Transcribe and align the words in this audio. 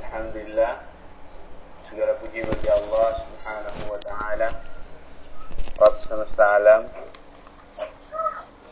Alhamdulillah 0.00 0.74
segala 1.90 2.12
puji 2.22 2.42
bagi 2.46 2.68
Allah 2.70 3.08
Subhanahu 3.18 3.82
wa 3.90 4.00
taala 4.02 4.48
Rabb 5.80 5.96
semesta 6.06 6.44
alam. 6.60 6.82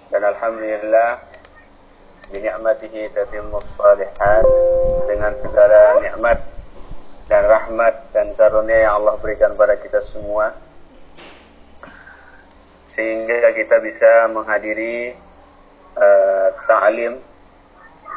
Dan 0.09 0.23
alhamdulillah 0.25 1.25
binikmatihi 2.29 3.13
tatimmus 3.13 3.65
salihat 3.77 4.45
dengan 5.09 5.33
segala 5.41 6.01
nikmat 6.05 6.39
dan 7.29 7.43
rahmat 7.45 7.95
dan 8.13 8.33
karunia 8.37 8.89
yang 8.89 9.03
Allah 9.03 9.17
berikan 9.21 9.53
pada 9.59 9.77
kita 9.81 10.05
semua. 10.09 10.55
Sehingga 12.93 13.53
kita 13.55 13.79
bisa 13.79 14.27
menghadiri 14.33 15.15
uh, 15.97 16.49
ta'lim 16.67 17.28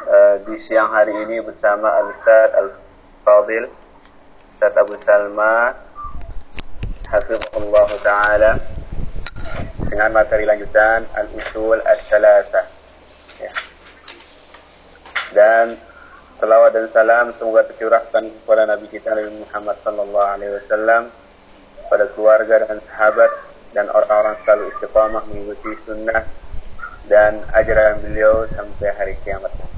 uh, 0.06 0.36
di 0.46 0.56
siang 0.66 0.90
hari 0.90 1.14
ini 1.14 1.42
bersama 1.42 1.90
Al-Ustaz 2.02 2.50
Al-Fadil 2.54 3.66
Ustaz 4.54 4.74
Abu 4.78 4.94
Salma 5.02 5.74
Hafizullah 7.06 7.88
Ta'ala 8.00 8.52
dengan 9.86 10.10
materi 10.16 10.48
lanjutan 10.48 11.04
Al-Usul 11.12 11.78
Al-Salasa 11.84 12.62
ya. 13.38 13.52
dan 15.36 15.76
salawat 16.42 16.74
dan 16.74 16.90
salam 16.90 17.30
semoga 17.38 17.68
tercurahkan 17.70 18.26
kepada 18.42 18.66
Nabi 18.66 18.90
kita 18.90 19.14
Nabi 19.14 19.46
Muhammad 19.46 19.76
Sallallahu 19.86 20.26
Alaihi 20.26 20.52
Wasallam 20.58 21.02
pada 21.86 22.04
keluarga 22.16 22.66
dan 22.66 22.78
sahabat 22.90 23.30
dan 23.72 23.86
orang-orang 23.92 24.36
selalu 24.42 24.64
istiqamah 24.74 25.22
mengikuti 25.28 25.76
sunnah 25.86 26.24
dan 27.06 27.42
ajaran 27.52 28.00
beliau 28.04 28.46
sampai 28.54 28.88
hari 28.94 29.14
kiamat. 29.24 29.71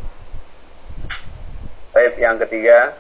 Baik, 1.95 2.19
yang 2.19 2.43
ketiga, 2.43 2.91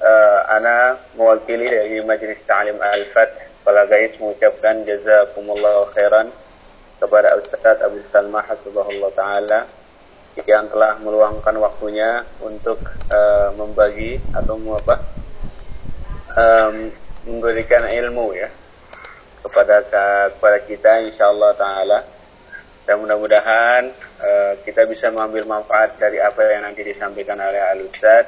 uh, 0.00 0.40
ana 0.48 0.96
mewakili 1.12 1.68
dari 1.68 2.00
Majelis 2.00 2.40
Ta'lim 2.48 2.80
Al-Fath. 2.80 3.60
Kepala 3.60 3.84
Gais 3.84 4.16
mengucapkan 4.16 4.88
jazakumullah 4.88 5.92
khairan 5.92 6.32
kepada 6.96 7.36
Ustaz 7.36 7.84
Abu 7.84 8.00
Salma 8.08 8.40
Hasbahullah 8.40 9.12
Ta'ala 9.12 9.68
yang 10.48 10.64
telah 10.72 10.96
meluangkan 11.04 11.60
waktunya 11.60 12.24
untuk 12.40 12.80
uh, 13.12 13.52
membagi 13.52 14.16
atau 14.32 14.56
apa 14.80 14.96
um, 16.32 16.88
memberikan 17.28 17.84
ilmu 17.84 18.32
ya 18.32 18.48
kepada 19.44 19.84
kepada 20.32 20.58
kita 20.64 21.04
insyaallah 21.12 21.52
taala 21.60 22.08
dan 22.82 22.98
mudah-mudahan 22.98 23.94
uh, 24.18 24.52
kita 24.66 24.86
bisa 24.90 25.14
mengambil 25.14 25.46
manfaat 25.46 25.94
dari 26.02 26.18
apa 26.18 26.42
yang 26.50 26.66
nanti 26.66 26.82
disampaikan 26.82 27.38
oleh 27.38 27.62
Al 27.62 27.80
Ustaz 27.86 28.26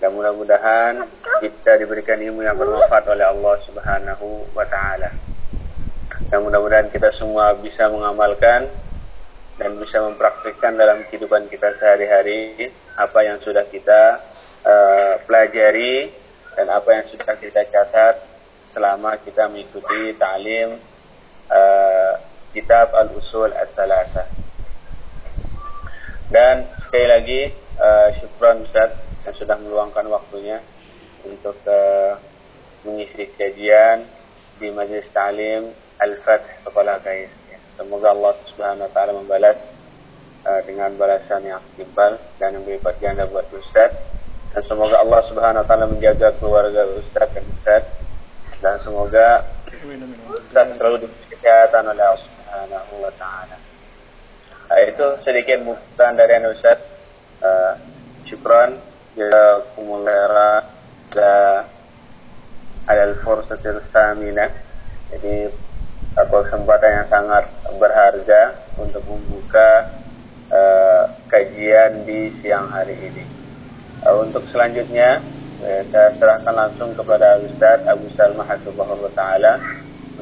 dan 0.00 0.10
mudah-mudahan 0.16 1.04
kita 1.44 1.80
diberikan 1.80 2.16
ilmu 2.20 2.44
yang 2.44 2.56
bermanfaat 2.56 3.04
oleh 3.08 3.24
Allah 3.24 3.54
Subhanahu 3.68 4.52
wa 4.56 4.66
taala. 4.68 5.12
Dan 6.32 6.44
mudah-mudahan 6.44 6.88
kita 6.90 7.12
semua 7.12 7.52
bisa 7.56 7.86
mengamalkan 7.92 8.68
dan 9.54 9.70
bisa 9.78 10.02
mempraktikkan 10.02 10.74
dalam 10.74 10.98
kehidupan 11.06 11.46
kita 11.46 11.76
sehari-hari 11.78 12.72
apa 12.98 13.20
yang 13.22 13.38
sudah 13.38 13.62
kita 13.70 14.18
uh, 14.66 15.14
pelajari 15.28 16.10
dan 16.58 16.66
apa 16.70 17.00
yang 17.00 17.04
sudah 17.06 17.34
kita 17.38 17.62
catat 17.70 18.18
selama 18.74 19.14
kita 19.22 19.46
mengikuti 19.46 20.14
ta'lim 20.18 20.74
uh, 21.50 22.12
kitab 22.54 22.94
Al-Usul 22.94 23.50
As-Salasa. 23.50 24.30
Dan 26.30 26.70
sekali 26.78 27.06
lagi 27.10 27.40
uh, 27.76 28.08
syukran 28.14 28.62
Ustaz 28.62 28.94
yang 29.26 29.34
sudah 29.34 29.58
meluangkan 29.58 30.06
waktunya 30.06 30.62
untuk 31.26 31.58
uh, 31.66 32.16
mengisi 32.86 33.26
kajian 33.34 34.06
di 34.62 34.70
Majlis 34.70 35.10
Ta'lim 35.10 35.74
Al-Fath 35.98 36.64
Kepala 36.64 37.02
Kais. 37.02 37.34
Semoga 37.74 38.14
Allah 38.14 38.32
Subhanahu 38.46 38.86
wa 38.86 38.92
taala 38.94 39.12
membalas 39.18 39.74
uh, 40.46 40.62
dengan 40.62 40.94
balasan 40.94 41.42
yang 41.42 41.58
setimpal 41.74 42.22
dan 42.38 42.54
yang 42.54 42.62
berlipat 42.62 43.02
ganda 43.02 43.26
buat 43.26 43.50
Ustaz. 43.50 43.90
Dan 44.54 44.62
semoga 44.62 45.02
Allah 45.02 45.20
Subhanahu 45.26 45.62
wa 45.62 45.66
taala 45.66 45.90
menjaga 45.90 46.30
keluarga 46.38 46.86
Ustaz 46.94 47.34
dan 47.34 47.44
Ustaz 47.50 47.82
dan 48.64 48.80
semoga 48.80 49.44
Ustaz 50.40 50.80
selalu 50.80 51.04
diberi 51.04 51.36
kesehatan 51.36 51.84
oleh 51.84 52.00
Allah 52.00 52.43
Subhanahu 52.54 53.02
wa 53.02 53.10
taala. 53.18 53.58
Nah, 54.70 54.78
itu 54.86 55.06
sedikit 55.18 55.58
mutan 55.66 56.14
dari 56.14 56.38
Anda 56.38 56.54
Ustaz. 56.54 56.78
Uh, 57.42 57.74
syukran 58.22 58.78
jazakumullah 59.18 60.62
la 61.18 61.66
alal 62.86 63.18
fursatil 63.26 63.82
thamina. 63.90 64.46
Jadi 65.10 65.50
kesempatan 66.14 67.02
yang 67.02 67.08
sangat 67.10 67.50
berharga 67.74 68.70
untuk 68.78 69.02
membuka 69.02 69.90
uh, 70.54 71.10
kajian 71.26 72.06
di 72.06 72.30
siang 72.30 72.70
hari 72.70 72.94
ini. 72.94 73.26
Uh, 74.06 74.22
untuk 74.22 74.46
selanjutnya 74.46 75.18
kita 75.58 76.14
serahkan 76.14 76.54
langsung 76.54 76.94
kepada 76.94 77.42
Ustaz 77.42 77.82
Abu 77.82 78.06
Salma 78.14 78.46
Hafizahullah 78.46 79.10
Ta'ala 79.10 79.58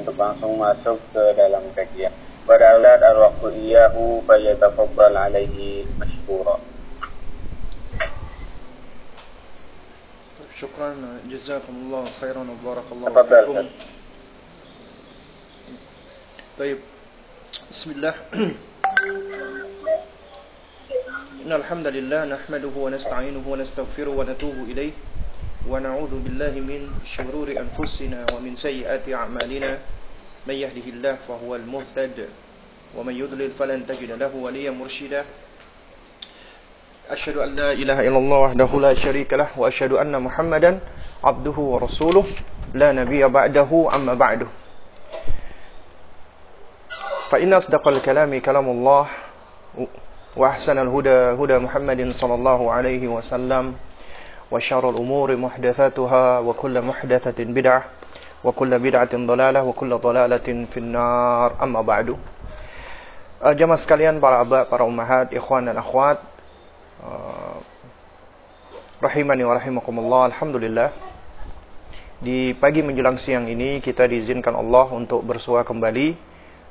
untuk 0.01 0.17
langsung 0.17 0.57
masuk 0.57 0.97
ke 1.13 1.23
dalam 1.37 1.61
kajian. 1.77 2.22
Pada 2.43 2.75
alat 2.75 3.03
al-waqtu 3.07 3.55
iyahu 3.55 4.23
falyatafaddal 4.27 5.17
alaihi 5.17 5.87
mashkura. 5.99 6.59
شكرا 10.63 10.95
جزاكم 11.27 11.75
الله 11.75 12.05
خيرا 12.23 12.43
وبارك 12.47 12.87
الله. 12.93 13.09
فيكم 13.11 13.67
طيب 16.59 16.79
بسم 17.67 17.89
الله 17.99 18.15
إن 21.43 21.51
الحمد 21.51 21.87
لله 21.87 22.21
نحمده 22.25 22.75
ونستعينه 22.79 23.43
ونستغفره 23.43 24.13
ونتوب 24.15 24.57
إليه 24.71 24.93
ونعوذ 25.67 26.13
بالله 26.23 26.55
من 26.63 26.95
شرور 27.03 27.49
أنفسنا 27.59 28.31
ومن 28.31 28.55
سيئات 28.55 29.09
أعمالنا 29.11 29.71
من 30.47 30.55
يهده 30.55 30.87
الله 30.91 31.15
فهو 31.29 31.57
المهتد 31.57 32.29
ومن 32.99 33.15
يضلل 33.15 33.51
فلن 33.51 33.87
تجد 33.87 34.11
له 34.19 34.33
وليا 34.35 34.71
مرشدا. 34.71 35.25
أشهد 37.11 37.37
أن 37.37 37.57
لا 37.57 37.73
إله 37.73 37.99
إلا 38.09 38.19
الله 38.19 38.39
وحده 38.39 38.71
لا 38.81 38.95
شريك 38.95 39.33
له 39.33 39.49
وأشهد 39.57 39.93
أن 39.93 40.23
محمدا 40.23 40.81
عبده 41.25 41.57
ورسوله. 41.59 42.27
لا 42.75 42.93
نبي 42.93 43.29
بعده 43.29 43.71
أما 43.95 44.15
بعده 44.15 44.47
فإن 47.31 47.53
أصدق 47.53 47.89
الكلام 47.89 48.41
كلام 48.41 48.67
الله 48.69 49.07
وأحسن 50.37 50.79
الهدى 50.79 51.37
هدى 51.37 51.57
محمد 51.59 52.11
صلى 52.11 52.35
الله 52.35 52.61
عليه 52.73 53.09
وسلم 53.09 53.77
وشر 54.51 54.91
الأمور 54.91 55.37
محدثاتها 55.37 56.39
وكل 56.39 56.83
محدثة 56.83 57.39
بدعة. 57.45 57.85
وكل 58.44 58.72
بدعة 58.80 59.14
ضلالة 59.14 59.60
وكل 59.64 59.92
ضلالة 59.98 60.48
في 60.72 60.78
النار 60.78 61.50
أما 61.64 61.82
بعد 61.82 62.08
uh, 63.42 63.54
Jamaah 63.54 63.80
sekalian, 63.80 64.22
para 64.22 64.42
abah, 64.46 64.70
para 64.70 64.86
ummahat, 64.86 65.34
ikhwan 65.34 65.66
dan 65.66 65.78
akhwat 65.78 66.22
uh, 67.02 67.58
Rahimani 69.02 69.46
wa 69.46 69.54
rahimakumullah 69.58 70.34
Alhamdulillah 70.34 70.90
Di 72.18 72.58
pagi 72.58 72.82
menjelang 72.82 73.22
siang 73.22 73.46
ini 73.46 73.78
kita 73.78 74.10
diizinkan 74.10 74.58
Allah 74.58 74.90
untuk 74.90 75.22
bersua 75.22 75.62
kembali 75.62 76.18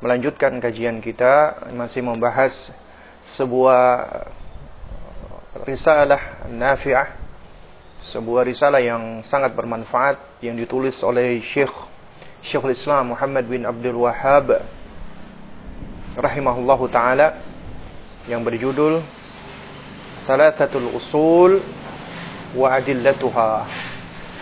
Melanjutkan 0.03 0.59
kajian 0.59 0.99
kita 0.99 1.67
Masih 1.75 2.03
membahas 2.03 2.75
sebuah 3.27 4.07
risalah 5.67 6.47
nafi'ah 6.51 7.20
sebuah 8.12 8.44
risalah 8.44 8.84
yang 8.84 9.24
sangat 9.24 9.56
bermanfaat 9.56 10.44
yang 10.44 10.60
ditulis 10.60 11.00
oleh 11.00 11.40
Syekh 11.40 11.72
Syekhul 12.44 12.76
Islam 12.76 13.16
Muhammad 13.16 13.48
bin 13.48 13.64
Abdul 13.64 14.04
Wahhab 14.04 14.60
rahimahullahu 16.20 16.92
taala 16.92 17.40
yang 18.28 18.44
berjudul 18.44 19.00
Thalathatul 20.28 20.92
Usul 20.92 21.64
wa 22.52 22.68
Adillatuha 22.76 23.64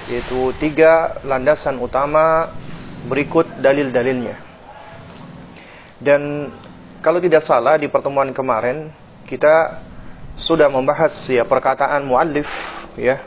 yaitu 0.10 0.50
tiga 0.58 1.22
landasan 1.22 1.78
utama 1.78 2.50
berikut 3.06 3.46
dalil-dalilnya. 3.62 4.34
Dan 6.02 6.50
kalau 7.06 7.22
tidak 7.22 7.46
salah 7.46 7.78
di 7.78 7.86
pertemuan 7.86 8.34
kemarin 8.34 8.90
kita 9.30 9.78
sudah 10.42 10.74
membahas 10.74 11.14
ya 11.30 11.46
perkataan 11.46 12.10
muallif 12.10 12.50
ya 12.98 13.22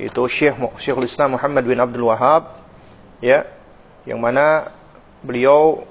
itu 0.00 0.22
Syekh 0.30 0.56
Syekhul 0.80 1.04
Islam 1.04 1.36
Muhammad 1.36 1.64
bin 1.68 1.76
Abdul 1.76 2.08
Wahab 2.08 2.56
ya 3.20 3.44
yang 4.08 4.16
mana 4.16 4.72
beliau 5.20 5.84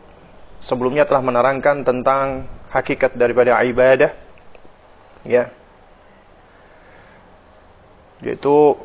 sebelumnya 0.60 1.06
telah 1.06 1.22
menerangkan 1.22 1.86
tentang 1.86 2.50
hakikat 2.74 3.14
daripada 3.14 3.58
ibadah 3.62 4.12
ya. 5.26 5.50
Yaitu 8.20 8.76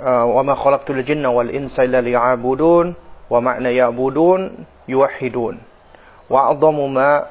uh, 0.00 0.26
wa 0.32 0.42
ma 0.42 0.54
khalaqtul 0.56 1.04
jinna 1.04 1.28
wal 1.28 1.52
insa 1.52 1.84
illa 1.84 2.00
liya'budun 2.00 2.96
wa 3.28 3.38
ma'na 3.42 3.68
ya'budun 3.68 4.64
yuwahhidun. 4.88 5.60
Wa 6.32 6.54
a'dhamu 6.54 6.88
ma 6.88 7.28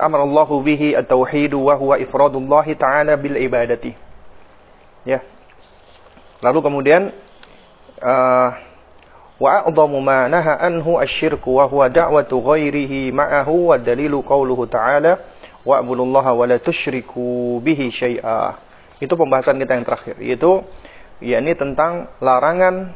amara 0.00 0.24
Allah 0.24 0.48
bihi 0.48 0.96
at-tauhid 0.96 1.52
wa 1.54 1.76
huwa 1.76 2.00
ifradullah 2.00 2.66
ta'ala 2.74 3.14
bil 3.20 3.36
ibadati 3.36 3.92
ya 5.04 5.20
lalu 6.40 6.58
kemudian 6.64 7.12
uh, 8.00 8.50
wa 9.40 9.48
a'dhamu 9.64 10.00
ma 10.04 10.28
naha 10.28 10.60
anhu 10.60 11.00
asy-syirku 11.00 11.60
wa 11.60 11.64
huwa 11.64 11.88
da'watu 11.88 12.40
ghairihi 12.40 13.12
ma'ahu 13.12 13.72
wa 13.72 13.80
dalilu 13.80 14.20
qawluhu 14.20 14.68
ta'ala 14.68 15.16
wa'budullaha 15.64 16.32
wa 16.32 16.44
la 16.48 16.56
tusyriku 16.56 17.60
bihi 17.60 17.92
syai'a. 17.92 18.56
Itu 19.00 19.16
pembahasan 19.16 19.56
kita 19.56 19.80
yang 19.80 19.84
terakhir, 19.88 20.16
yaitu 20.20 20.60
yakni 21.24 21.56
tentang 21.56 22.08
larangan 22.20 22.92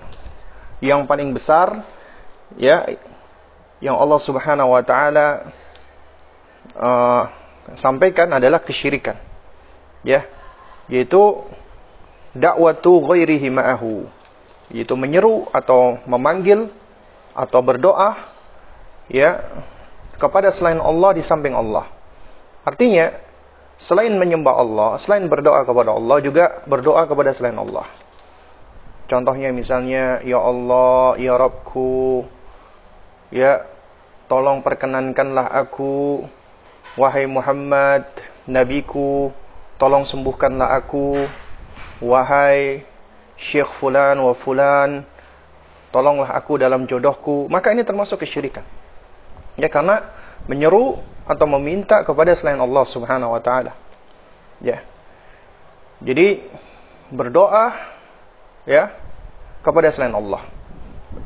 yang 0.84 1.08
paling 1.08 1.32
besar 1.32 1.84
ya 2.60 2.84
yang 3.80 3.96
Allah 3.96 4.20
Subhanahu 4.20 4.76
wa 4.76 4.84
taala 4.84 5.48
uh, 6.72 7.28
sampaikan 7.76 8.32
adalah 8.32 8.60
kesyirikan. 8.60 9.16
Ya, 10.04 10.28
yaitu 10.88 11.44
dakwatu 12.34 13.00
ghairihi 13.00 13.48
ma'ahu 13.48 14.04
yaitu 14.74 14.98
menyeru 14.98 15.46
atau 15.54 16.02
memanggil 16.08 16.66
atau 17.30 17.60
berdoa 17.62 18.18
ya 19.06 19.42
kepada 20.18 20.50
selain 20.54 20.80
Allah 20.82 21.10
di 21.14 21.22
samping 21.22 21.52
Allah. 21.52 21.86
Artinya 22.64 23.12
selain 23.76 24.14
menyembah 24.16 24.54
Allah, 24.56 24.90
selain 24.96 25.28
berdoa 25.28 25.66
kepada 25.66 25.92
Allah 25.92 26.16
juga 26.24 26.64
berdoa 26.64 27.04
kepada 27.04 27.34
selain 27.34 27.58
Allah. 27.58 27.84
Contohnya 29.04 29.52
misalnya 29.52 30.24
ya 30.24 30.40
Allah, 30.40 31.20
ya 31.20 31.36
Rabbku, 31.36 32.24
ya 33.28 33.60
tolong 34.26 34.64
perkenankanlah 34.64 35.52
aku 35.52 36.24
wahai 36.94 37.26
Muhammad, 37.26 38.06
nabiku, 38.46 39.30
tolong 39.76 40.06
sembuhkanlah 40.06 40.74
aku. 40.78 41.26
Wahai 42.02 42.84
Syekh 43.38 43.70
fulan 43.70 44.18
wa 44.18 44.34
fulan 44.34 45.06
tolonglah 45.94 46.34
aku 46.34 46.58
dalam 46.58 46.90
jodohku. 46.90 47.46
Maka 47.46 47.70
ini 47.70 47.86
termasuk 47.86 48.26
kesyirikan. 48.26 48.66
Ya 49.54 49.70
karena 49.70 50.02
menyeru 50.50 50.98
atau 51.22 51.46
meminta 51.46 52.02
kepada 52.02 52.34
selain 52.34 52.58
Allah 52.58 52.82
Subhanahu 52.82 53.30
wa 53.30 53.38
taala. 53.38 53.78
Ya. 54.58 54.82
Jadi 56.02 56.42
berdoa 57.14 57.78
ya 58.66 58.90
kepada 59.62 59.94
selain 59.94 60.18
Allah. 60.18 60.42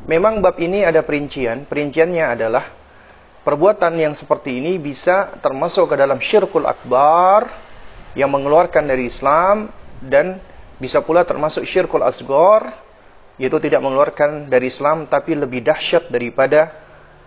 Memang 0.05 0.45
bab 0.45 0.61
ini 0.61 0.85
ada 0.85 1.01
perincian. 1.01 1.65
Perinciannya 1.65 2.37
adalah 2.37 2.69
perbuatan 3.43 3.95
yang 3.95 4.13
seperti 4.15 4.59
ini 4.59 4.75
bisa 4.77 5.31
termasuk 5.39 5.91
ke 5.91 5.95
dalam 5.95 6.19
syirkul 6.19 6.67
akbar 6.67 7.47
yang 8.17 8.29
mengeluarkan 8.33 8.85
dari 8.89 9.07
Islam 9.07 9.69
dan 10.03 10.39
bisa 10.79 11.03
pula 11.03 11.27
termasuk 11.27 11.67
syirkul 11.67 12.01
asgor, 12.01 12.71
yaitu 13.35 13.59
tidak 13.59 13.83
mengeluarkan 13.83 14.47
dari 14.47 14.71
Islam 14.71 15.07
tapi 15.07 15.35
lebih 15.35 15.59
dahsyat 15.59 16.07
daripada 16.07 16.71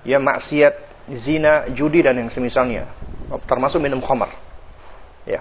ya 0.04 0.16
maksiat, 0.16 0.74
zina, 1.12 1.68
judi 1.72 2.00
dan 2.00 2.16
yang 2.16 2.32
semisalnya. 2.32 2.88
Termasuk 3.48 3.80
minum 3.80 4.00
khamar. 4.00 4.32
Ya. 5.28 5.40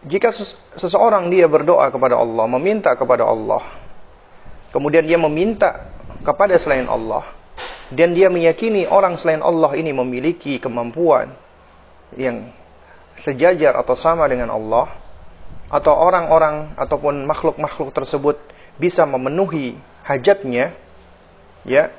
Jika 0.00 0.32
seseorang 0.80 1.28
dia 1.28 1.44
berdoa 1.44 1.92
kepada 1.92 2.16
Allah, 2.16 2.48
meminta 2.48 2.96
kepada 2.96 3.28
Allah, 3.28 3.60
kemudian 4.72 5.04
dia 5.04 5.20
meminta 5.20 5.92
kepada 6.24 6.56
selain 6.56 6.88
Allah, 6.88 7.24
dan 7.90 8.14
dia 8.14 8.30
meyakini 8.30 8.86
orang 8.86 9.18
selain 9.18 9.42
Allah 9.42 9.74
ini 9.74 9.90
memiliki 9.90 10.62
kemampuan 10.62 11.32
yang 12.14 12.50
sejajar 13.18 13.76
atau 13.76 13.94
sama 13.94 14.26
dengan 14.26 14.50
Allah, 14.54 14.90
atau 15.70 15.94
orang-orang 15.94 16.74
ataupun 16.74 17.26
makhluk-makhluk 17.28 17.94
tersebut 17.94 18.36
bisa 18.80 19.06
memenuhi 19.06 19.78
hajatnya, 20.02 20.74
ya, 21.62 21.92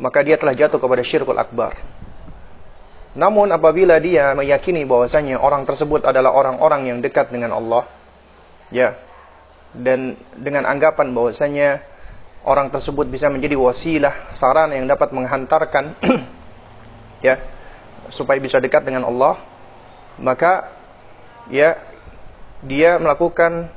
maka 0.00 0.24
dia 0.24 0.40
telah 0.40 0.56
jatuh 0.56 0.80
kepada 0.80 1.02
syirkul 1.04 1.36
akbar. 1.36 1.76
Namun 3.12 3.50
apabila 3.50 3.98
dia 3.98 4.32
meyakini 4.38 4.86
bahwasanya 4.86 5.42
orang 5.42 5.66
tersebut 5.66 6.06
adalah 6.06 6.30
orang-orang 6.30 6.94
yang 6.94 6.98
dekat 7.02 7.28
dengan 7.34 7.58
Allah, 7.58 7.84
ya, 8.70 8.94
dan 9.74 10.14
dengan 10.38 10.64
anggapan 10.64 11.10
bahwasanya 11.10 11.82
orang 12.44 12.72
tersebut 12.72 13.06
bisa 13.08 13.28
menjadi 13.28 13.56
wasilah, 13.56 14.32
sarana 14.32 14.76
yang 14.76 14.88
dapat 14.88 15.12
menghantarkan 15.12 15.96
ya, 17.26 17.36
supaya 18.08 18.40
bisa 18.40 18.56
dekat 18.62 18.84
dengan 18.84 19.04
Allah, 19.08 19.36
maka 20.20 20.72
ya 21.52 21.76
dia 22.64 23.00
melakukan 23.00 23.68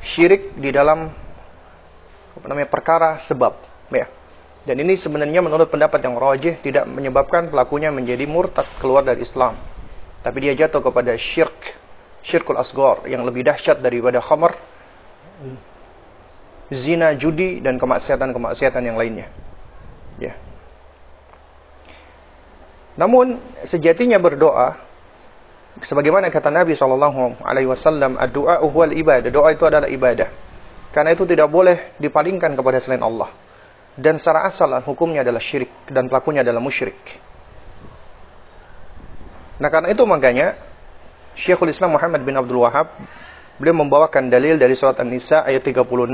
syirik 0.00 0.56
di 0.56 0.72
dalam 0.72 1.12
apa 2.36 2.46
namanya 2.48 2.68
perkara 2.68 3.16
sebab 3.20 3.52
ya. 3.92 4.08
Dan 4.60 4.76
ini 4.84 4.92
sebenarnya 4.96 5.40
menurut 5.40 5.72
pendapat 5.72 6.04
yang 6.04 6.20
rajih 6.20 6.60
tidak 6.60 6.84
menyebabkan 6.84 7.48
pelakunya 7.48 7.88
menjadi 7.88 8.28
murtad 8.28 8.68
keluar 8.76 9.00
dari 9.00 9.24
Islam. 9.24 9.56
Tapi 10.20 10.36
dia 10.36 10.52
jatuh 10.52 10.84
kepada 10.84 11.16
syirk, 11.16 11.80
syirkul 12.20 12.60
asgor 12.60 13.08
yang 13.08 13.24
lebih 13.24 13.40
dahsyat 13.40 13.80
daripada 13.80 14.20
khamar, 14.20 14.52
zina, 16.70 17.14
judi 17.18 17.58
dan 17.58 17.76
kemaksiatan-kemaksiatan 17.76 18.82
yang 18.82 18.96
lainnya. 18.96 19.26
Ya. 20.22 20.34
Namun 22.98 23.38
sejatinya 23.66 24.18
berdoa 24.18 24.90
sebagaimana 25.78 26.28
kata 26.28 26.50
Nabi 26.50 26.74
sallallahu 26.74 27.40
alaihi 27.46 27.68
wasallam 27.70 28.18
doa 28.34 28.58
huwal 28.66 28.90
ibadah 28.90 29.30
doa 29.30 29.54
itu 29.54 29.64
adalah 29.64 29.86
ibadah 29.86 30.26
karena 30.90 31.14
itu 31.14 31.22
tidak 31.24 31.46
boleh 31.46 31.94
dipalingkan 31.96 32.58
kepada 32.58 32.82
selain 32.82 33.00
Allah 33.06 33.30
dan 33.94 34.18
secara 34.18 34.50
asal 34.50 34.74
hukumnya 34.82 35.22
adalah 35.22 35.38
syirik 35.38 35.86
dan 35.88 36.10
pelakunya 36.10 36.42
adalah 36.42 36.58
musyrik 36.58 36.98
nah 39.62 39.70
karena 39.70 39.92
itu 39.94 40.02
makanya 40.04 40.58
Syekhul 41.38 41.70
Islam 41.70 41.96
Muhammad 41.96 42.20
bin 42.26 42.34
Abdul 42.34 42.60
Wahab 42.60 42.90
beliau 43.56 43.76
membawakan 43.80 44.28
dalil 44.28 44.58
dari 44.58 44.74
surat 44.74 44.98
An-Nisa 44.98 45.46
ayat 45.46 45.62
36 45.62 46.10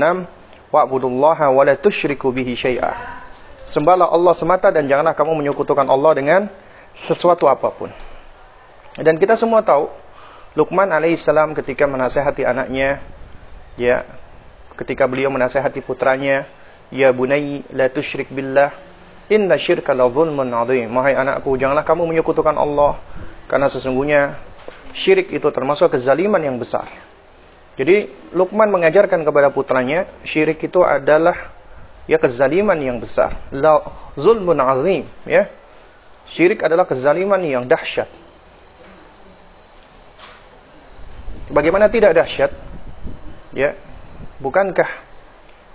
wa'budullaha 0.71 1.51
wa 1.51 1.63
la 1.63 1.75
tusyriku 1.75 2.31
bihi 2.31 2.53
syai'a. 2.55 2.93
Sembahlah 3.67 4.07
Allah 4.07 4.33
semata 4.35 4.71
dan 4.71 4.87
janganlah 4.87 5.15
kamu 5.15 5.43
menyekutukan 5.43 5.87
Allah 5.87 6.11
dengan 6.15 6.41
sesuatu 6.95 7.51
apa 7.51 7.67
pun. 7.71 7.91
Dan 8.97 9.19
kita 9.21 9.37
semua 9.37 9.61
tahu 9.61 9.91
Luqman 10.57 10.89
alaihissalam 10.89 11.53
ketika 11.53 11.85
menasehati 11.85 12.41
anaknya 12.41 12.97
ya 13.77 14.01
ketika 14.73 15.05
beliau 15.05 15.29
menasehati 15.29 15.85
putranya 15.85 16.49
ya 16.89 17.13
bunai 17.13 17.61
la 17.77 17.93
tusyrik 17.93 18.33
billah 18.33 18.73
inna 19.29 19.53
syirka 19.61 19.93
la 19.93 20.09
zulmun 20.09 20.49
adzim 20.49 20.89
wahai 20.89 21.13
anakku 21.13 21.53
janganlah 21.61 21.85
kamu 21.85 22.09
menyekutukan 22.09 22.57
Allah 22.57 22.97
karena 23.45 23.69
sesungguhnya 23.69 24.33
syirik 24.97 25.29
itu 25.29 25.45
termasuk 25.53 25.93
kezaliman 25.93 26.41
yang 26.41 26.57
besar 26.57 26.89
jadi 27.77 28.09
Luqman 28.33 28.67
mengajarkan 28.73 29.23
kepada 29.23 29.53
putranya 29.53 30.09
syirik 30.25 30.59
itu 30.65 30.81
adalah 30.81 31.53
ya 32.09 32.17
kezaliman 32.17 32.77
yang 32.81 32.97
besar 32.97 33.37
la 33.53 33.79
zulmun 34.17 34.57
azim 34.59 35.05
ya 35.23 35.47
syirik 36.27 36.65
adalah 36.65 36.83
kezaliman 36.83 37.39
yang 37.45 37.63
dahsyat 37.63 38.09
Bagaimana 41.47 41.87
tidak 41.87 42.11
dahsyat? 42.11 42.51
Ya. 43.55 43.71
Bukankah 44.43 44.87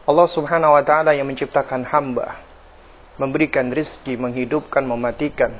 Allah 0.04 0.28
Subhanahu 0.28 0.76
wa 0.76 0.84
taala 0.84 1.16
yang 1.16 1.24
menciptakan 1.24 1.88
hamba, 1.88 2.36
memberikan 3.16 3.72
rizki, 3.72 4.20
menghidupkan, 4.20 4.84
mematikan. 4.84 5.56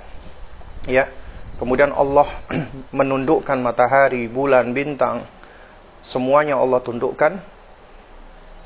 Ya. 0.85 1.09
Kemudian 1.57 1.97
Allah 1.97 2.29
menundukkan 2.99 3.57
matahari, 3.65 4.29
bulan, 4.29 4.77
bintang. 4.77 5.25
Semuanya 6.03 6.59
Allah 6.59 6.83
tundukkan. 6.83 7.39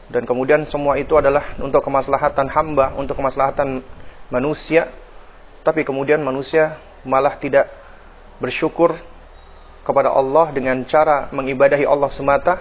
Dan 0.06 0.22
kemudian 0.22 0.64
semua 0.64 0.96
itu 0.96 1.18
adalah 1.18 1.44
untuk 1.60 1.84
kemaslahatan 1.84 2.48
hamba, 2.50 2.94
untuk 2.96 3.18
kemaslahatan 3.18 3.84
manusia. 4.32 4.88
Tapi 5.62 5.84
kemudian 5.84 6.22
manusia 6.22 6.78
malah 7.04 7.34
tidak 7.36 7.70
bersyukur 8.40 8.96
kepada 9.86 10.10
Allah 10.10 10.50
dengan 10.50 10.82
cara 10.82 11.30
mengibadahi 11.30 11.86
Allah 11.86 12.10
semata 12.10 12.58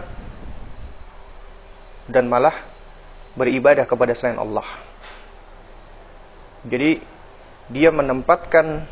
dan 2.05 2.29
malah 2.29 2.53
beribadah 3.33 3.83
kepada 3.89 4.13
selain 4.13 4.37
Allah. 4.37 4.65
Jadi 6.65 7.01
dia 7.69 7.89
menempatkan 7.89 8.85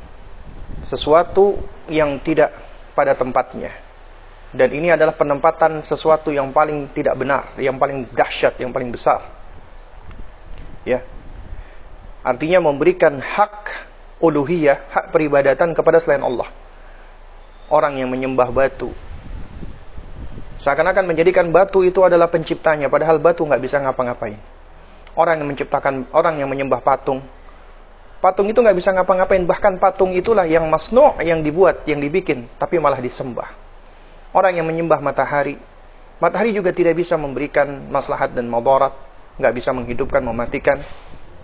sesuatu 0.86 1.62
yang 1.90 2.18
tidak 2.22 2.54
pada 2.98 3.14
tempatnya. 3.14 3.74
Dan 4.54 4.70
ini 4.70 4.94
adalah 4.94 5.18
penempatan 5.18 5.82
sesuatu 5.82 6.30
yang 6.30 6.54
paling 6.54 6.94
tidak 6.94 7.18
benar, 7.18 7.58
yang 7.58 7.82
paling 7.82 8.06
dahsyat, 8.14 8.54
yang 8.62 8.70
paling 8.70 8.94
besar. 8.94 9.26
Ya. 10.86 11.02
Artinya 12.22 12.62
memberikan 12.62 13.18
hak 13.18 13.74
uluhiyah, 14.22 14.94
hak 14.94 15.06
peribadatan 15.10 15.74
kepada 15.74 15.98
selain 15.98 16.22
Allah. 16.22 16.46
Orang 17.74 17.98
yang 17.98 18.14
menyembah 18.14 18.54
batu. 18.54 18.94
Seakan-akan 20.62 21.10
menjadikan 21.10 21.50
batu 21.50 21.82
itu 21.82 22.06
adalah 22.06 22.30
penciptanya, 22.30 22.94
padahal 22.94 23.18
batu 23.18 23.42
nggak 23.50 23.58
bisa 23.58 23.82
ngapa-ngapain. 23.82 24.38
Orang 25.18 25.42
yang 25.42 25.50
menciptakan, 25.50 26.14
orang 26.14 26.38
yang 26.38 26.48
menyembah 26.48 26.78
patung, 26.86 27.26
patung 28.22 28.46
itu 28.54 28.62
nggak 28.62 28.78
bisa 28.78 28.94
ngapa-ngapain, 28.94 29.44
bahkan 29.50 29.82
patung 29.82 30.14
itulah 30.14 30.46
yang 30.46 30.70
masnu' 30.70 31.18
yang 31.26 31.42
dibuat, 31.42 31.82
yang 31.90 31.98
dibikin, 31.98 32.46
tapi 32.62 32.78
malah 32.78 33.02
disembah. 33.02 33.63
Orang 34.34 34.58
yang 34.58 34.66
menyembah 34.66 34.98
matahari, 34.98 35.62
matahari 36.18 36.58
juga 36.58 36.74
tidak 36.74 36.98
bisa 36.98 37.14
memberikan 37.16 37.86
maslahat 37.94 38.34
dan 38.34 38.50
madarat, 38.50 38.92
nggak 39.38 39.54
bisa 39.54 39.70
menghidupkan, 39.70 40.26
mematikan, 40.26 40.82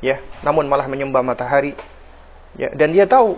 ya. 0.01 0.17
Namun 0.41 0.65
malah 0.65 0.89
menyembah 0.89 1.21
matahari, 1.21 1.77
ya. 2.57 2.73
Dan 2.73 2.89
dia 2.97 3.05
tahu 3.05 3.37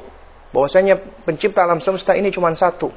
bahwasanya 0.55 0.95
pencipta 1.27 1.67
alam 1.67 1.83
semesta 1.83 2.15
ini 2.15 2.31
cuma 2.31 2.47
satu, 2.55 2.95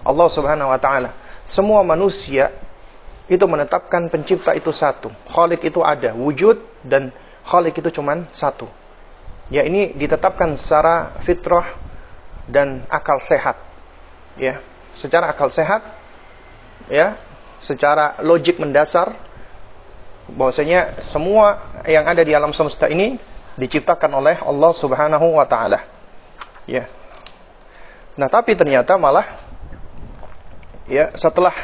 Allah 0.00 0.28
Subhanahu 0.32 0.72
Wa 0.72 0.80
Taala. 0.80 1.10
Semua 1.44 1.84
manusia 1.84 2.50
itu 3.28 3.44
menetapkan 3.44 4.08
pencipta 4.08 4.56
itu 4.56 4.72
satu, 4.72 5.12
Khalik 5.28 5.60
itu 5.66 5.84
ada, 5.84 6.16
wujud 6.16 6.56
dan 6.80 7.12
Khalik 7.44 7.76
itu 7.78 8.00
cuma 8.00 8.26
satu. 8.32 8.66
Ya 9.46 9.62
ini 9.62 9.94
ditetapkan 9.94 10.58
secara 10.58 11.14
fitrah 11.22 11.78
dan 12.50 12.82
akal 12.90 13.22
sehat. 13.22 13.54
Ya, 14.34 14.58
secara 14.96 15.30
akal 15.30 15.52
sehat 15.52 15.84
ya 16.88 17.16
secara 17.60 18.18
logik 18.24 18.58
mendasar 18.58 19.12
bahwasanya 20.30 20.98
semua 20.98 21.62
yang 21.86 22.02
ada 22.02 22.22
di 22.26 22.34
alam 22.34 22.50
semesta 22.50 22.90
ini 22.90 23.14
diciptakan 23.56 24.10
oleh 24.18 24.36
Allah 24.42 24.72
Subhanahu 24.74 25.38
wa 25.38 25.46
taala. 25.46 25.80
Ya. 26.66 26.90
Nah, 28.18 28.26
tapi 28.26 28.58
ternyata 28.58 28.98
malah 28.98 29.24
ya 30.90 31.14
setelah 31.14 31.54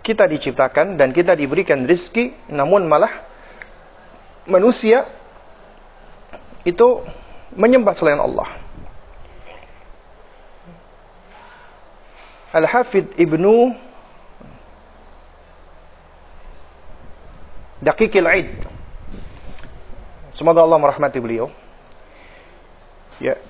kita 0.00 0.24
diciptakan 0.30 0.94
dan 0.94 1.10
kita 1.10 1.34
diberikan 1.34 1.82
rizki 1.84 2.32
namun 2.48 2.86
malah 2.86 3.10
manusia 4.46 5.04
itu 6.62 7.02
menyembah 7.54 7.94
selain 7.94 8.20
Allah. 8.22 8.65
Al-Hafidh 12.56 13.20
Ibnu 13.20 13.76
Daqiqil 17.84 18.24
Aid 18.24 18.50
Semoga 20.36 20.60
Allah 20.60 20.76
merahmati 20.76 21.16
beliau. 21.16 21.48
Ya. 23.16 23.40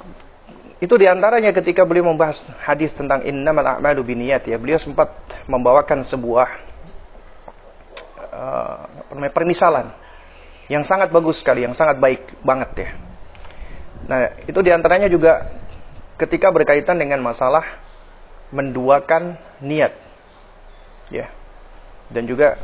Itu 0.78 0.94
di 0.94 1.10
antaranya 1.10 1.50
ketika 1.50 1.82
beliau 1.82 2.06
membahas 2.06 2.46
hadis 2.62 2.94
tentang 2.94 3.26
innamal 3.26 3.66
a'malu 3.66 4.06
biniyat. 4.14 4.46
Ya 4.46 4.54
beliau 4.54 4.78
sempat 4.78 5.10
membawakan 5.50 6.06
sebuah 6.06 6.46
uh, 8.30 8.86
permisalan 9.34 9.90
yang 10.70 10.86
sangat 10.86 11.10
bagus 11.10 11.42
sekali, 11.42 11.66
yang 11.66 11.74
sangat 11.74 11.98
baik 11.98 12.22
banget 12.46 12.70
ya. 12.86 12.90
Nah, 14.06 14.30
itu 14.46 14.62
di 14.62 14.70
antaranya 14.70 15.10
juga 15.10 15.42
ketika 16.14 16.54
berkaitan 16.54 17.02
dengan 17.02 17.18
masalah 17.18 17.66
menduakan 18.54 19.38
niat. 19.62 19.92
Ya. 21.10 21.30
Dan 22.10 22.26
juga 22.30 22.54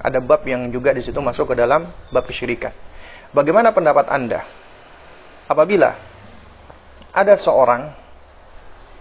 ada 0.00 0.18
bab 0.18 0.42
yang 0.48 0.72
juga 0.72 0.90
di 0.96 1.04
situ 1.04 1.20
masuk 1.20 1.52
ke 1.52 1.54
dalam 1.58 1.88
bab 2.10 2.24
kesyirikan. 2.24 2.72
Bagaimana 3.32 3.72
pendapat 3.72 4.08
Anda 4.12 4.44
apabila 5.48 5.92
ada 7.12 7.34
seorang 7.36 7.92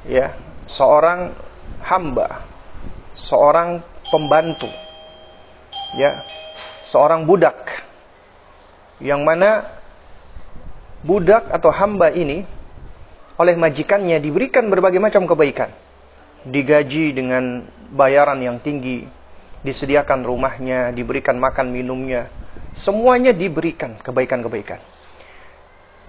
ya, 0.08 0.32
seorang 0.68 1.32
hamba, 1.84 2.44
seorang 3.16 3.80
pembantu 4.12 4.72
ya, 5.96 6.24
seorang 6.84 7.24
budak 7.24 7.56
yang 9.02 9.26
mana 9.26 9.66
budak 11.02 11.50
atau 11.50 11.74
hamba 11.74 12.14
ini 12.14 12.46
oleh 13.42 13.58
majikannya 13.58 14.22
diberikan 14.22 14.70
berbagai 14.70 15.02
macam 15.02 15.26
kebaikan 15.26 15.74
digaji 16.48 17.14
dengan 17.14 17.66
bayaran 17.94 18.40
yang 18.42 18.58
tinggi, 18.58 19.06
disediakan 19.62 20.26
rumahnya, 20.26 20.90
diberikan 20.96 21.38
makan 21.38 21.70
minumnya, 21.70 22.32
semuanya 22.74 23.36
diberikan 23.36 24.00
kebaikan-kebaikan. 24.02 24.82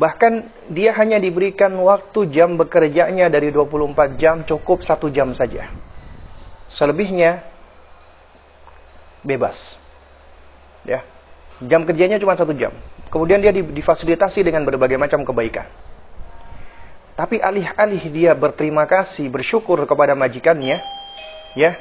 Bahkan 0.01 0.33
dia 0.73 0.97
hanya 0.97 1.21
diberikan 1.21 1.77
waktu 1.85 2.33
jam 2.33 2.57
bekerjanya 2.57 3.29
dari 3.29 3.53
24 3.53 4.17
jam 4.17 4.41
cukup 4.43 4.81
satu 4.81 5.13
jam 5.13 5.37
saja. 5.37 5.69
Selebihnya 6.73 7.45
bebas. 9.21 9.77
Ya, 10.89 11.05
jam 11.63 11.85
kerjanya 11.85 12.17
cuma 12.19 12.35
satu 12.35 12.57
jam. 12.57 12.73
Kemudian 13.13 13.45
dia 13.45 13.53
difasilitasi 13.53 14.41
dengan 14.41 14.65
berbagai 14.65 14.97
macam 14.97 15.23
kebaikan. 15.23 15.69
Tapi 17.13 17.45
alih-alih 17.45 18.03
dia 18.09 18.33
berterima 18.33 18.89
kasih, 18.89 19.29
bersyukur 19.29 19.85
kepada 19.85 20.17
majikannya, 20.17 20.81
ya, 21.53 21.77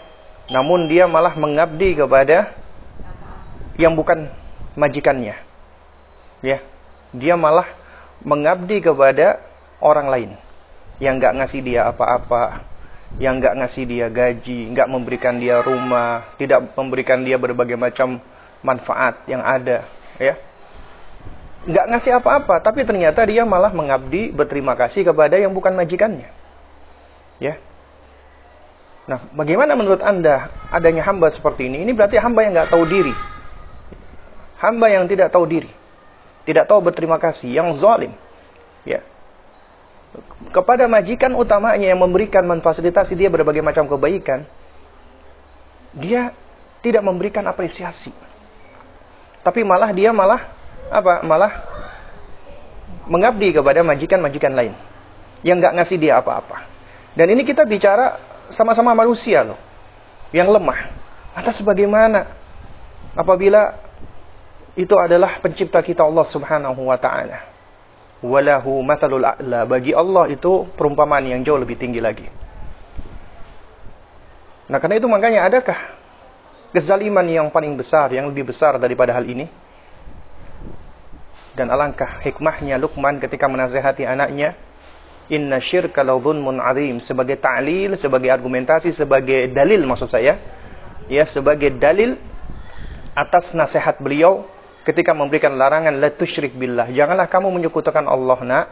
namun 0.51 0.91
dia 0.91 1.07
malah 1.07 1.31
mengabdi 1.39 1.95
kepada 1.95 2.51
yang 3.79 3.95
bukan 3.95 4.27
majikannya. 4.75 5.39
Ya, 6.43 6.59
dia 7.15 7.39
malah 7.39 7.69
mengabdi 8.27 8.83
kepada 8.83 9.39
orang 9.79 10.07
lain 10.11 10.31
yang 10.99 11.15
nggak 11.15 11.33
ngasih 11.39 11.61
dia 11.63 11.87
apa-apa, 11.87 12.67
yang 13.15 13.39
nggak 13.39 13.55
ngasih 13.63 13.83
dia 13.87 14.11
gaji, 14.11 14.75
nggak 14.75 14.89
memberikan 14.91 15.39
dia 15.39 15.63
rumah, 15.63 16.27
tidak 16.35 16.75
memberikan 16.75 17.23
dia 17.23 17.39
berbagai 17.39 17.79
macam 17.79 18.19
manfaat 18.61 19.15
yang 19.31 19.41
ada, 19.41 19.87
ya 20.19 20.35
nggak 21.61 21.85
ngasih 21.93 22.17
apa-apa, 22.17 22.57
tapi 22.57 22.81
ternyata 22.81 23.21
dia 23.25 23.45
malah 23.45 23.69
mengabdi 23.69 24.33
berterima 24.33 24.73
kasih 24.73 25.05
kepada 25.05 25.37
yang 25.37 25.53
bukan 25.53 25.77
majikannya. 25.77 26.29
Ya. 27.37 27.57
Nah, 29.05 29.21
bagaimana 29.33 29.73
menurut 29.73 30.01
Anda 30.01 30.49
adanya 30.69 31.05
hamba 31.05 31.29
seperti 31.33 31.69
ini? 31.69 31.81
Ini 31.85 31.91
berarti 31.93 32.17
hamba 32.21 32.45
yang 32.45 32.53
nggak 32.53 32.69
tahu 32.69 32.83
diri. 32.85 33.13
Hamba 34.61 34.87
yang 34.93 35.09
tidak 35.09 35.33
tahu 35.33 35.45
diri. 35.49 35.69
Tidak 36.45 36.65
tahu 36.65 36.81
berterima 36.85 37.17
kasih, 37.21 37.49
yang 37.53 37.69
zalim. 37.73 38.13
Ya. 38.85 39.01
Kepada 40.53 40.85
majikan 40.89 41.33
utamanya 41.37 41.93
yang 41.93 42.01
memberikan 42.01 42.45
memfasilitasi 42.45 43.13
dia 43.17 43.29
berbagai 43.29 43.61
macam 43.61 43.89
kebaikan, 43.89 44.45
dia 45.93 46.33
tidak 46.81 47.05
memberikan 47.05 47.45
apresiasi. 47.45 48.13
Tapi 49.41 49.65
malah 49.65 49.89
dia 49.93 50.13
malah 50.13 50.60
apa 50.91 51.23
malah 51.23 51.63
mengabdi 53.07 53.55
kepada 53.55 53.79
majikan-majikan 53.81 54.51
lain 54.51 54.75
yang 55.41 55.57
nggak 55.57 55.79
ngasih 55.79 55.97
dia 55.97 56.19
apa-apa. 56.19 56.67
Dan 57.15 57.31
ini 57.31 57.47
kita 57.47 57.63
bicara 57.63 58.19
sama-sama 58.51 58.91
manusia 58.91 59.47
loh 59.47 59.57
yang 60.35 60.51
lemah. 60.51 60.91
Atas 61.31 61.63
bagaimana 61.63 62.27
apabila 63.15 63.75
itu 64.75 64.95
adalah 64.95 65.39
pencipta 65.39 65.79
kita 65.83 66.03
Allah 66.03 66.27
Subhanahu 66.27 66.87
wa 66.87 66.97
taala. 66.99 67.39
Walahu 68.21 68.85
matalul 68.85 69.25
a'la. 69.25 69.65
Bagi 69.65 69.97
Allah 69.97 70.29
itu 70.29 70.69
perumpamaan 70.77 71.25
yang 71.25 71.41
jauh 71.41 71.57
lebih 71.57 71.73
tinggi 71.73 71.97
lagi. 71.97 72.29
Nah, 74.69 74.77
karena 74.79 75.01
itu 75.01 75.09
makanya 75.09 75.49
adakah 75.49 75.75
kezaliman 76.71 77.25
yang 77.27 77.47
paling 77.49 77.75
besar, 77.75 78.13
yang 78.13 78.29
lebih 78.29 78.53
besar 78.53 78.77
daripada 78.77 79.11
hal 79.11 79.25
ini? 79.25 79.49
Dan 81.61 81.69
alangkah 81.69 82.17
hikmahnya 82.25 82.81
Luqman 82.81 83.21
ketika 83.21 83.45
menasehati 83.45 84.09
anaknya 84.09 84.57
inna 85.29 85.61
syirka 85.61 86.01
la 86.01 86.17
dhulmun 86.17 86.57
azim 86.57 86.97
sebagai 86.97 87.37
ta'lil 87.37 87.93
sebagai 87.95 88.33
argumentasi 88.33 88.89
sebagai 88.91 89.53
dalil 89.53 89.85
maksud 89.85 90.09
saya 90.09 90.41
ya 91.05 91.23
sebagai 91.23 91.69
dalil 91.77 92.17
atas 93.13 93.53
nasihat 93.53 94.01
beliau 94.01 94.49
ketika 94.81 95.13
memberikan 95.13 95.53
larangan 95.59 95.93
la 95.93 96.09
tusyrik 96.09 96.57
billah. 96.57 96.89
Janganlah 96.89 97.29
kamu 97.29 97.53
menyekutukan 97.53 98.07
Allah 98.07 98.39
nak. 98.41 98.65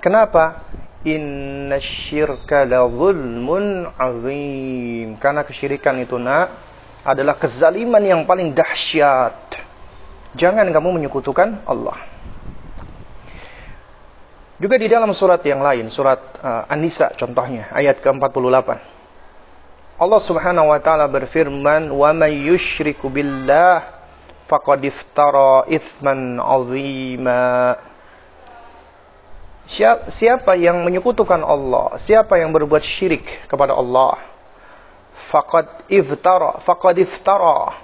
Kenapa? 0.00 0.64
Inna 1.06 1.78
syirka 1.78 2.66
la 2.66 2.82
dhulmun 2.86 3.90
azim 3.94 5.20
karena 5.22 5.46
kesyirikan 5.46 6.02
itu 6.02 6.18
nak 6.18 6.50
adalah 7.06 7.38
kezaliman 7.38 8.02
yang 8.02 8.26
paling 8.26 8.50
dahsyat 8.50 9.65
Jangan 10.36 10.68
kamu 10.68 11.00
menyekutukan 11.00 11.64
Allah. 11.64 11.96
Juga 14.56 14.76
di 14.80 14.88
dalam 14.88 15.12
surat 15.12 15.40
yang 15.44 15.60
lain, 15.60 15.88
surat 15.92 16.20
uh, 16.40 16.68
An-Nisa 16.68 17.12
contohnya, 17.12 17.68
ayat 17.72 18.00
ke-48. 18.00 18.68
Allah 19.96 20.20
Subhanahu 20.20 20.72
wa 20.72 20.80
taala 20.80 21.08
berfirman, 21.08 21.88
"Wa 21.88 22.12
may 22.12 22.36
yusyriku 22.44 23.08
billah 23.08 23.84
faqad 24.48 24.84
iftara 24.84 25.64
itsman 25.72 26.36
'azima." 26.40 27.76
Siapa 30.08 30.56
yang 30.56 30.84
menyekutukan 30.84 31.40
Allah, 31.40 31.96
siapa 32.00 32.40
yang 32.40 32.52
berbuat 32.52 32.84
syirik 32.84 33.48
kepada 33.48 33.76
Allah, 33.76 34.20
faqad 35.12 35.68
iftara, 35.88 36.60
faqad 36.64 36.96
iftara, 37.02 37.76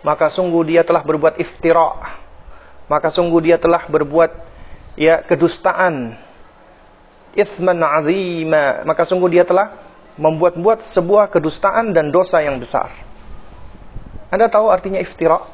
maka 0.00 0.32
sungguh 0.32 0.64
dia 0.64 0.82
telah 0.84 1.04
berbuat 1.04 1.36
iftira. 1.36 1.92
Maka 2.88 3.12
sungguh 3.12 3.40
dia 3.44 3.56
telah 3.60 3.84
berbuat 3.84 4.32
ya 4.96 5.20
kedustaan. 5.20 6.16
Ithman 7.36 7.78
azima. 7.84 8.82
Maka 8.88 9.04
sungguh 9.04 9.28
dia 9.28 9.44
telah 9.44 9.76
membuat-buat 10.16 10.82
sebuah 10.84 11.28
kedustaan 11.28 11.92
dan 11.92 12.08
dosa 12.08 12.40
yang 12.40 12.58
besar. 12.58 12.90
Anda 14.32 14.48
tahu 14.48 14.72
artinya 14.72 14.98
iftira? 14.98 15.44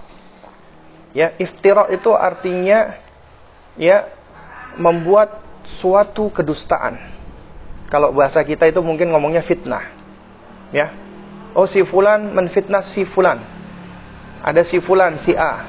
Ya 1.17 1.33
iftira 1.41 1.89
itu 1.91 2.13
artinya 2.15 2.95
ya 3.75 4.07
membuat 4.79 5.43
suatu 5.67 6.31
kedustaan. 6.31 7.03
Kalau 7.91 8.15
bahasa 8.15 8.43
kita 8.43 8.67
itu 8.69 8.79
mungkin 8.83 9.11
ngomongnya 9.11 9.43
fitnah. 9.43 9.83
Ya. 10.71 10.93
Oh 11.57 11.65
si 11.65 11.81
fulan 11.83 12.37
menfitnah 12.37 12.85
si 12.85 13.09
fulan 13.09 13.56
ada 14.47 14.63
si 14.63 14.79
fulan 14.79 15.19
si 15.19 15.35
A 15.35 15.67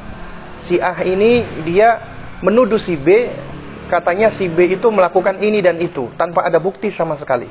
si 0.61 0.77
A 0.77 1.01
ini 1.01 1.41
dia 1.65 1.97
menuduh 2.41 2.77
si 2.77 2.93
B 2.93 3.29
katanya 3.87 4.27
si 4.29 4.51
B 4.51 4.77
itu 4.77 4.91
melakukan 4.91 5.39
ini 5.39 5.63
dan 5.63 5.79
itu 5.79 6.11
tanpa 6.19 6.45
ada 6.45 6.59
bukti 6.59 6.91
sama 6.91 7.15
sekali. 7.15 7.47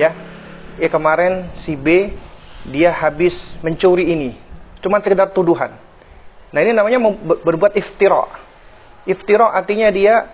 Ya. 0.00 0.16
Ya 0.80 0.88
kemarin 0.88 1.52
si 1.52 1.76
B 1.76 2.16
dia 2.64 2.90
habis 2.90 3.60
mencuri 3.60 4.08
ini. 4.08 4.30
Cuma 4.80 4.98
sekedar 4.98 5.30
tuduhan. 5.30 5.70
Nah, 6.52 6.60
ini 6.60 6.72
namanya 6.72 6.98
berbuat 7.22 7.76
iftira. 7.76 8.26
Iftira 9.04 9.52
artinya 9.52 9.92
dia 9.92 10.26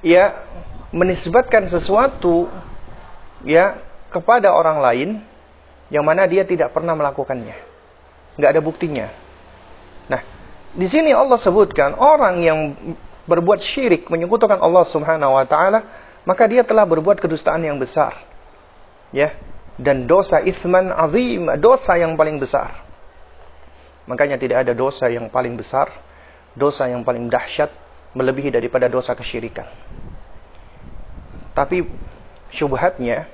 ya 0.00 0.32
menisbatkan 0.94 1.66
sesuatu 1.66 2.46
ya 3.42 3.76
kepada 4.08 4.54
orang 4.54 4.78
lain 4.80 5.08
yang 5.90 6.06
mana 6.06 6.24
dia 6.30 6.46
tidak 6.46 6.72
pernah 6.72 6.94
melakukannya. 6.94 7.58
Nggak 8.38 8.50
ada 8.54 8.62
buktinya. 8.62 9.06
Di 10.76 10.84
sini 10.84 11.16
Allah 11.16 11.40
sebutkan 11.40 11.96
orang 11.96 12.36
yang 12.44 12.76
berbuat 13.24 13.64
syirik 13.64 14.12
menyekutukan 14.12 14.60
Allah 14.60 14.84
Subhanahu 14.84 15.32
wa 15.32 15.44
taala, 15.48 15.80
maka 16.28 16.44
dia 16.44 16.60
telah 16.62 16.84
berbuat 16.84 17.16
kedustaan 17.16 17.64
yang 17.64 17.80
besar. 17.80 18.12
Ya. 19.08 19.32
Dan 19.76 20.08
dosa 20.08 20.40
itsman 20.40 20.92
azim, 20.92 21.48
dosa 21.60 21.96
yang 21.96 22.16
paling 22.16 22.40
besar. 22.40 22.76
Makanya 24.08 24.36
tidak 24.36 24.68
ada 24.68 24.72
dosa 24.72 25.08
yang 25.08 25.28
paling 25.28 25.56
besar, 25.56 25.92
dosa 26.52 26.88
yang 26.88 27.04
paling 27.04 27.28
dahsyat 27.28 27.68
melebihi 28.16 28.48
daripada 28.48 28.88
dosa 28.88 29.12
kesyirikan. 29.12 29.68
Tapi 31.52 31.84
syubhatnya 32.52 33.28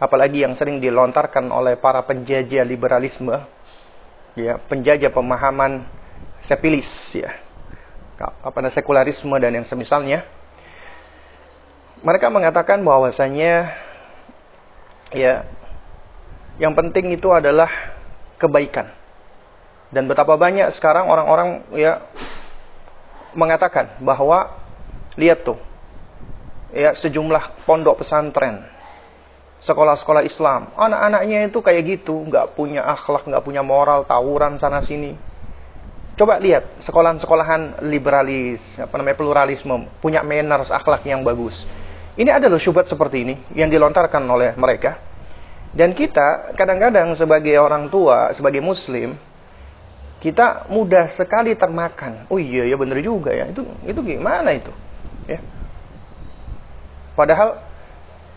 apalagi 0.00 0.42
yang 0.42 0.56
sering 0.56 0.80
dilontarkan 0.80 1.52
oleh 1.52 1.76
para 1.76 2.00
penjajah 2.02 2.64
liberalisme 2.64 3.36
ya, 4.34 4.56
penjajah 4.56 5.12
pemahaman 5.12 5.84
sepilis 6.40 6.88
ya. 7.14 7.30
Apa 8.42 8.64
sekularisme 8.68 9.32
dan 9.36 9.60
yang 9.60 9.68
semisalnya. 9.68 10.24
Mereka 12.00 12.32
mengatakan 12.32 12.80
bahwasanya 12.80 13.76
ya 15.12 15.44
yang 16.56 16.72
penting 16.72 17.12
itu 17.12 17.28
adalah 17.32 17.68
kebaikan. 18.40 18.88
Dan 19.92 20.08
betapa 20.08 20.36
banyak 20.36 20.72
sekarang 20.72 21.08
orang-orang 21.08 21.60
ya 21.76 22.00
mengatakan 23.36 23.90
bahwa 24.00 24.50
lihat 25.18 25.44
tuh 25.46 25.58
ya 26.70 26.94
sejumlah 26.94 27.66
pondok 27.66 28.02
pesantren 28.02 28.62
sekolah-sekolah 29.60 30.22
Islam 30.22 30.70
anak-anaknya 30.78 31.50
itu 31.50 31.58
kayak 31.60 31.82
gitu 31.98 32.14
nggak 32.30 32.54
punya 32.54 32.86
akhlak 32.86 33.26
nggak 33.26 33.42
punya 33.42 33.60
moral 33.60 34.06
tawuran 34.06 34.56
sana 34.56 34.80
sini 34.80 35.14
Coba 36.20 36.36
lihat 36.36 36.76
sekolahan-sekolahan 36.76 37.80
liberalis, 37.88 38.76
apa 38.76 38.92
namanya 39.00 39.16
pluralisme, 39.16 39.88
punya 40.04 40.20
manners, 40.20 40.68
akhlak 40.68 41.00
yang 41.08 41.24
bagus. 41.24 41.64
Ini 42.12 42.28
ada 42.28 42.44
loh 42.44 42.60
syubhat 42.60 42.84
seperti 42.84 43.24
ini 43.24 43.34
yang 43.56 43.72
dilontarkan 43.72 44.20
oleh 44.28 44.52
mereka. 44.52 45.00
Dan 45.72 45.96
kita 45.96 46.52
kadang-kadang 46.52 47.16
sebagai 47.16 47.56
orang 47.56 47.88
tua, 47.88 48.36
sebagai 48.36 48.60
muslim, 48.60 49.16
kita 50.20 50.68
mudah 50.68 51.08
sekali 51.08 51.56
termakan. 51.56 52.28
Oh 52.28 52.36
iya 52.36 52.68
ya 52.68 52.76
bener 52.76 53.00
juga 53.00 53.32
ya. 53.32 53.48
Itu 53.48 53.64
itu 53.88 54.00
gimana 54.04 54.52
itu? 54.52 54.68
Ya. 55.24 55.40
Padahal 57.16 57.64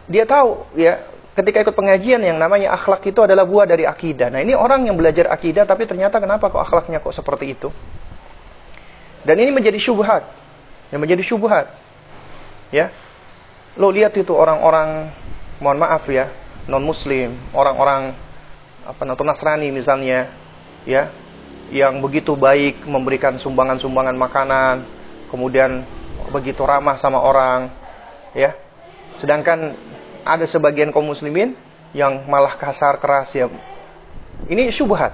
dia 0.08 0.24
tahu 0.24 0.63
ya 0.80 1.04
ketika 1.34 1.65
ikut 1.65 1.76
pengajian 1.76 2.22
yang 2.22 2.38
namanya 2.38 2.78
akhlak 2.78 3.02
itu 3.10 3.19
adalah 3.26 3.43
buah 3.43 3.65
dari 3.65 3.89
akidah. 3.89 4.30
Nah 4.30 4.39
ini 4.41 4.54
orang 4.54 4.86
yang 4.86 4.93
belajar 4.98 5.30
akidah 5.34 5.65
tapi 5.65 5.89
ternyata 5.89 6.22
kenapa 6.22 6.50
kok 6.54 6.62
akhlaknya 6.62 7.02
kok 7.02 7.13
seperti 7.13 7.58
itu? 7.58 7.69
Dan 9.26 9.39
ini 9.39 9.50
menjadi 9.50 9.80
syubhat. 9.80 10.24
Yang 10.93 11.00
menjadi 11.02 11.24
syubhat. 11.26 11.65
Ya. 12.69 12.93
Lo 13.74 13.89
lihat 13.89 14.13
itu 14.13 14.30
orang-orang 14.38 15.10
mohon 15.58 15.80
maaf 15.82 16.06
ya, 16.12 16.30
non 16.69 16.86
muslim, 16.86 17.34
orang-orang 17.56 18.13
apa 18.84 19.02
namanya 19.02 19.34
Nasrani 19.34 19.72
misalnya, 19.72 20.30
ya, 20.84 21.10
yang 21.74 22.04
begitu 22.04 22.36
baik 22.38 22.86
memberikan 22.86 23.34
sumbangan-sumbangan 23.34 24.13
makanan, 24.13 24.76
kemudian 25.32 25.82
begitu 26.30 26.62
ramah 26.67 27.00
sama 27.00 27.17
orang, 27.17 27.72
ya. 28.38 28.54
Sedangkan 29.17 29.74
ada 30.23 30.47
sebagian 30.47 30.89
kaum 30.89 31.07
muslimin 31.07 31.55
yang 31.93 32.25
malah 32.25 32.57
kasar 32.57 32.97
keras 32.97 33.31
ya. 33.36 33.47
Ini 34.49 34.73
syubhat. 34.73 35.13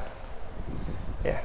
Ya. 1.22 1.44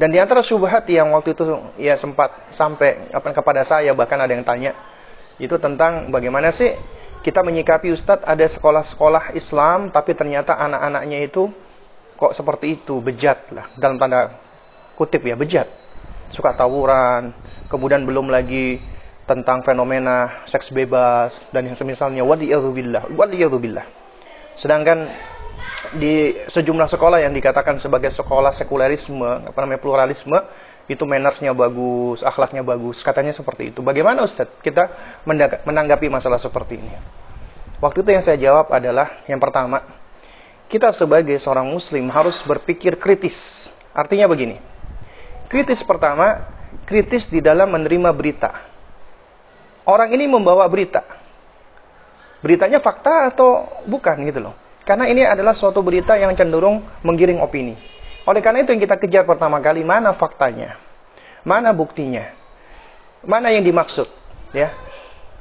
Dan 0.00 0.10
di 0.10 0.18
antara 0.18 0.40
syubhat 0.40 0.88
yang 0.88 1.12
waktu 1.12 1.36
itu 1.36 1.44
ya 1.76 1.94
sempat 2.00 2.48
sampai 2.50 3.12
apa 3.12 3.30
kepada 3.30 3.62
saya 3.62 3.92
bahkan 3.92 4.18
ada 4.18 4.32
yang 4.32 4.46
tanya 4.46 4.72
itu 5.36 5.52
tentang 5.60 6.08
bagaimana 6.08 6.48
sih 6.48 6.72
kita 7.20 7.44
menyikapi 7.44 7.92
Ustadz 7.92 8.24
ada 8.24 8.46
sekolah-sekolah 8.48 9.36
Islam 9.36 9.92
tapi 9.92 10.16
ternyata 10.16 10.56
anak-anaknya 10.56 11.28
itu 11.28 11.52
kok 12.16 12.32
seperti 12.32 12.80
itu 12.80 13.04
bejat 13.04 13.52
lah 13.52 13.68
dalam 13.76 14.00
tanda 14.00 14.32
kutip 14.96 15.20
ya 15.28 15.36
bejat 15.36 15.68
suka 16.32 16.56
tawuran 16.56 17.36
kemudian 17.68 18.08
belum 18.08 18.32
lagi 18.32 18.80
tentang 19.26 19.60
fenomena 19.66 20.46
seks 20.46 20.70
bebas 20.70 21.42
dan 21.50 21.66
yang 21.66 21.76
semisalnya 21.76 22.22
waliyadzubillah 22.22 23.10
waliyadzubillah 23.10 23.86
sedangkan 24.54 25.10
di 25.94 26.34
sejumlah 26.48 26.88
sekolah 26.88 27.22
yang 27.22 27.34
dikatakan 27.34 27.78
sebagai 27.78 28.10
sekolah 28.10 28.50
sekularisme 28.54 29.50
apa 29.50 29.58
namanya 29.62 29.80
pluralisme 29.82 30.38
itu 30.86 31.02
mannersnya 31.02 31.50
bagus 31.50 32.22
akhlaknya 32.22 32.62
bagus 32.62 33.02
katanya 33.02 33.34
seperti 33.34 33.74
itu. 33.74 33.82
Bagaimana 33.82 34.22
Ustadz 34.22 34.62
kita 34.62 34.94
menanggapi 35.66 36.06
masalah 36.06 36.38
seperti 36.38 36.78
ini? 36.78 36.94
Waktu 37.82 38.06
itu 38.06 38.10
yang 38.14 38.24
saya 38.24 38.38
jawab 38.38 38.70
adalah 38.70 39.22
yang 39.26 39.42
pertama 39.42 39.82
kita 40.70 40.90
sebagai 40.94 41.38
seorang 41.38 41.66
muslim 41.66 42.06
harus 42.10 42.38
berpikir 42.42 42.98
kritis. 42.98 43.70
Artinya 43.90 44.30
begini 44.30 44.58
kritis 45.46 45.82
pertama 45.86 46.42
kritis 46.86 47.30
di 47.30 47.38
dalam 47.38 47.70
menerima 47.70 48.10
berita 48.10 48.50
orang 49.86 50.12
ini 50.12 50.26
membawa 50.26 50.66
berita. 50.66 51.02
Beritanya 52.42 52.82
fakta 52.82 53.32
atau 53.32 53.64
bukan 53.88 54.22
gitu 54.28 54.50
loh. 54.50 54.54
Karena 54.86 55.10
ini 55.10 55.26
adalah 55.26 55.50
suatu 55.50 55.82
berita 55.82 56.14
yang 56.14 56.30
cenderung 56.38 56.78
menggiring 57.02 57.42
opini. 57.42 57.74
Oleh 58.26 58.38
karena 58.38 58.62
itu 58.62 58.70
yang 58.74 58.82
kita 58.82 58.98
kejar 58.98 59.22
pertama 59.26 59.58
kali 59.58 59.82
mana 59.82 60.14
faktanya? 60.14 60.78
Mana 61.42 61.74
buktinya? 61.74 62.26
Mana 63.26 63.50
yang 63.50 63.66
dimaksud? 63.66 64.06
Ya. 64.54 64.70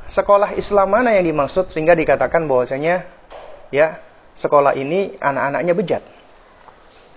Sekolah 0.05 0.53
Islam 0.57 0.93
mana 0.93 1.13
yang 1.13 1.25
dimaksud 1.25 1.69
sehingga 1.73 1.97
dikatakan 1.97 2.45
bahwasanya 2.45 3.05
ya, 3.73 4.01
sekolah 4.37 4.77
ini 4.77 5.17
anak-anaknya 5.17 5.73
bejat. 5.73 6.03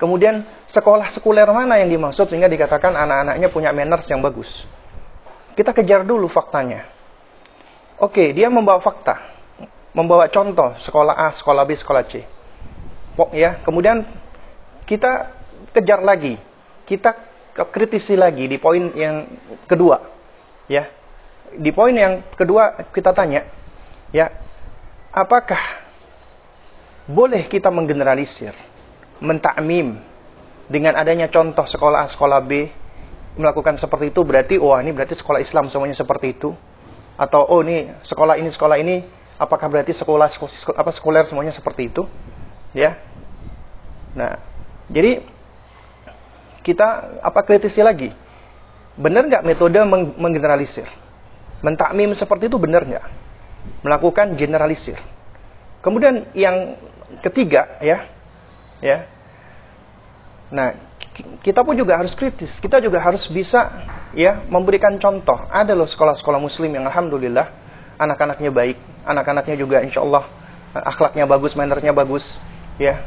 Kemudian 0.01 0.45
sekolah 0.69 1.09
sekuler 1.09 1.49
mana 1.49 1.77
yang 1.81 1.89
dimaksud 1.89 2.29
sehingga 2.29 2.49
dikatakan 2.49 2.97
anak-anaknya 2.97 3.49
punya 3.53 3.71
manners 3.73 4.09
yang 4.09 4.21
bagus. 4.21 4.65
Kita 5.53 5.73
kejar 5.77 6.05
dulu 6.05 6.29
faktanya. 6.29 6.98
Oke, 7.99 8.31
dia 8.31 8.47
membawa 8.47 8.79
fakta, 8.79 9.19
membawa 9.91 10.31
contoh 10.31 10.71
sekolah 10.79 11.19
A, 11.19 11.35
sekolah 11.35 11.67
B, 11.67 11.75
sekolah 11.75 12.07
C. 12.07 12.23
Ya, 13.35 13.59
kemudian 13.67 14.07
kita 14.87 15.35
kejar 15.75 16.07
lagi, 16.07 16.39
kita 16.87 17.19
kritisi 17.75 18.15
lagi 18.15 18.47
di 18.47 18.55
poin 18.55 18.95
yang 18.95 19.27
kedua, 19.67 19.99
ya. 20.71 20.87
di 21.59 21.75
poin 21.75 21.91
yang 21.91 22.23
kedua 22.39 22.87
kita 22.95 23.11
tanya, 23.11 23.43
ya, 24.15 24.31
apakah 25.11 25.59
boleh 27.11 27.51
kita 27.51 27.67
menggeneralisir, 27.67 28.55
mentakmim 29.19 29.99
dengan 30.71 30.95
adanya 30.95 31.27
contoh 31.27 31.67
sekolah 31.67 32.07
A, 32.07 32.07
sekolah 32.07 32.47
B 32.47 32.71
melakukan 33.35 33.75
seperti 33.75 34.15
itu? 34.15 34.23
Berarti 34.23 34.55
wah 34.63 34.79
ini 34.79 34.95
berarti 34.95 35.19
sekolah 35.19 35.43
Islam 35.43 35.67
semuanya 35.67 35.99
seperti 35.99 36.39
itu 36.39 36.55
atau 37.19 37.43
oh 37.51 37.61
ini 37.67 37.91
sekolah 38.07 38.39
ini 38.39 38.47
sekolah 38.47 38.79
ini 38.79 39.03
apakah 39.43 39.67
berarti 39.67 39.91
sekolah 39.91 40.31
apa 40.79 40.91
sekuler 40.95 41.27
semuanya 41.27 41.51
seperti 41.51 41.91
itu? 41.91 42.07
Ya. 42.71 42.95
Nah 44.15 44.39
jadi 44.87 45.21
kita 46.63 47.21
apa 47.21 47.43
kritisnya 47.43 47.91
lagi? 47.91 48.15
Benar 48.95 49.27
nggak 49.27 49.43
metode 49.43 49.83
meng 49.83 50.15
menggeneralisir? 50.15 50.87
Mentakmim 51.59 52.15
seperti 52.15 52.47
itu 52.47 52.57
benar 52.57 52.87
nggak? 52.87 53.07
Melakukan 53.83 54.39
generalisir. 54.39 54.97
Kemudian 55.83 56.23
yang 56.39 56.79
ketiga 57.19 57.67
ya 57.83 58.07
ya. 58.79 59.11
Nah 60.55 60.88
kita 61.43 61.67
pun 61.67 61.75
juga 61.75 61.99
harus 61.99 62.15
kritis. 62.15 62.63
Kita 62.63 62.79
juga 62.79 63.03
harus 63.03 63.27
bisa 63.27 63.71
ya 64.15 64.43
memberikan 64.47 64.97
contoh. 64.99 65.47
Ada 65.51 65.75
loh 65.75 65.87
sekolah-sekolah 65.87 66.39
muslim 66.39 66.75
yang 66.75 66.87
alhamdulillah 66.87 67.47
anak-anaknya 67.99 68.51
baik. 68.51 68.79
Anak-anaknya 69.09 69.57
juga 69.59 69.81
insya 69.83 70.05
Allah 70.05 70.25
eh, 70.77 70.83
akhlaknya 70.85 71.25
bagus 71.27 71.57
mannernya 71.59 71.93
bagus 71.95 72.39
ya. 72.79 73.03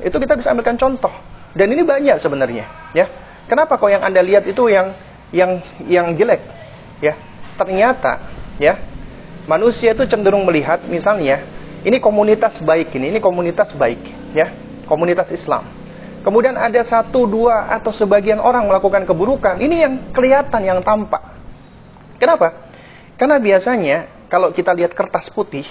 Itu 0.00 0.16
kita 0.16 0.38
bisa 0.38 0.52
ambilkan 0.52 0.80
contoh. 0.80 1.12
Dan 1.52 1.74
ini 1.74 1.82
banyak 1.82 2.16
sebenarnya 2.16 2.64
ya. 2.96 3.06
Kenapa 3.50 3.74
kok 3.74 3.90
yang 3.90 4.06
anda 4.06 4.22
lihat 4.22 4.46
itu 4.46 4.70
yang 4.70 4.94
yang 5.34 5.58
yang 5.90 6.14
jelek 6.14 6.40
ya? 7.02 7.18
Ternyata 7.58 8.22
ya 8.62 8.78
manusia 9.50 9.92
itu 9.92 10.06
cenderung 10.06 10.46
melihat 10.46 10.78
misalnya 10.86 11.42
ini 11.82 11.98
komunitas 11.98 12.62
baik 12.62 12.94
ini 12.94 13.10
ini 13.10 13.18
komunitas 13.18 13.74
baik 13.74 14.00
ya. 14.32 14.48
Komunitas 14.86 15.30
Islam 15.30 15.79
kemudian 16.20 16.56
ada 16.56 16.80
satu 16.84 17.26
dua 17.28 17.68
atau 17.72 17.92
sebagian 17.92 18.40
orang 18.40 18.68
melakukan 18.68 19.04
keburukan. 19.04 19.60
Ini 19.60 19.76
yang 19.86 19.94
kelihatan 20.12 20.62
yang 20.64 20.80
tampak. 20.80 21.20
Kenapa? 22.20 22.52
Karena 23.16 23.36
biasanya 23.40 24.08
kalau 24.28 24.52
kita 24.52 24.72
lihat 24.72 24.92
kertas 24.96 25.28
putih 25.28 25.64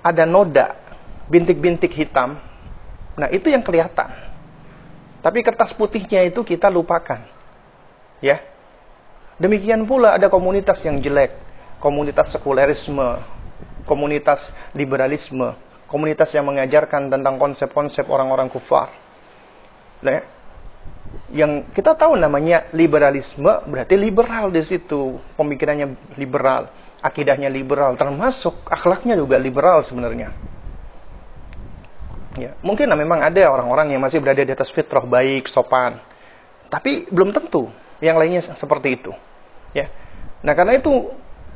ada 0.00 0.24
noda 0.24 0.76
bintik-bintik 1.26 1.92
hitam. 1.92 2.38
Nah 3.16 3.28
itu 3.32 3.50
yang 3.50 3.64
kelihatan. 3.64 4.12
Tapi 5.24 5.42
kertas 5.42 5.74
putihnya 5.74 6.22
itu 6.22 6.46
kita 6.46 6.70
lupakan. 6.70 7.18
Ya. 8.22 8.40
Demikian 9.36 9.84
pula 9.84 10.16
ada 10.16 10.32
komunitas 10.32 10.80
yang 10.86 10.96
jelek, 11.02 11.36
komunitas 11.82 12.32
sekulerisme, 12.32 13.20
komunitas 13.84 14.56
liberalisme, 14.72 15.52
komunitas 15.84 16.32
yang 16.32 16.48
mengajarkan 16.48 17.12
tentang 17.12 17.36
konsep-konsep 17.36 18.08
orang-orang 18.08 18.48
kufar. 18.48 18.88
Nah, 20.04 20.20
yang 21.32 21.66
kita 21.72 21.96
tahu 21.96 22.18
namanya 22.18 22.68
liberalisme 22.76 23.50
berarti 23.66 23.94
liberal 23.96 24.52
di 24.52 24.62
situ, 24.62 25.16
pemikirannya 25.34 26.16
liberal, 26.20 26.68
akidahnya 27.02 27.48
liberal, 27.48 27.96
termasuk 27.96 28.66
akhlaknya 28.68 29.16
juga 29.16 29.40
liberal 29.40 29.80
sebenarnya. 29.82 30.30
Ya, 32.36 32.52
mungkin 32.60 32.92
memang 32.92 33.24
ada 33.24 33.48
orang-orang 33.48 33.96
yang 33.96 34.04
masih 34.04 34.20
berada 34.20 34.44
di 34.44 34.52
atas 34.52 34.68
fitrah 34.68 35.00
baik, 35.00 35.48
sopan, 35.48 35.96
tapi 36.68 37.08
belum 37.08 37.32
tentu 37.32 37.72
yang 38.04 38.20
lainnya 38.20 38.44
seperti 38.44 39.00
itu. 39.00 39.12
Ya. 39.72 39.88
Nah 40.44 40.52
karena 40.52 40.76
itu 40.76 40.92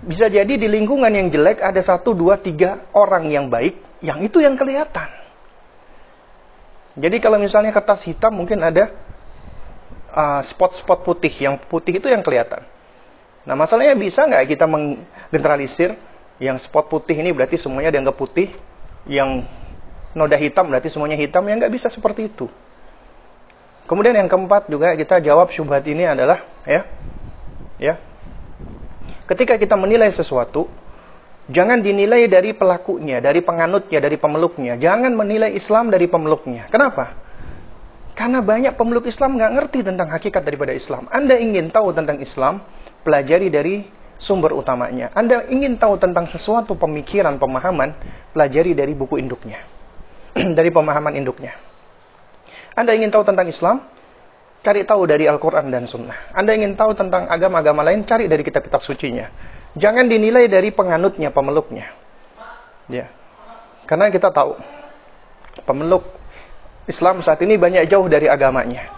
bisa 0.01 0.33
jadi 0.33 0.57
di 0.57 0.65
lingkungan 0.65 1.13
yang 1.13 1.29
jelek 1.29 1.61
ada 1.61 1.85
satu, 1.85 2.17
dua, 2.17 2.41
tiga 2.41 2.89
orang 2.97 3.29
yang 3.29 3.53
baik, 3.53 4.01
yang 4.01 4.25
itu 4.25 4.41
yang 4.41 4.57
kelihatan. 4.57 5.20
Jadi 6.99 7.17
kalau 7.23 7.39
misalnya 7.39 7.71
kertas 7.71 8.03
hitam 8.07 8.35
mungkin 8.35 8.59
ada 8.63 8.91
uh, 10.11 10.43
spot-spot 10.43 11.01
uh, 11.01 11.05
putih, 11.07 11.31
yang 11.31 11.55
putih 11.59 12.03
itu 12.03 12.11
yang 12.11 12.23
kelihatan. 12.25 12.67
Nah 13.47 13.55
masalahnya 13.55 13.95
bisa 13.95 14.27
nggak 14.27 14.47
kita 14.51 14.67
menggeneralisir 14.67 15.95
yang 16.43 16.59
spot 16.59 16.91
putih 16.91 17.15
ini 17.15 17.31
berarti 17.31 17.61
semuanya 17.61 17.95
dianggap 17.95 18.17
putih, 18.19 18.51
yang 19.07 19.47
noda 20.17 20.35
hitam 20.35 20.67
berarti 20.67 20.91
semuanya 20.91 21.15
hitam, 21.15 21.47
yang 21.47 21.63
nggak 21.63 21.73
bisa 21.73 21.87
seperti 21.87 22.27
itu. 22.27 22.51
Kemudian 23.87 24.15
yang 24.15 24.31
keempat 24.31 24.71
juga 24.71 24.95
kita 24.95 25.19
jawab 25.19 25.51
syubhat 25.51 25.83
ini 25.87 26.07
adalah 26.07 26.47
ya 26.63 26.87
ya 27.81 27.99
ketika 29.27 29.59
kita 29.59 29.75
menilai 29.75 30.11
sesuatu 30.11 30.71
jangan 31.51 31.83
dinilai 31.83 32.31
dari 32.31 32.55
pelakunya 32.55 33.19
dari 33.19 33.43
penganutnya 33.45 33.99
dari 33.99 34.17
pemeluknya 34.17 34.79
jangan 34.79 35.13
menilai 35.13 35.53
Islam 35.53 35.91
dari 35.91 36.07
pemeluknya 36.07 36.71
kenapa 36.71 37.13
karena 38.15 38.41
banyak 38.41 38.75
pemeluk 38.79 39.07
Islam 39.11 39.37
nggak 39.37 39.53
ngerti 39.59 39.79
tentang 39.85 40.09
hakikat 40.09 40.43
daripada 40.47 40.73
Islam 40.73 41.11
Anda 41.11 41.37
ingin 41.37 41.69
tahu 41.69 41.93
tentang 41.93 42.23
Islam 42.23 42.65
pelajari 43.03 43.49
dari 43.51 43.85
sumber 44.21 44.55
utamanya 44.55 45.11
Anda 45.13 45.45
ingin 45.51 45.77
tahu 45.77 45.99
tentang 45.99 46.31
sesuatu 46.31 46.79
pemikiran 46.79 47.37
pemahaman 47.37 47.93
pelajari 48.33 48.73
dari 48.73 48.95
buku 48.95 49.19
induknya 49.19 49.61
dari 50.59 50.71
pemahaman 50.71 51.17
induknya 51.17 51.57
anda 52.81 52.95
ingin 52.95 53.11
tahu 53.11 53.27
tentang 53.27 53.45
Islam? 53.51 53.77
Cari 54.61 54.85
tahu 54.85 55.09
dari 55.09 55.25
Al-Quran 55.25 55.73
dan 55.73 55.89
Sunnah. 55.89 56.37
Anda 56.37 56.53
ingin 56.53 56.77
tahu 56.77 56.93
tentang 56.93 57.27
agama-agama 57.27 57.81
lain, 57.85 58.05
cari 58.05 58.29
dari 58.29 58.45
kitab-kitab 58.45 58.85
sucinya. 58.85 59.29
Jangan 59.79 60.11
dinilai 60.11 60.51
dari 60.51 60.75
penganutnya, 60.75 61.31
pemeluknya. 61.31 61.87
Ya. 62.91 63.07
Karena 63.87 64.11
kita 64.11 64.31
tahu, 64.35 64.59
pemeluk 65.63 66.07
Islam 66.91 67.23
saat 67.23 67.39
ini 67.47 67.55
banyak 67.55 67.87
jauh 67.87 68.11
dari 68.11 68.27
agamanya. 68.27 68.91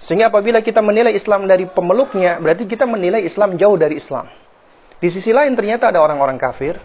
Sehingga 0.00 0.28
apabila 0.28 0.60
kita 0.60 0.84
menilai 0.84 1.12
Islam 1.12 1.48
dari 1.48 1.68
pemeluknya, 1.68 2.40
berarti 2.40 2.68
kita 2.68 2.84
menilai 2.84 3.24
Islam 3.24 3.56
jauh 3.60 3.76
dari 3.76 3.96
Islam. 4.00 4.28
Di 4.96 5.08
sisi 5.12 5.32
lain 5.32 5.52
ternyata 5.52 5.92
ada 5.92 6.00
orang-orang 6.00 6.40
kafir. 6.40 6.80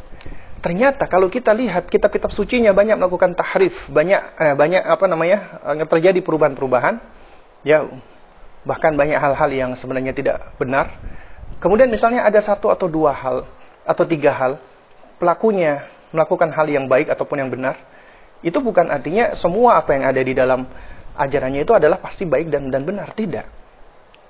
Ternyata 0.62 1.10
kalau 1.10 1.32
kita 1.32 1.56
lihat 1.58 1.89
kitab-kitab 1.89 2.30
sucinya 2.36 2.70
banyak 2.72 2.94
melakukan 3.00 3.34
tahrif, 3.34 3.89
banyak 3.89 4.22
eh, 4.38 4.54
banyak 4.54 4.84
apa 4.84 5.06
namanya? 5.10 5.60
Eh, 5.74 5.88
terjadi 5.88 6.20
perubahan-perubahan. 6.22 7.02
Ya, 7.65 7.88
bahkan 8.62 8.94
banyak 8.94 9.17
hal-hal 9.17 9.50
yang 9.50 9.72
sebenarnya 9.74 10.13
tidak 10.13 10.54
benar. 10.62 10.91
Kemudian 11.62 11.93
misalnya 11.93 12.26
ada 12.26 12.41
satu 12.41 12.74
atau 12.74 12.89
dua 12.89 13.13
hal 13.13 13.45
atau 13.86 14.04
tiga 14.10 14.34
hal 14.34 14.58
pelakunya 15.21 15.86
melakukan 16.10 16.50
hal 16.50 16.65
yang 16.65 16.89
baik 16.89 17.13
ataupun 17.13 17.38
yang 17.38 17.54
benar, 17.54 17.78
itu 18.41 18.58
bukan 18.58 18.89
artinya 18.89 19.38
semua 19.38 19.78
apa 19.78 19.93
yang 19.93 20.10
ada 20.10 20.21
di 20.26 20.34
dalam 20.34 20.65
ajarannya 21.13 21.62
itu 21.62 21.78
adalah 21.78 22.02
pasti 22.02 22.26
baik 22.26 22.50
dan 22.50 22.74
dan 22.74 22.82
benar 22.82 23.13
tidak. 23.13 23.45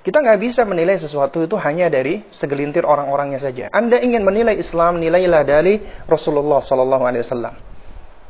Kita 0.02 0.18
nggak 0.18 0.40
bisa 0.42 0.66
menilai 0.66 0.98
sesuatu 0.98 1.46
itu 1.46 1.54
hanya 1.62 1.86
dari 1.86 2.26
segelintir 2.34 2.82
orang-orangnya 2.82 3.38
saja. 3.38 3.70
Anda 3.70 4.02
ingin 4.02 4.26
menilai 4.26 4.58
Islam, 4.58 4.98
nilailah 4.98 5.42
dari 5.46 5.78
Rasulullah 6.10 6.58
Sallallahu 6.58 7.04
Alaihi 7.06 7.22
Wasallam. 7.22 7.54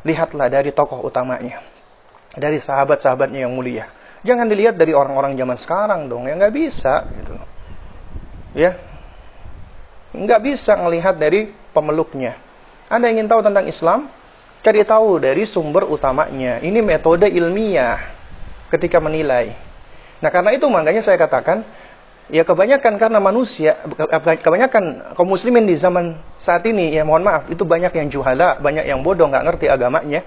Lihatlah 0.04 0.52
dari 0.52 0.70
tokoh 0.76 1.00
utamanya, 1.00 1.64
dari 2.36 2.60
sahabat-sahabatnya 2.60 3.48
yang 3.48 3.56
mulia. 3.56 3.88
Jangan 4.20 4.46
dilihat 4.46 4.76
dari 4.76 4.92
orang-orang 4.92 5.32
zaman 5.34 5.56
sekarang 5.56 6.00
dong, 6.12 6.28
ya 6.28 6.36
nggak 6.36 6.54
bisa 6.54 7.08
gitu. 7.08 7.34
Ya, 8.52 8.76
nggak 10.12 10.40
bisa 10.44 10.76
melihat 10.80 11.16
dari 11.16 11.50
pemeluknya. 11.72 12.36
Anda 12.92 13.08
ingin 13.08 13.28
tahu 13.28 13.40
tentang 13.40 13.64
Islam, 13.68 14.08
cari 14.60 14.84
tahu 14.84 15.20
dari 15.20 15.48
sumber 15.48 15.88
utamanya. 15.88 16.60
Ini 16.60 16.80
metode 16.84 17.28
ilmiah 17.28 18.00
ketika 18.68 19.00
menilai. 19.00 19.52
Nah 20.20 20.30
karena 20.30 20.52
itu 20.52 20.68
makanya 20.68 21.02
saya 21.02 21.16
katakan, 21.16 21.64
ya 22.28 22.44
kebanyakan 22.44 23.00
karena 23.00 23.18
manusia, 23.18 23.80
kebanyakan 24.20 25.16
kaum 25.16 25.28
muslimin 25.28 25.64
di 25.64 25.74
zaman 25.74 26.14
saat 26.36 26.62
ini, 26.68 26.92
ya 26.92 27.02
mohon 27.02 27.24
maaf, 27.24 27.48
itu 27.48 27.64
banyak 27.64 27.90
yang 27.96 28.08
juhala, 28.12 28.60
banyak 28.60 28.84
yang 28.84 29.00
bodoh, 29.00 29.26
nggak 29.26 29.44
ngerti 29.48 29.66
agamanya 29.72 30.22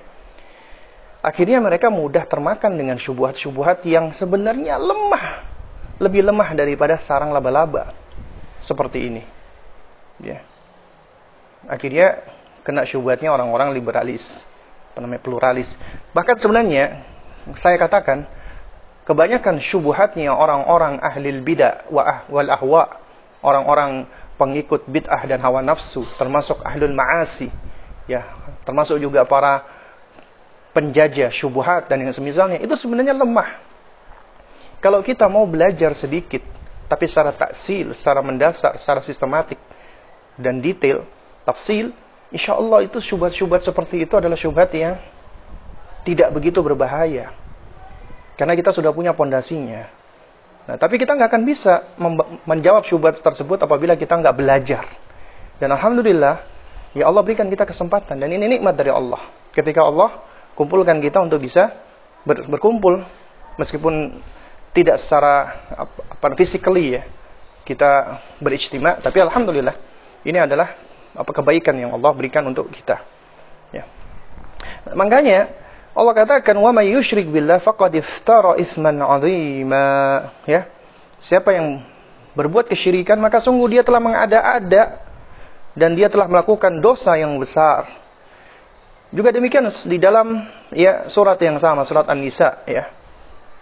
akhirnya 1.25 1.57
mereka 1.57 1.89
mudah 1.89 2.21
termakan 2.29 2.77
dengan 2.77 3.01
syubhat-syubhat 3.01 3.81
yang 3.89 4.13
sebenarnya 4.13 4.77
lemah, 4.77 5.41
lebih 5.97 6.21
lemah 6.21 6.53
daripada 6.53 7.01
sarang 7.01 7.33
laba-laba 7.33 7.97
seperti 8.61 9.09
ini. 9.09 9.34
Ya. 10.21 10.39
Akhirnya 11.65 12.21
kena 12.61 12.85
syubhatnya 12.85 13.33
orang-orang 13.33 13.73
liberalis, 13.73 14.45
apa 14.93 15.03
namanya 15.03 15.21
pluralis. 15.21 15.77
Bahkan 16.13 16.35
sebenarnya 16.39 17.03
saya 17.57 17.77
katakan 17.77 18.25
kebanyakan 19.05 19.61
syubhatnya 19.61 20.33
orang-orang 20.33 20.97
ahli 21.01 21.29
bidah 21.41 21.85
wa 21.93 22.01
ah, 22.05 22.19
wal 22.29 22.49
ahwa, 22.49 22.83
orang-orang 23.45 24.09
pengikut 24.35 24.89
bid'ah 24.89 25.23
dan 25.29 25.39
hawa 25.45 25.61
nafsu, 25.61 26.03
termasuk 26.17 26.59
ahlul 26.65 26.91
ma'asi, 26.91 27.47
ya, 28.09 28.25
termasuk 28.67 28.99
juga 28.99 29.23
para 29.23 29.63
penjajah 30.75 31.31
syubhat 31.31 31.87
dan 31.87 32.03
yang 32.03 32.11
semisalnya 32.11 32.59
itu 32.59 32.75
sebenarnya 32.75 33.15
lemah. 33.15 33.63
Kalau 34.83 34.99
kita 35.01 35.25
mau 35.31 35.47
belajar 35.47 35.95
sedikit 35.95 36.43
tapi 36.85 37.09
secara 37.09 37.33
taksil, 37.33 37.97
secara 37.97 38.21
mendasar, 38.21 38.77
secara 38.77 39.01
sistematik, 39.01 39.57
dan 40.35 40.59
detail, 40.59 41.07
tafsil, 41.47 41.95
insya 42.31 42.55
Allah 42.55 42.83
itu 42.83 42.99
syubhat-syubhat 42.99 43.63
seperti 43.63 44.03
itu 44.03 44.13
adalah 44.19 44.35
syubhat 44.35 44.71
yang 44.75 44.99
tidak 46.05 46.29
begitu 46.35 46.61
berbahaya. 46.61 47.33
Karena 48.35 48.53
kita 48.53 48.75
sudah 48.75 48.91
punya 48.91 49.15
pondasinya. 49.15 49.87
Nah, 50.65 50.75
tapi 50.81 50.97
kita 50.97 51.13
nggak 51.13 51.29
akan 51.29 51.43
bisa 51.45 51.85
menjawab 52.43 52.83
syubhat 52.83 53.15
tersebut 53.21 53.63
apabila 53.63 53.95
kita 53.95 54.17
nggak 54.17 54.35
belajar. 54.35 54.83
Dan 55.55 55.71
Alhamdulillah, 55.71 56.35
ya 56.91 57.07
Allah 57.07 57.21
berikan 57.23 57.47
kita 57.47 57.63
kesempatan. 57.63 58.19
Dan 58.19 58.33
ini 58.35 58.59
nikmat 58.59 58.75
dari 58.75 58.91
Allah. 58.91 59.21
Ketika 59.55 59.87
Allah 59.87 60.19
kumpulkan 60.57 60.99
kita 60.99 61.23
untuk 61.23 61.39
bisa 61.39 61.71
ber 62.27 62.43
berkumpul. 62.49 62.99
Meskipun 63.55 64.19
tidak 64.75 64.99
secara 64.99 65.63
apa, 65.71 66.35
physically 66.35 66.99
ya. 66.99 67.07
Kita 67.63 68.19
berijtima. 68.43 68.99
Tapi 68.99 69.23
Alhamdulillah, 69.23 69.73
ini 70.25 70.37
adalah 70.41 70.73
apa 71.15 71.31
kebaikan 71.31 71.77
yang 71.77 71.95
Allah 71.95 72.11
berikan 72.11 72.43
untuk 72.49 72.67
kita. 72.73 72.99
Ya. 73.71 73.85
Makanya 74.91 75.47
Allah 75.95 76.11
katakan 76.11 76.59
wa 76.59 76.75
may 76.75 76.91
yusyrik 76.91 77.31
billah 77.31 77.63
faqad 77.63 77.95
iftara 77.95 78.59
itsman 78.59 78.99
'azima 78.99 79.87
ya 80.43 80.67
siapa 81.23 81.55
yang 81.55 81.79
berbuat 82.35 82.67
kesyirikan 82.67 83.15
maka 83.15 83.39
sungguh 83.39 83.79
dia 83.79 83.81
telah 83.81 84.03
mengada-ada 84.03 84.99
dan 85.71 85.95
dia 85.95 86.11
telah 86.11 86.27
melakukan 86.27 86.83
dosa 86.83 87.15
yang 87.15 87.39
besar 87.39 87.87
juga 89.15 89.31
demikian 89.31 89.71
di 89.87 89.95
dalam 89.95 90.43
ya 90.75 91.07
surat 91.07 91.39
yang 91.39 91.55
sama 91.63 91.87
surat 91.87 92.11
An-Nisa 92.11 92.67
ya 92.67 92.91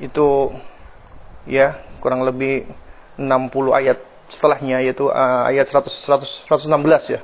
itu 0.02 0.50
ya 1.46 1.78
kurang 2.02 2.26
lebih 2.26 2.66
60 3.22 3.30
ayat 3.78 4.02
setelahnya 4.34 4.82
yaitu 4.82 5.14
uh, 5.14 5.46
ayat 5.46 5.70
100, 5.70 5.94
100 5.94 6.50
116 6.50 7.16
ya 7.16 7.22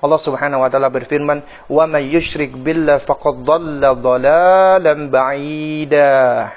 Allah 0.00 0.16
Subhanahu 0.16 0.64
wa 0.64 0.68
taala 0.72 0.88
berfirman, 0.88 1.44
"Wa 1.68 1.84
may 1.84 2.08
yusyrik 2.08 2.56
billah 2.56 2.96
faqad 2.96 3.44
dhalla 3.44 3.92
dhalalan 3.92 5.12
ba'ida." 5.12 6.48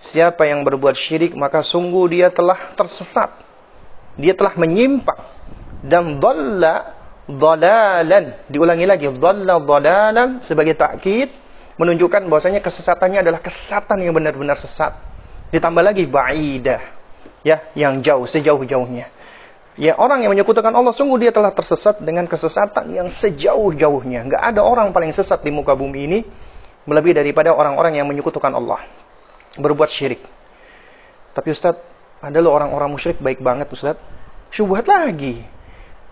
Siapa 0.00 0.48
yang 0.48 0.64
berbuat 0.64 0.96
syirik 0.96 1.36
maka 1.36 1.60
sungguh 1.60 2.08
dia 2.08 2.28
telah 2.32 2.56
tersesat. 2.76 3.32
Dia 4.16 4.32
telah 4.32 4.56
menyimpang 4.56 5.20
dan 5.84 6.16
dhalla 6.20 6.96
dhalalan. 7.28 8.32
Diulangi 8.48 8.88
lagi, 8.88 9.12
dhalla 9.12 9.60
dhalalan 9.60 10.40
sebagai 10.40 10.72
takkid 10.76 11.28
menunjukkan 11.76 12.28
bahwasanya 12.32 12.64
kesesatannya 12.64 13.20
adalah 13.20 13.40
kesesatan 13.44 14.00
yang 14.00 14.16
benar-benar 14.16 14.56
sesat. 14.56 14.96
Ditambah 15.52 15.84
lagi 15.84 16.08
ba'idah. 16.08 16.93
Ya, 17.44 17.60
yang 17.76 18.00
jauh, 18.00 18.24
sejauh-jauhnya. 18.24 19.12
Ya 19.74 19.98
orang 19.98 20.22
yang 20.22 20.30
menyekutukan 20.30 20.70
Allah 20.70 20.94
sungguh 20.94 21.18
dia 21.18 21.32
telah 21.34 21.50
tersesat 21.50 21.98
dengan 21.98 22.30
kesesatan 22.30 22.94
yang 22.94 23.10
sejauh-jauhnya. 23.10 24.22
Enggak 24.22 24.42
ada 24.54 24.62
orang 24.62 24.94
paling 24.94 25.10
sesat 25.10 25.42
di 25.42 25.50
muka 25.50 25.74
bumi 25.74 26.00
ini 26.06 26.18
melebihi 26.86 27.18
daripada 27.18 27.50
orang-orang 27.50 27.98
yang 27.98 28.06
menyekutukan 28.06 28.54
Allah. 28.54 28.86
Berbuat 29.58 29.90
syirik. 29.90 30.22
Tapi 31.34 31.48
Ustaz, 31.50 31.74
ada 32.22 32.38
loh 32.38 32.54
orang-orang 32.54 32.94
musyrik 32.94 33.18
baik 33.18 33.42
banget 33.42 33.66
Ustaz. 33.74 33.98
Syubhat 34.54 34.86
lagi. 34.86 35.42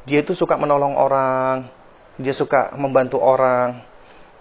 Dia 0.03 0.27
itu 0.27 0.35
suka 0.35 0.59
menolong 0.59 0.99
orang, 0.99 1.71
dia 2.19 2.35
suka 2.35 2.75
membantu 2.75 3.23
orang. 3.23 3.79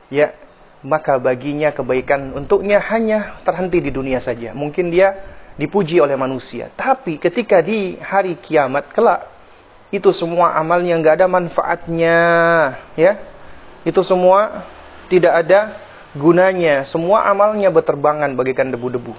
Ya, 0.10 0.34
maka 0.82 1.22
baginya 1.22 1.70
kebaikan 1.70 2.34
untuknya 2.34 2.82
hanya 2.90 3.38
terhenti 3.46 3.86
di 3.86 3.94
dunia 3.94 4.18
saja. 4.18 4.58
Mungkin 4.58 4.90
dia 4.90 5.14
dipuji 5.60 6.00
oleh 6.00 6.16
manusia. 6.16 6.72
Tapi 6.74 7.20
ketika 7.20 7.60
di 7.60 7.98
hari 8.00 8.40
kiamat 8.40 8.92
kelak 8.92 9.28
itu 9.92 10.10
semua 10.16 10.56
amalnya 10.56 10.96
nggak 11.00 11.16
ada 11.20 11.28
manfaatnya, 11.28 12.18
ya. 12.96 13.20
Itu 13.84 14.06
semua 14.08 14.64
tidak 15.12 15.44
ada 15.44 15.76
gunanya. 16.16 16.88
Semua 16.88 17.28
amalnya 17.28 17.68
berterbangan 17.68 18.32
bagaikan 18.32 18.72
debu-debu. 18.72 19.12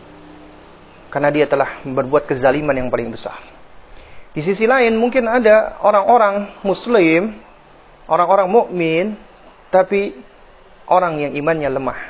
Karena 1.12 1.28
dia 1.28 1.44
telah 1.44 1.76
berbuat 1.84 2.24
kezaliman 2.24 2.72
yang 2.72 2.88
paling 2.88 3.12
besar. 3.12 3.36
Di 4.32 4.40
sisi 4.40 4.64
lain 4.64 4.96
mungkin 4.96 5.28
ada 5.28 5.76
orang-orang 5.84 6.48
muslim, 6.64 7.36
orang-orang 8.08 8.48
mukmin, 8.48 9.06
tapi 9.68 10.16
orang 10.88 11.20
yang 11.20 11.32
imannya 11.36 11.68
lemah. 11.68 12.00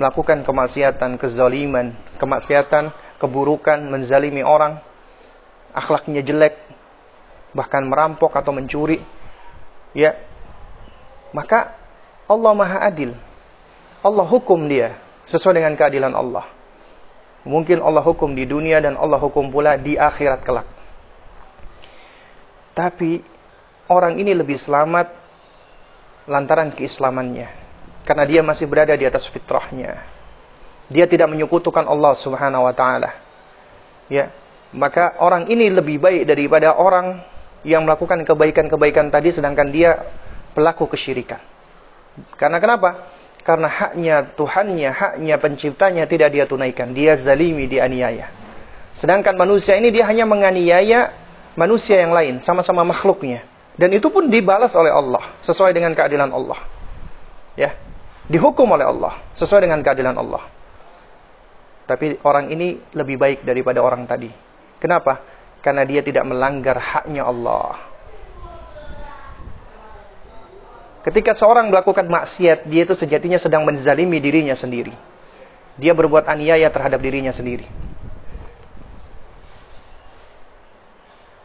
Melakukan 0.00 0.48
kemaksiatan, 0.48 1.20
kezaliman, 1.20 1.92
kemaksiatan 2.16 2.88
keburukan, 3.16 3.80
menzalimi 3.88 4.44
orang, 4.44 4.80
akhlaknya 5.72 6.20
jelek, 6.24 6.56
bahkan 7.56 7.84
merampok 7.88 8.36
atau 8.36 8.52
mencuri, 8.52 9.00
ya, 9.96 10.16
maka 11.32 11.76
Allah 12.28 12.52
Maha 12.52 12.78
Adil. 12.84 13.12
Allah 14.04 14.26
hukum 14.26 14.70
dia 14.70 14.94
sesuai 15.26 15.58
dengan 15.58 15.74
keadilan 15.74 16.14
Allah. 16.14 16.46
Mungkin 17.46 17.78
Allah 17.78 18.02
hukum 18.02 18.34
di 18.34 18.42
dunia 18.42 18.82
dan 18.82 18.98
Allah 18.98 19.22
hukum 19.22 19.50
pula 19.50 19.78
di 19.78 19.94
akhirat 19.94 20.42
kelak. 20.42 20.66
Tapi 22.74 23.22
orang 23.86 24.18
ini 24.18 24.34
lebih 24.34 24.58
selamat 24.58 25.08
lantaran 26.26 26.74
keislamannya. 26.74 27.48
Karena 28.06 28.24
dia 28.26 28.42
masih 28.42 28.66
berada 28.66 28.94
di 28.94 29.06
atas 29.06 29.26
fitrahnya. 29.26 30.15
Dia 30.86 31.06
tidak 31.10 31.30
menyekutukan 31.32 31.86
Allah 31.86 32.12
Subhanahu 32.14 32.66
wa 32.66 32.74
taala. 32.74 33.10
Ya. 34.06 34.30
Maka 34.76 35.16
orang 35.22 35.48
ini 35.48 35.70
lebih 35.72 36.02
baik 36.02 36.26
daripada 36.26 36.74
orang 36.76 37.22
yang 37.66 37.86
melakukan 37.86 38.22
kebaikan-kebaikan 38.22 39.10
tadi 39.10 39.34
sedangkan 39.34 39.68
dia 39.72 39.98
pelaku 40.54 40.90
kesyirikan. 40.90 41.40
Karena 42.38 42.58
kenapa? 42.62 43.14
Karena 43.46 43.70
haknya 43.70 44.26
Tuhannya, 44.34 44.90
haknya 44.90 45.36
penciptanya 45.38 46.04
tidak 46.10 46.34
dia 46.34 46.44
tunaikan. 46.50 46.90
Dia 46.90 47.14
zalimi, 47.14 47.70
dia 47.70 47.86
aniaya. 47.86 48.26
Sedangkan 48.90 49.38
manusia 49.38 49.78
ini 49.78 49.94
dia 49.94 50.08
hanya 50.08 50.26
menganiaya 50.26 51.14
manusia 51.54 52.00
yang 52.02 52.10
lain, 52.10 52.42
sama-sama 52.42 52.82
makhluknya. 52.82 53.44
Dan 53.76 53.92
itu 53.92 54.08
pun 54.08 54.32
dibalas 54.32 54.72
oleh 54.72 54.88
Allah, 54.88 55.20
sesuai 55.44 55.76
dengan 55.76 55.92
keadilan 55.92 56.32
Allah. 56.32 56.58
Ya, 57.54 57.76
dihukum 58.26 58.72
oleh 58.72 58.88
Allah, 58.88 59.14
sesuai 59.36 59.68
dengan 59.68 59.84
keadilan 59.84 60.16
Allah. 60.16 60.42
Tapi 61.86 62.18
orang 62.26 62.50
ini 62.50 62.74
lebih 62.98 63.14
baik 63.14 63.38
daripada 63.46 63.78
orang 63.78 64.02
tadi. 64.10 64.26
Kenapa? 64.82 65.22
Karena 65.62 65.86
dia 65.86 66.02
tidak 66.02 66.26
melanggar 66.26 66.82
haknya 66.82 67.22
Allah. 67.22 67.78
Ketika 71.06 71.38
seorang 71.38 71.70
melakukan 71.70 72.10
maksiat, 72.10 72.66
dia 72.66 72.82
itu 72.82 72.90
sejatinya 72.90 73.38
sedang 73.38 73.62
menzalimi 73.62 74.18
dirinya 74.18 74.58
sendiri. 74.58 74.90
Dia 75.78 75.94
berbuat 75.94 76.26
aniaya 76.26 76.66
terhadap 76.66 76.98
dirinya 76.98 77.30
sendiri. 77.30 77.62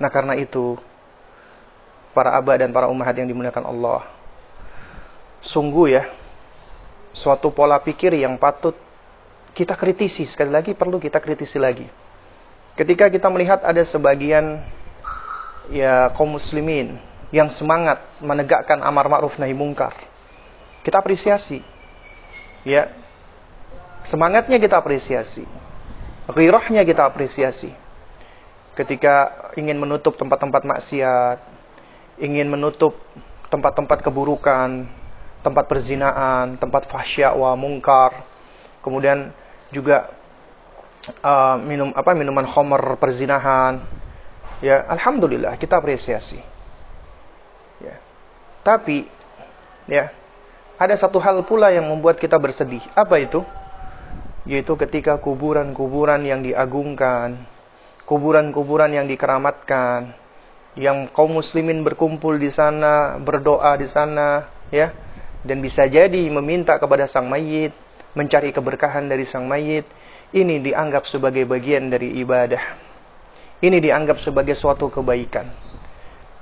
Nah 0.02 0.10
karena 0.10 0.34
itu, 0.34 0.82
para 2.18 2.34
abah 2.34 2.58
dan 2.58 2.74
para 2.74 2.90
umat 2.90 3.14
yang 3.14 3.30
dimuliakan 3.30 3.70
Allah, 3.70 4.02
sungguh 5.46 5.94
ya, 5.94 6.10
suatu 7.14 7.54
pola 7.54 7.78
pikir 7.78 8.18
yang 8.18 8.42
patut 8.42 8.74
kita 9.52 9.76
kritisi 9.76 10.24
sekali 10.24 10.52
lagi 10.52 10.72
perlu 10.72 10.98
kita 10.98 11.20
kritisi 11.20 11.60
lagi. 11.60 11.88
Ketika 12.76 13.12
kita 13.12 13.28
melihat 13.28 13.60
ada 13.68 13.84
sebagian 13.84 14.64
ya 15.68 16.12
kaum 16.16 16.40
muslimin 16.40 16.96
yang 17.32 17.48
semangat 17.52 18.00
menegakkan 18.20 18.80
amar 18.84 19.08
ma'ruf 19.08 19.40
nahi 19.40 19.56
mungkar. 19.56 19.96
Kita 20.84 21.00
apresiasi. 21.00 21.64
Ya. 22.68 22.92
Semangatnya 24.08 24.58
kita 24.60 24.80
apresiasi. 24.80 25.48
Ghirahnya 26.32 26.84
kita 26.88 27.08
apresiasi. 27.08 27.72
Ketika 28.76 29.32
ingin 29.60 29.78
menutup 29.78 30.16
tempat-tempat 30.16 30.64
maksiat, 30.64 31.38
ingin 32.24 32.48
menutup 32.48 32.96
tempat-tempat 33.52 34.00
keburukan, 34.00 34.88
tempat 35.44 35.66
perzinaan, 35.68 36.56
tempat 36.56 36.88
fahsya 36.88 37.36
wa 37.36 37.52
mungkar, 37.60 38.31
kemudian 38.82 39.34
juga 39.74 40.12
uh, 41.24 41.58
minum 41.62 41.90
apa 41.96 42.14
minuman 42.14 42.46
khamr 42.46 42.98
perzinahan. 42.98 43.82
Ya 44.62 44.86
alhamdulillah 44.86 45.58
kita 45.58 45.82
apresiasi. 45.82 46.38
Ya. 47.82 47.98
Tapi 48.62 49.10
ya 49.90 50.14
ada 50.78 50.94
satu 50.98 51.18
hal 51.18 51.42
pula 51.46 51.74
yang 51.74 51.90
membuat 51.90 52.22
kita 52.22 52.38
bersedih. 52.38 52.82
Apa 52.94 53.18
itu? 53.18 53.42
Yaitu 54.46 54.74
ketika 54.78 55.18
kuburan-kuburan 55.22 56.26
yang 56.26 56.42
diagungkan 56.42 57.38
kuburan-kuburan 58.12 58.92
yang 58.92 59.08
dikeramatkan 59.08 60.12
yang 60.76 61.08
kaum 61.16 61.32
muslimin 61.32 61.80
berkumpul 61.80 62.36
di 62.36 62.52
sana 62.52 63.16
berdoa 63.16 63.80
di 63.80 63.88
sana 63.88 64.52
ya 64.68 64.92
dan 65.48 65.64
bisa 65.64 65.88
jadi 65.88 66.20
meminta 66.28 66.76
kepada 66.76 67.08
sang 67.08 67.32
mayit 67.32 67.72
mencari 68.14 68.52
keberkahan 68.52 69.08
dari 69.08 69.24
sang 69.24 69.48
mayit, 69.48 69.88
ini 70.32 70.64
dianggap 70.64 71.08
sebagai 71.08 71.44
bagian 71.44 71.92
dari 71.92 72.20
ibadah. 72.20 72.64
Ini 73.62 73.78
dianggap 73.78 74.18
sebagai 74.18 74.58
suatu 74.58 74.90
kebaikan. 74.90 75.46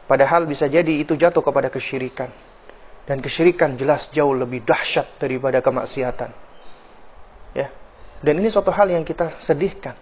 Padahal 0.08 0.50
bisa 0.50 0.66
jadi 0.66 1.04
itu 1.04 1.14
jatuh 1.14 1.44
kepada 1.44 1.70
kesyirikan. 1.70 2.32
Dan 3.06 3.20
kesyirikan 3.20 3.76
jelas 3.78 4.14
jauh 4.14 4.34
lebih 4.34 4.62
dahsyat 4.62 5.18
daripada 5.18 5.60
kemaksiatan. 5.60 6.30
Ya. 7.58 7.74
Dan 8.22 8.42
ini 8.42 8.54
suatu 8.54 8.70
hal 8.70 8.90
yang 8.94 9.02
kita 9.02 9.34
sedihkan. 9.42 9.98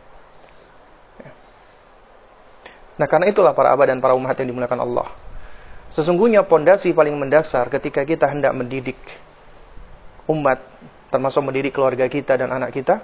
Ya. 1.23 1.32
Nah, 2.99 3.08
karena 3.08 3.32
itulah 3.32 3.56
para 3.56 3.71
abad 3.71 3.88
dan 3.88 4.03
para 4.03 4.13
umat 4.15 4.36
yang 4.38 4.51
dimuliakan 4.51 4.84
Allah. 4.84 5.08
Sesungguhnya 5.91 6.43
pondasi 6.43 6.91
paling 6.91 7.15
mendasar 7.15 7.71
ketika 7.71 8.03
kita 8.03 8.27
hendak 8.27 8.51
mendidik 8.51 8.99
umat, 10.27 10.60
termasuk 11.08 11.41
mendidik 11.43 11.76
keluarga 11.76 12.08
kita 12.12 12.36
dan 12.36 12.52
anak 12.52 12.76
kita, 12.76 13.00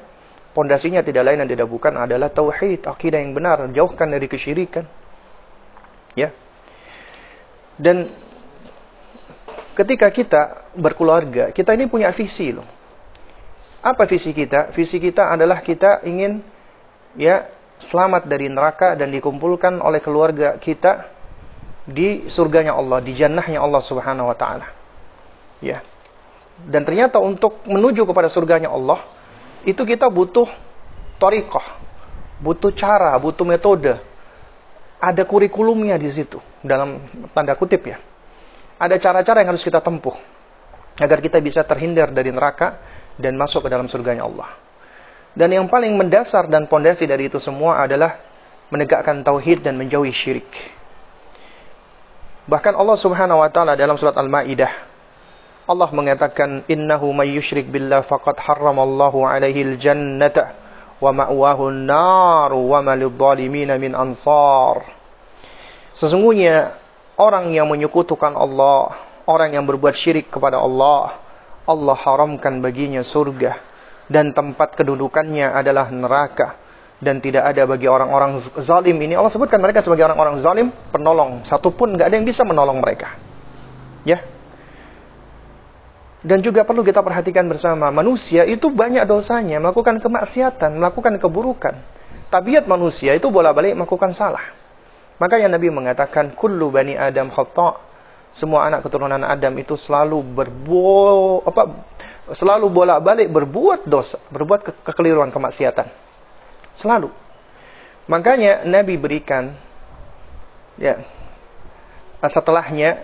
pondasinya 0.54 1.02
tidak 1.02 1.24
lain 1.26 1.44
dan 1.44 1.50
tidak 1.50 1.68
bukan 1.68 1.98
adalah 1.98 2.30
tauhid, 2.30 2.86
akidah 2.86 3.20
yang 3.20 3.34
benar, 3.34 3.66
jauhkan 3.72 4.08
dari 4.12 4.28
kesyirikan. 4.30 4.86
Ya. 6.14 6.30
Dan 7.80 8.06
ketika 9.74 10.08
kita 10.14 10.42
berkeluarga, 10.78 11.50
kita 11.50 11.74
ini 11.74 11.90
punya 11.90 12.14
visi 12.14 12.54
loh. 12.54 12.66
Apa 13.84 14.08
visi 14.08 14.32
kita? 14.32 14.72
Visi 14.72 15.02
kita 15.02 15.34
adalah 15.34 15.60
kita 15.60 16.06
ingin 16.08 16.40
ya 17.20 17.44
selamat 17.82 18.30
dari 18.32 18.48
neraka 18.48 18.96
dan 18.96 19.12
dikumpulkan 19.12 19.84
oleh 19.84 20.00
keluarga 20.00 20.56
kita 20.56 21.12
di 21.84 22.24
surganya 22.32 22.80
Allah, 22.80 23.04
di 23.04 23.12
jannahnya 23.12 23.60
Allah 23.60 23.84
Subhanahu 23.84 24.32
wa 24.32 24.38
taala. 24.38 24.68
Ya. 25.60 25.84
Dan 26.62 26.86
ternyata 26.86 27.18
untuk 27.18 27.66
menuju 27.66 28.06
kepada 28.06 28.30
surganya 28.30 28.70
Allah, 28.70 29.02
itu 29.66 29.82
kita 29.82 30.08
butuh 30.08 30.48
torikoh, 31.18 31.66
butuh 32.40 32.72
cara, 32.76 33.16
butuh 33.18 33.48
metode. 33.48 33.98
Ada 35.04 35.28
kurikulumnya 35.28 36.00
di 36.00 36.08
situ, 36.08 36.40
dalam 36.64 37.04
tanda 37.36 37.58
kutip 37.60 37.84
ya. 37.84 38.00
Ada 38.80 38.96
cara-cara 39.00 39.44
yang 39.44 39.52
harus 39.56 39.64
kita 39.64 39.84
tempuh 39.84 40.16
agar 41.00 41.20
kita 41.20 41.42
bisa 41.44 41.66
terhindar 41.68 42.14
dari 42.14 42.32
neraka 42.32 42.80
dan 43.20 43.36
masuk 43.36 43.68
ke 43.68 43.70
dalam 43.72 43.90
surganya 43.92 44.24
Allah. 44.24 44.50
Dan 45.34 45.50
yang 45.50 45.66
paling 45.66 45.98
mendasar 45.98 46.46
dan 46.46 46.70
pondasi 46.70 47.10
dari 47.10 47.28
itu 47.28 47.42
semua 47.42 47.82
adalah 47.82 48.22
menegakkan 48.70 49.26
tauhid 49.26 49.66
dan 49.66 49.76
menjauhi 49.76 50.14
syirik. 50.14 50.50
Bahkan 52.46 52.76
Allah 52.76 52.98
Subhanahu 53.00 53.42
wa 53.42 53.50
taala 53.50 53.74
dalam 53.74 53.98
surat 53.98 54.14
Al-Maidah 54.20 54.93
Allah 55.64 55.88
mengatakan 55.96 56.68
innahu 56.68 57.16
may 57.16 57.32
yusyrik 57.40 57.72
billah 57.72 58.04
faqad 58.04 58.36
harramallahu 58.36 59.24
alaihi 59.24 59.64
al-jannata 59.64 60.52
wa 61.00 61.16
ma'wahu 61.16 61.72
an-nar 61.72 62.52
wa 62.52 62.84
ma 62.84 62.94
lidh-dhalimin 63.00 63.72
min 63.80 63.96
ansar. 63.96 64.84
Sesungguhnya 65.96 66.76
orang 67.16 67.56
yang 67.56 67.72
menyekutukan 67.72 68.36
Allah, 68.36 68.92
orang 69.24 69.56
yang 69.56 69.64
berbuat 69.64 69.96
syirik 69.96 70.28
kepada 70.28 70.60
Allah, 70.60 71.16
Allah 71.64 71.96
haramkan 71.96 72.60
baginya 72.60 73.00
surga 73.00 73.56
dan 74.12 74.36
tempat 74.36 74.76
kedudukannya 74.76 75.48
adalah 75.48 75.88
neraka. 75.96 76.60
Dan 77.04 77.20
tidak 77.20 77.52
ada 77.52 77.68
bagi 77.68 77.84
orang-orang 77.84 78.40
zalim 78.64 78.96
ini. 78.96 79.12
Allah 79.12 79.28
sebutkan 79.28 79.60
mereka 79.60 79.84
sebagai 79.84 80.08
orang-orang 80.08 80.40
zalim 80.40 80.72
penolong. 80.88 81.44
Satupun 81.44 82.00
nggak 82.00 82.08
ada 82.08 82.16
yang 82.16 82.24
bisa 82.24 82.48
menolong 82.48 82.80
mereka. 82.80 83.20
Ya 84.08 84.24
dan 86.24 86.40
juga 86.40 86.64
perlu 86.64 86.82
kita 86.82 87.04
perhatikan 87.04 87.46
bersama 87.46 87.92
manusia 87.92 88.48
itu 88.48 88.72
banyak 88.72 89.04
dosanya 89.04 89.60
melakukan 89.60 90.00
kemaksiatan 90.00 90.80
melakukan 90.80 91.20
keburukan 91.20 91.76
tabiat 92.32 92.66
manusia 92.66 93.14
itu 93.14 93.28
bolak-balik 93.28 93.76
melakukan 93.76 94.16
salah 94.16 94.44
maka 95.20 95.38
yang 95.38 95.52
Nabi 95.52 95.70
mengatakan 95.70 96.32
kullu 96.34 96.72
bani 96.72 96.96
adam 96.96 97.30
khata 97.30 97.94
semua 98.34 98.66
anak 98.66 98.82
keturunan 98.82 99.22
Adam 99.22 99.54
itu 99.62 99.78
selalu 99.78 100.26
berbuat 100.26 101.46
apa 101.46 101.64
selalu 102.34 102.66
bolak-balik 102.66 103.30
berbuat 103.30 103.86
dosa, 103.86 104.18
berbuat 104.34 104.60
ke 104.66 104.72
kekeliruan 104.90 105.30
kemaksiatan. 105.30 105.86
Selalu. 106.74 107.14
Makanya 108.10 108.66
Nabi 108.66 108.98
berikan 108.98 109.54
ya 110.82 110.98
setelahnya 112.26 112.98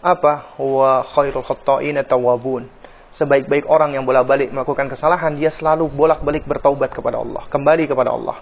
apa 0.00 0.54
wa 0.60 1.02
khairul 1.02 1.42
khata'in 1.42 1.98
tawabun 2.06 2.70
sebaik-baik 3.14 3.66
orang 3.66 3.98
yang 3.98 4.04
bolak-balik 4.06 4.54
melakukan 4.54 4.86
kesalahan 4.86 5.34
dia 5.34 5.50
selalu 5.50 5.90
bolak-balik 5.90 6.46
bertaubat 6.46 6.94
kepada 6.94 7.18
Allah 7.18 7.42
kembali 7.50 7.84
kepada 7.90 8.14
Allah 8.14 8.38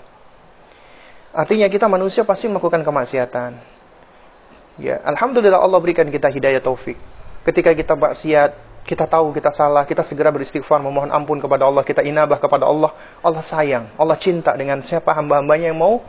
artinya 1.32 1.68
kita 1.68 1.88
manusia 1.88 2.28
pasti 2.28 2.48
melakukan 2.52 2.84
kemaksiatan 2.84 3.76
Ya, 4.76 5.00
alhamdulillah 5.08 5.56
Allah 5.56 5.80
berikan 5.80 6.04
kita 6.12 6.28
hidayah 6.28 6.60
taufik. 6.60 7.00
Ketika 7.48 7.72
kita 7.72 7.96
maksiat, 7.96 8.84
kita 8.84 9.08
tahu 9.08 9.32
kita 9.32 9.48
salah, 9.48 9.88
kita 9.88 10.04
segera 10.04 10.28
beristighfar 10.28 10.84
memohon 10.84 11.08
ampun 11.08 11.40
kepada 11.40 11.64
Allah, 11.64 11.80
kita 11.80 12.04
inabah 12.04 12.36
kepada 12.36 12.68
Allah. 12.68 12.92
Allah 13.24 13.40
sayang, 13.40 13.88
Allah 13.96 14.20
cinta 14.20 14.52
dengan 14.52 14.76
siapa 14.84 15.16
hamba-hambanya 15.16 15.72
yang 15.72 15.80
mau 15.80 16.04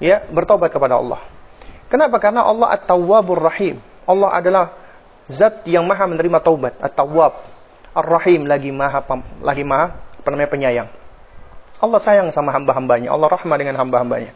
ya 0.00 0.24
bertobat 0.24 0.72
kepada 0.72 0.96
Allah. 0.96 1.20
Kenapa? 1.92 2.16
Karena 2.16 2.48
Allah 2.48 2.72
At-Tawwabur 2.80 3.44
Rahim. 3.44 3.76
Allah 4.06 4.30
adalah 4.32 4.64
zat 5.26 5.66
yang 5.66 5.82
maha 5.84 6.06
menerima 6.06 6.38
taubat, 6.38 6.78
At-Tawwab. 6.78 7.58
Ar-Rahim 7.96 8.44
lagi 8.44 8.68
maha 8.70 9.00
lagi 9.40 9.64
maha 9.64 9.96
apa 9.96 10.28
namanya 10.28 10.50
penyayang. 10.52 10.88
Allah 11.80 12.00
sayang 12.00 12.28
sama 12.32 12.52
hamba-hambanya, 12.52 13.12
Allah 13.12 13.28
rahmah 13.28 13.56
dengan 13.56 13.76
hamba-hambanya. 13.80 14.32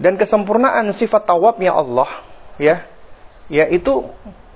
Dan 0.00 0.16
kesempurnaan 0.16 0.92
sifat 0.96 1.28
tawabnya 1.28 1.76
Allah, 1.76 2.08
ya, 2.56 2.84
yaitu 3.52 4.04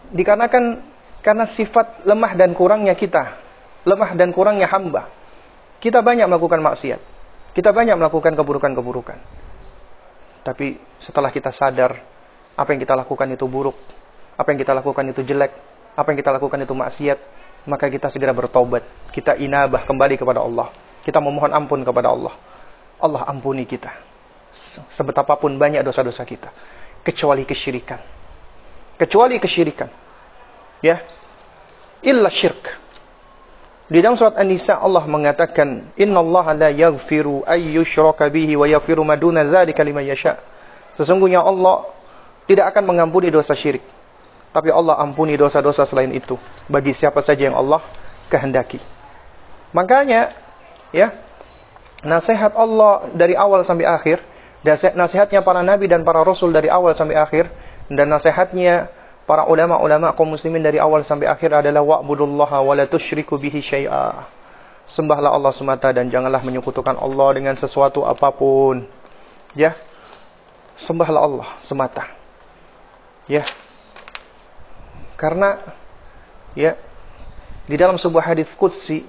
dikarenakan 0.09 0.81
karena 1.21 1.45
sifat 1.45 2.05
lemah 2.09 2.33
dan 2.33 2.57
kurangnya 2.57 2.97
kita, 2.97 3.37
lemah 3.85 4.17
dan 4.17 4.33
kurangnya 4.33 4.69
hamba. 4.69 5.09
Kita 5.81 6.01
banyak 6.01 6.25
melakukan 6.25 6.65
maksiat. 6.65 7.01
Kita 7.53 7.77
banyak 7.77 8.01
melakukan 8.01 8.33
keburukan-keburukan. 8.35 9.19
Tapi 10.45 10.81
setelah 10.97 11.29
kita 11.29 11.53
sadar 11.53 12.01
apa 12.55 12.69
yang 12.75 12.81
kita 12.83 12.95
lakukan 12.95 13.27
itu 13.31 13.47
buruk, 13.51 13.77
apa 14.39 14.49
yang 14.51 14.59
kita 14.59 14.73
lakukan 14.75 15.05
itu 15.11 15.21
jelek, 15.27 15.53
apa 15.95 16.07
yang 16.11 16.19
kita 16.19 16.31
lakukan 16.35 16.59
itu 16.63 16.75
maksiat, 16.75 17.19
maka 17.71 17.87
kita 17.89 18.11
segera 18.11 18.35
bertobat. 18.35 18.83
Kita 19.15 19.39
inabah 19.39 19.87
kembali 19.87 20.19
kepada 20.19 20.43
Allah. 20.43 20.69
Kita 21.05 21.21
memohon 21.21 21.53
ampun 21.53 21.81
kepada 21.85 22.11
Allah. 22.11 22.35
Allah 23.01 23.23
ampuni 23.29 23.65
kita. 23.69 23.93
Sebetapapun 24.91 25.57
banyak 25.59 25.83
dosa-dosa 25.85 26.23
kita. 26.27 26.51
Kecuali 27.05 27.45
kesyirikan. 27.45 28.01
Kecuali 28.97 29.37
kesyirikan. 29.39 29.89
Ya. 30.81 31.03
Illa 32.05 32.29
syirk. 32.29 32.85
Di 33.85 34.01
dalam 34.01 34.17
surat 34.17 34.41
An-Nisa 34.41 34.81
Allah 34.81 35.05
mengatakan 35.05 35.93
innallaha 36.01 36.57
la 36.57 36.73
yaghfiru 36.73 37.45
ay 37.45 37.77
yushraka 37.77 38.33
bihi 38.33 38.57
wa 38.57 38.65
yaghfiru 38.65 39.05
ma 39.05 39.13
duna 39.13 39.45
liman 39.45 40.05
yasha. 40.09 40.41
Sesungguhnya 40.97 41.45
Allah 41.45 41.85
tidak 42.45 42.75
akan 42.75 42.95
mengampuni 42.95 43.29
dosa 43.33 43.53
syirik 43.57 43.83
tapi 44.55 44.71
Allah 44.71 44.99
ampuni 45.03 45.35
dosa-dosa 45.35 45.83
selain 45.85 46.11
itu 46.15 46.39
bagi 46.71 46.95
siapa 46.95 47.21
saja 47.21 47.51
yang 47.51 47.57
Allah 47.59 47.83
kehendaki 48.31 48.79
makanya 49.75 50.31
ya 50.95 51.11
nasihat 52.05 52.55
Allah 52.55 53.09
dari 53.11 53.35
awal 53.35 53.67
sampai 53.67 53.89
akhir 53.89 54.23
dan 54.65 54.79
nasihatnya 54.97 55.45
para 55.45 55.61
nabi 55.61 55.91
dan 55.91 56.07
para 56.07 56.25
rasul 56.25 56.55
dari 56.55 56.71
awal 56.73 56.97
sampai 56.97 57.19
akhir 57.19 57.51
dan 57.93 58.09
nasihatnya 58.09 58.89
para 59.25 59.49
ulama-ulama 59.49 60.13
kaum 60.13 60.37
muslimin 60.37 60.61
dari 60.61 60.81
awal 60.81 61.01
sampai 61.05 61.29
akhir 61.29 61.65
adalah 61.65 61.81
wa'budullaha 61.81 62.61
wa 62.61 62.73
la 62.77 62.85
tusyriku 62.85 63.41
bihi 63.41 63.61
syai'a. 63.61 64.29
Sembahlah 64.85 65.33
Allah 65.33 65.53
semata 65.53 65.89
dan 65.97 66.13
janganlah 66.13 66.45
menyekutukan 66.45 67.01
Allah 67.01 67.29
dengan 67.33 67.57
sesuatu 67.57 68.05
apa 68.05 68.29
pun. 68.29 68.85
Ya. 69.57 69.73
Sembahlah 70.77 71.25
Allah 71.25 71.49
semata. 71.57 72.24
Ya. 73.31 73.45
Karena 75.17 75.61
ya 76.53 76.77
di 77.65 77.75
dalam 77.81 77.97
sebuah 77.97 78.35
hadis 78.35 78.53
qudsi 78.55 79.07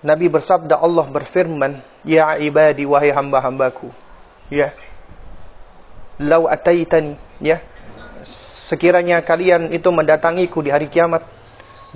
Nabi 0.00 0.32
bersabda 0.32 0.80
Allah 0.80 1.04
berfirman, 1.04 1.76
"Ya 2.08 2.32
ibadi 2.40 2.88
wahai 2.88 3.12
hamba-hambaku, 3.12 3.92
ya 4.48 4.72
lau 6.20 6.44
ataitani 6.44 7.16
ya 7.40 7.64
sekiranya 8.68 9.24
kalian 9.24 9.72
itu 9.72 9.88
mendatangiku 9.88 10.60
di 10.60 10.68
hari 10.68 10.92
kiamat 10.92 11.24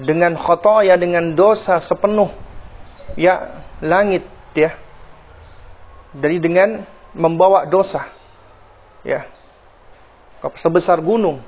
dengan 0.01 0.33
khotoya 0.35 0.97
dengan 0.97 1.37
dosa 1.37 1.77
sepenuh 1.77 2.33
ya 3.21 3.45
langit 3.85 4.25
ya 4.57 4.73
dari 6.17 6.41
dengan 6.41 6.83
membawa 7.13 7.69
dosa 7.69 8.09
ya 9.05 9.29
sebesar 10.57 11.01
gunung 11.01 11.41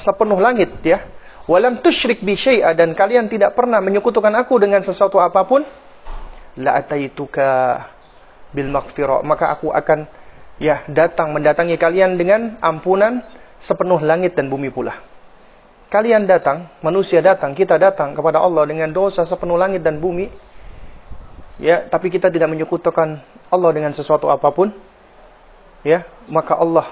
sepenuh 0.00 0.40
langit 0.40 0.70
ya 0.80 1.04
walam 1.50 1.80
tusyrik 1.82 2.24
bi 2.24 2.38
syai'a 2.38 2.72
dan 2.72 2.96
kalian 2.96 3.28
tidak 3.28 3.52
pernah 3.52 3.82
menyekutukan 3.82 4.32
aku 4.32 4.62
dengan 4.62 4.80
sesuatu 4.80 5.20
apa 5.20 5.44
pun 5.44 5.60
la 6.60 6.80
ataituka 6.80 7.82
bil 8.54 8.70
maghfirah 8.70 9.20
maka 9.26 9.52
aku 9.52 9.74
akan 9.74 10.06
ya 10.62 10.86
datang 10.86 11.34
mendatangi 11.34 11.74
kalian 11.74 12.14
dengan 12.14 12.56
ampunan 12.62 13.20
sepenuh 13.58 14.00
langit 14.02 14.36
dan 14.36 14.52
bumi 14.52 14.70
pula. 14.70 14.94
Kalian 15.88 16.26
datang, 16.26 16.66
manusia 16.82 17.22
datang, 17.22 17.54
kita 17.54 17.78
datang 17.78 18.18
kepada 18.18 18.42
Allah 18.42 18.66
dengan 18.66 18.90
dosa 18.90 19.22
sepenuh 19.22 19.54
langit 19.54 19.80
dan 19.80 20.02
bumi. 20.02 20.26
Ya, 21.62 21.86
tapi 21.86 22.10
kita 22.10 22.34
tidak 22.34 22.50
menyekutukan 22.50 23.22
Allah 23.46 23.70
dengan 23.70 23.94
sesuatu 23.94 24.26
apa 24.26 24.50
pun. 24.50 24.74
Ya, 25.86 26.02
maka 26.26 26.58
Allah 26.58 26.90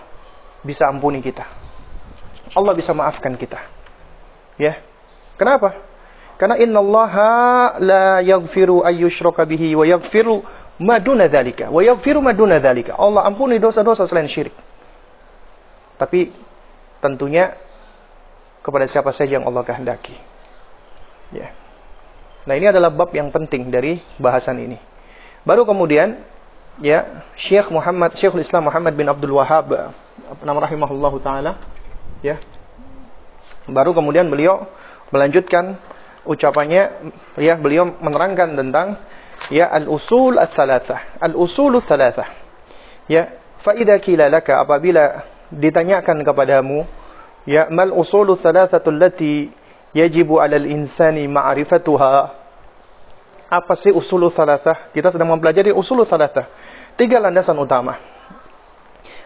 bisa 0.62 0.86
ampuni 0.88 1.18
kita. 1.22 1.44
Allah 2.54 2.72
bisa 2.74 2.94
maafkan 2.94 3.34
kita. 3.34 3.58
Ya. 4.56 4.78
Kenapa? 5.36 5.74
Karena 6.38 6.58
innallaha 6.58 7.76
la 7.78 8.06
yaghfiru 8.22 8.82
ayyushraka 8.82 9.46
bihi 9.46 9.78
wa 9.78 9.86
yaghfiru 9.86 10.42
ma 10.82 10.98
duna 10.98 11.30
dzalika 11.30 11.70
wa 11.70 11.82
yaghfiru 11.82 12.18
ma 12.18 12.34
duna 12.34 12.58
dzalika. 12.58 12.98
Allah 12.98 13.26
ampuni 13.26 13.62
dosa-dosa 13.62 14.06
selain 14.06 14.26
syirik. 14.26 14.54
Tapi 15.98 16.34
tentunya 16.98 17.54
kepada 18.62 18.86
siapa 18.86 19.10
saja 19.10 19.38
yang 19.38 19.46
Allah 19.46 19.62
kehendaki. 19.66 20.14
Ya. 21.34 21.50
Nah, 22.42 22.54
ini 22.58 22.66
adalah 22.70 22.90
bab 22.90 23.14
yang 23.14 23.30
penting 23.30 23.70
dari 23.70 24.02
bahasan 24.18 24.58
ini. 24.58 24.78
Baru 25.46 25.62
kemudian 25.62 26.18
ya 26.78 27.22
Syekh 27.34 27.70
Muhammad 27.70 28.14
Syekhul 28.14 28.42
Islam 28.42 28.70
Muhammad 28.70 28.94
bin 28.94 29.06
Abdul 29.10 29.34
Wahhab 30.12 30.48
nama 30.48 30.58
rahimahullahu 30.64 31.16
taala 31.20 31.60
ya. 32.24 32.40
Baru 33.68 33.92
kemudian 33.92 34.32
beliau 34.32 34.64
melanjutkan 35.12 35.76
ucapannya 36.24 36.88
ya 37.36 37.54
beliau 37.60 37.92
menerangkan 38.00 38.56
tentang 38.56 38.96
ya 39.52 39.68
al-usul 39.68 40.40
ats-tsalatsah. 40.40 41.20
Al-usul 41.20 41.76
ats-tsalatsah. 41.76 42.28
Ya, 43.12 43.28
fa 43.60 43.76
idza 43.76 44.00
qila 44.00 44.32
laka 44.32 44.56
apabila 44.62 45.24
ditanyakan 45.52 46.24
kepadamu 46.24 46.88
ya 47.44 47.68
mal 47.68 47.92
usul 47.92 48.32
ats-tsalatsatu 48.32 48.88
allati 48.88 49.52
yajibu 49.92 50.40
'ala 50.40 50.56
al-insani 50.56 51.28
ma'rifatuha 51.28 52.42
apa 53.52 53.76
sih 53.76 53.92
usul 53.92 54.32
tsalatsah? 54.32 54.88
Kita 54.96 55.12
sedang 55.12 55.28
mempelajari 55.36 55.76
usul 55.76 56.08
tsalatsah. 56.08 56.48
Tiga 56.96 57.20
landasan 57.20 57.60
utama. 57.60 58.11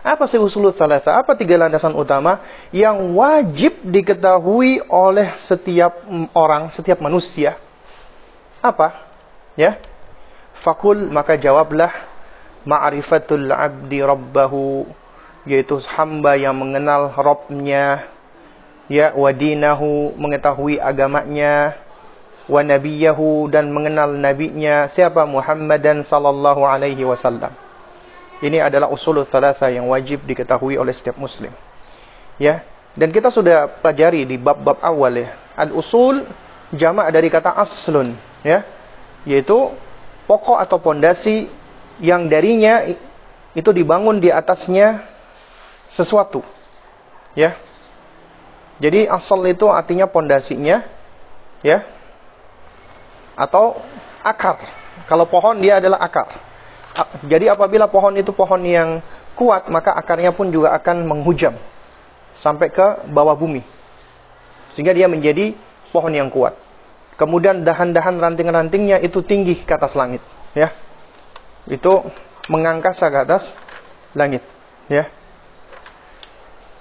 Apa 0.07 0.31
sih 0.31 0.39
usul 0.39 0.71
thalatha? 0.71 1.19
Apa 1.19 1.35
tiga 1.35 1.59
landasan 1.59 1.91
utama 1.99 2.39
yang 2.71 3.19
wajib 3.19 3.83
diketahui 3.83 4.79
oleh 4.87 5.35
setiap 5.35 6.07
orang, 6.31 6.71
setiap 6.71 7.03
manusia? 7.03 7.59
Apa? 8.63 9.03
Ya. 9.59 9.83
Fakul 10.55 11.11
maka 11.11 11.35
jawablah 11.35 11.91
ma'rifatul 12.63 13.51
abdi 13.51 13.99
rabbahu 13.99 14.87
yaitu 15.43 15.83
hamba 15.99 16.39
yang 16.39 16.55
mengenal 16.55 17.11
Robnya 17.11 18.07
ya 18.87 19.11
wadinahu 19.11 20.15
mengetahui 20.15 20.79
agamanya 20.79 21.75
wa 22.47 22.63
nabiyahu 22.63 23.51
dan 23.51 23.75
mengenal 23.75 24.15
nabinya 24.15 24.87
siapa 24.87 25.27
Muhammadan 25.27 26.07
sallallahu 26.07 26.63
alaihi 26.63 27.03
wasallam 27.03 27.66
ini 28.45 28.61
adalah 28.61 28.93
usul 28.93 29.25
thalatha 29.25 29.73
yang 29.73 29.89
wajib 29.89 30.25
diketahui 30.29 30.77
oleh 30.77 30.93
setiap 30.93 31.17
muslim. 31.17 31.53
Ya. 32.37 32.61
Dan 32.97 33.13
kita 33.13 33.29
sudah 33.29 33.69
pelajari 33.69 34.25
di 34.29 34.37
bab-bab 34.37 34.81
awal 34.81 35.25
ya. 35.25 35.31
Al-usul 35.57 36.25
jamak 36.73 37.13
dari 37.13 37.29
kata 37.29 37.57
aslun, 37.57 38.17
ya. 38.41 38.65
Yaitu 39.29 39.73
pokok 40.29 40.61
atau 40.61 40.81
pondasi 40.81 41.49
yang 42.01 42.29
darinya 42.29 42.85
itu 43.57 43.71
dibangun 43.73 44.21
di 44.21 44.29
atasnya 44.29 45.05
sesuatu. 45.89 46.45
Ya. 47.37 47.57
Jadi 48.81 49.09
asal 49.09 49.45
itu 49.49 49.69
artinya 49.73 50.05
pondasinya 50.05 50.85
ya. 51.65 51.85
Atau 53.37 53.81
akar. 54.21 54.61
Kalau 55.09 55.25
pohon 55.25 55.61
dia 55.61 55.81
adalah 55.81 56.01
akar 56.05 56.46
jadi 57.29 57.53
apabila 57.53 57.91
pohon 57.91 58.17
itu 58.17 58.33
pohon 58.33 58.63
yang 58.65 59.05
kuat, 59.37 59.69
maka 59.69 59.93
akarnya 59.93 60.33
pun 60.33 60.49
juga 60.49 60.73
akan 60.73 61.05
menghujam 61.05 61.53
sampai 62.33 62.73
ke 62.73 63.09
bawah 63.13 63.37
bumi. 63.37 63.61
Sehingga 64.73 64.97
dia 64.97 65.09
menjadi 65.09 65.53
pohon 65.93 66.13
yang 66.13 66.33
kuat. 66.33 66.57
Kemudian 67.17 67.65
dahan-dahan 67.65 68.21
ranting-rantingnya 68.21 69.01
itu 69.01 69.25
tinggi 69.25 69.57
ke 69.57 69.73
atas 69.73 69.97
langit, 69.97 70.21
ya. 70.53 70.69
Itu 71.65 72.05
mengangkasa 72.53 73.09
ke 73.09 73.19
atas 73.25 73.57
langit, 74.13 74.45
ya. 74.89 75.09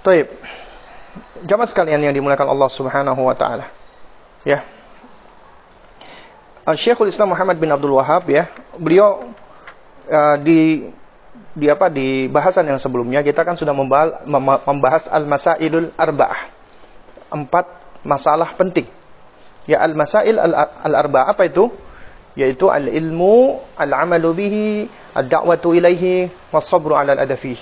Taib. 0.03 0.27
Jamaah 1.43 1.69
sekalian 1.71 2.03
yang 2.03 2.13
dimuliakan 2.15 2.51
Allah 2.51 2.69
Subhanahu 2.71 3.21
wa 3.23 3.35
taala. 3.35 3.71
Ya. 4.43 4.63
Syekhul 6.73 7.13
Islam 7.13 7.31
Muhammad 7.31 7.61
bin 7.61 7.69
Abdul 7.69 7.93
Wahab 7.93 8.25
ya, 8.25 8.49
beliau 8.81 9.21
uh, 10.09 10.37
di 10.39 10.85
di 11.55 11.71
apa 11.71 11.87
di 11.87 12.27
bahasan 12.27 12.67
yang 12.67 12.79
sebelumnya 12.79 13.23
kita 13.23 13.47
kan 13.47 13.55
sudah 13.55 13.71
membahas, 13.71 14.27
membahas 14.67 15.07
al-masailul 15.07 15.95
arba'ah. 15.95 16.51
Empat 17.31 17.65
masalah 18.03 18.51
penting. 18.59 18.85
Ya 19.65 19.81
al-masail 19.81 20.35
al-arba'ah 20.83 21.31
apa 21.31 21.47
itu? 21.47 21.71
Yaitu 22.35 22.67
al-ilmu, 22.67 23.63
al-amalu 23.79 24.29
bihi, 24.35 24.67
ad-da'watu 25.15 25.71
ilaihi, 25.71 26.27
was-sabru 26.51 26.93
'ala 26.93 27.15
al-adafih. 27.15 27.57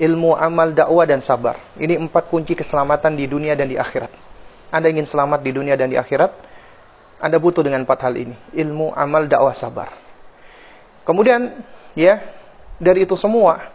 Ilmu, 0.00 0.32
amal, 0.32 0.72
dakwah 0.72 1.04
dan 1.04 1.20
sabar. 1.20 1.60
Ini 1.76 2.00
empat 2.00 2.32
kunci 2.32 2.56
keselamatan 2.56 3.20
di 3.20 3.28
dunia 3.28 3.52
dan 3.52 3.68
di 3.68 3.76
akhirat. 3.76 4.08
Anda 4.72 4.88
ingin 4.88 5.04
selamat 5.04 5.44
di 5.44 5.52
dunia 5.52 5.76
dan 5.76 5.92
di 5.92 6.00
akhirat, 6.00 6.32
Anda 7.20 7.36
butuh 7.36 7.60
dengan 7.60 7.84
empat 7.84 8.08
hal 8.08 8.16
ini. 8.16 8.32
Ilmu, 8.56 8.96
amal, 8.96 9.28
dakwah, 9.28 9.52
sabar. 9.52 9.92
Kemudian 11.10 11.58
ya 11.98 12.22
dari 12.78 13.02
itu 13.02 13.18
semua 13.18 13.66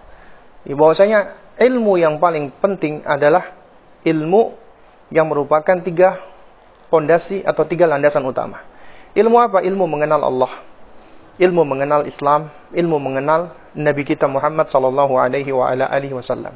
ya, 0.63 0.71
bahwasanya 0.71 1.35
ilmu 1.59 1.99
yang 1.99 2.15
paling 2.15 2.47
penting 2.63 3.03
adalah 3.03 3.51
ilmu 4.07 4.55
yang 5.11 5.27
merupakan 5.27 5.75
tiga 5.83 6.15
pondasi 6.87 7.43
atau 7.43 7.67
tiga 7.67 7.91
landasan 7.91 8.23
utama. 8.23 8.63
Ilmu 9.11 9.35
apa? 9.35 9.59
Ilmu 9.67 9.83
mengenal 9.83 10.23
Allah, 10.23 10.51
ilmu 11.35 11.67
mengenal 11.67 12.07
Islam, 12.07 12.47
ilmu 12.71 13.03
mengenal 13.03 13.51
Nabi 13.75 14.07
kita 14.07 14.31
Muhammad 14.31 14.71
sallallahu 14.71 15.19
alaihi 15.19 15.51
wasallam. 16.15 16.55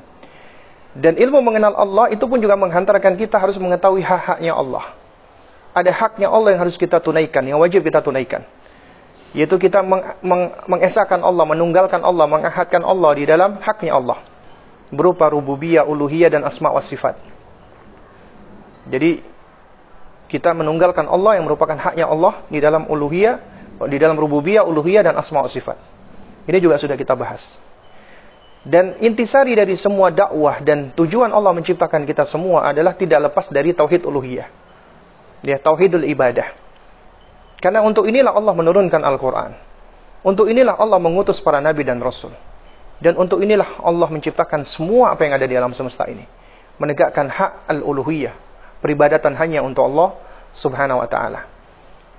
Dan 0.95 1.19
ilmu 1.19 1.43
mengenal 1.43 1.75
Allah 1.75 2.07
itu 2.07 2.23
pun 2.23 2.39
juga 2.39 2.55
menghantarkan 2.55 3.19
kita 3.19 3.35
harus 3.35 3.59
mengetahui 3.59 3.99
hak-haknya 3.99 4.55
Allah. 4.55 4.95
Ada 5.75 5.91
haknya 5.91 6.31
Allah 6.31 6.55
yang 6.55 6.63
harus 6.63 6.79
kita 6.79 7.03
tunaikan, 7.03 7.43
yang 7.43 7.59
wajib 7.59 7.83
kita 7.83 7.99
tunaikan 7.99 8.47
yaitu 9.37 9.61
kita 9.61 9.85
meng, 9.85 10.01
meng, 10.25 10.49
mengesahkan 10.65 11.21
Allah, 11.21 11.45
menunggalkan 11.45 12.01
Allah, 12.01 12.25
mengahadkan 12.25 12.81
Allah 12.81 13.11
di 13.13 13.23
dalam 13.29 13.61
haknya 13.61 13.93
Allah 13.93 14.19
berupa 14.89 15.29
rububiyah, 15.29 15.85
uluhiyah 15.85 16.33
dan 16.33 16.41
asma 16.45 16.73
wa 16.73 16.81
sifat. 16.81 17.13
Jadi 18.89 19.21
kita 20.29 20.53
menunggalkan 20.57 21.05
Allah 21.05 21.37
yang 21.37 21.45
merupakan 21.45 21.77
haknya 21.77 22.09
Allah 22.09 22.41
di 22.49 22.57
dalam 22.57 22.89
uluhiyah, 22.89 23.35
di 23.85 23.97
dalam 24.01 24.17
rububiyah, 24.17 24.65
uluhiyah 24.65 25.05
dan 25.05 25.15
asma 25.17 25.45
wa 25.45 25.49
sifat. 25.49 25.77
Ini 26.49 26.57
juga 26.57 26.81
sudah 26.81 26.97
kita 26.97 27.13
bahas. 27.13 27.61
Dan 28.65 28.97
intisari 28.99 29.55
dari 29.55 29.77
semua 29.79 30.11
dakwah 30.11 30.59
dan 30.59 30.91
tujuan 30.91 31.31
Allah 31.31 31.55
menciptakan 31.55 32.03
kita 32.03 32.27
semua 32.27 32.67
adalah 32.67 32.91
tidak 32.91 33.31
lepas 33.31 33.53
dari 33.53 33.71
tauhid 33.71 34.03
uluhiyah. 34.03 34.49
Ya, 35.45 35.55
tauhidul 35.61 36.03
ibadah. 36.09 36.51
Karena 37.59 37.83
untuk 37.83 38.07
inilah 38.07 38.31
Allah 38.31 38.55
menurunkan 38.55 39.03
Al-Quran. 39.03 39.51
Untuk 40.23 40.47
inilah 40.47 40.79
Allah 40.79 40.99
mengutus 40.99 41.43
para 41.43 41.59
nabi 41.59 41.83
dan 41.83 41.99
rasul. 41.99 42.31
Dan 42.99 43.15
untuk 43.15 43.39
inilah 43.39 43.79
Allah 43.83 44.07
menciptakan 44.11 44.67
semua 44.67 45.15
apa 45.15 45.27
yang 45.27 45.39
ada 45.39 45.47
di 45.47 45.55
alam 45.55 45.71
semesta 45.75 46.07
ini. 46.07 46.23
Menegakkan 46.79 47.27
hak 47.27 47.67
al-uluhiyah. 47.67 48.35
Peribadatan 48.79 49.35
hanya 49.35 49.59
untuk 49.63 49.91
Allah 49.91 50.15
subhanahu 50.55 51.03
wa 51.03 51.07
ta'ala. 51.07 51.43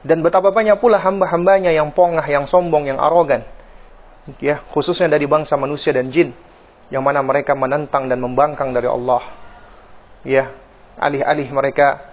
Dan 0.01 0.24
betapa 0.24 0.53
banyak 0.53 0.80
pula 0.80 1.01
hamba-hambanya 1.01 1.72
yang 1.72 1.93
pongah, 1.93 2.24
yang 2.24 2.49
sombong, 2.49 2.88
yang 2.88 3.01
arogan. 3.01 3.45
Ya, 4.41 4.61
khususnya 4.72 5.09
dari 5.09 5.24
bangsa 5.24 5.57
manusia 5.57 5.93
dan 5.93 6.09
jin. 6.12 6.32
Yang 6.93 7.03
mana 7.05 7.20
mereka 7.24 7.57
menentang 7.57 8.09
dan 8.09 8.20
membangkang 8.20 8.72
dari 8.72 8.88
Allah. 8.88 9.24
Ya, 10.24 10.53
alih-alih 11.01 11.49
mereka 11.53 12.10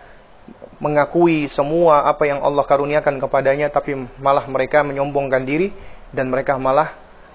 mengakui 0.78 1.49
semua 1.49 2.05
apa 2.05 2.30
yang 2.30 2.41
Allah 2.45 2.61
karuniakan 2.61 3.17
kepadanya 3.17 3.73
tapi 3.73 3.97
malah 4.21 4.45
mereka 4.45 4.86
menyombongkan 4.86 5.41
diri 5.41 5.73
dan 6.13 6.30
mereka 6.30 6.55
malah 6.61 6.93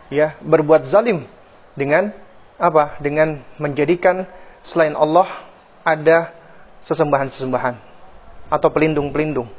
ya 0.08 0.38
berbuat 0.40 0.86
zalim 0.86 1.26
dengan 1.74 2.14
apa? 2.60 2.96
Dengan 3.02 3.42
menjadikan 3.58 4.28
selain 4.62 4.94
Allah 4.94 5.26
ada 5.82 6.30
sesembahan-sesembahan 6.82 7.74
atau 8.52 8.68
pelindung-pelindung 8.70 9.50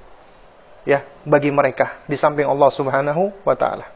ya 0.88 1.04
bagi 1.28 1.52
mereka 1.52 2.00
di 2.08 2.16
samping 2.16 2.48
Allah 2.48 2.70
Subhanahu 2.72 3.32
wa 3.44 3.56
taala. 3.56 3.88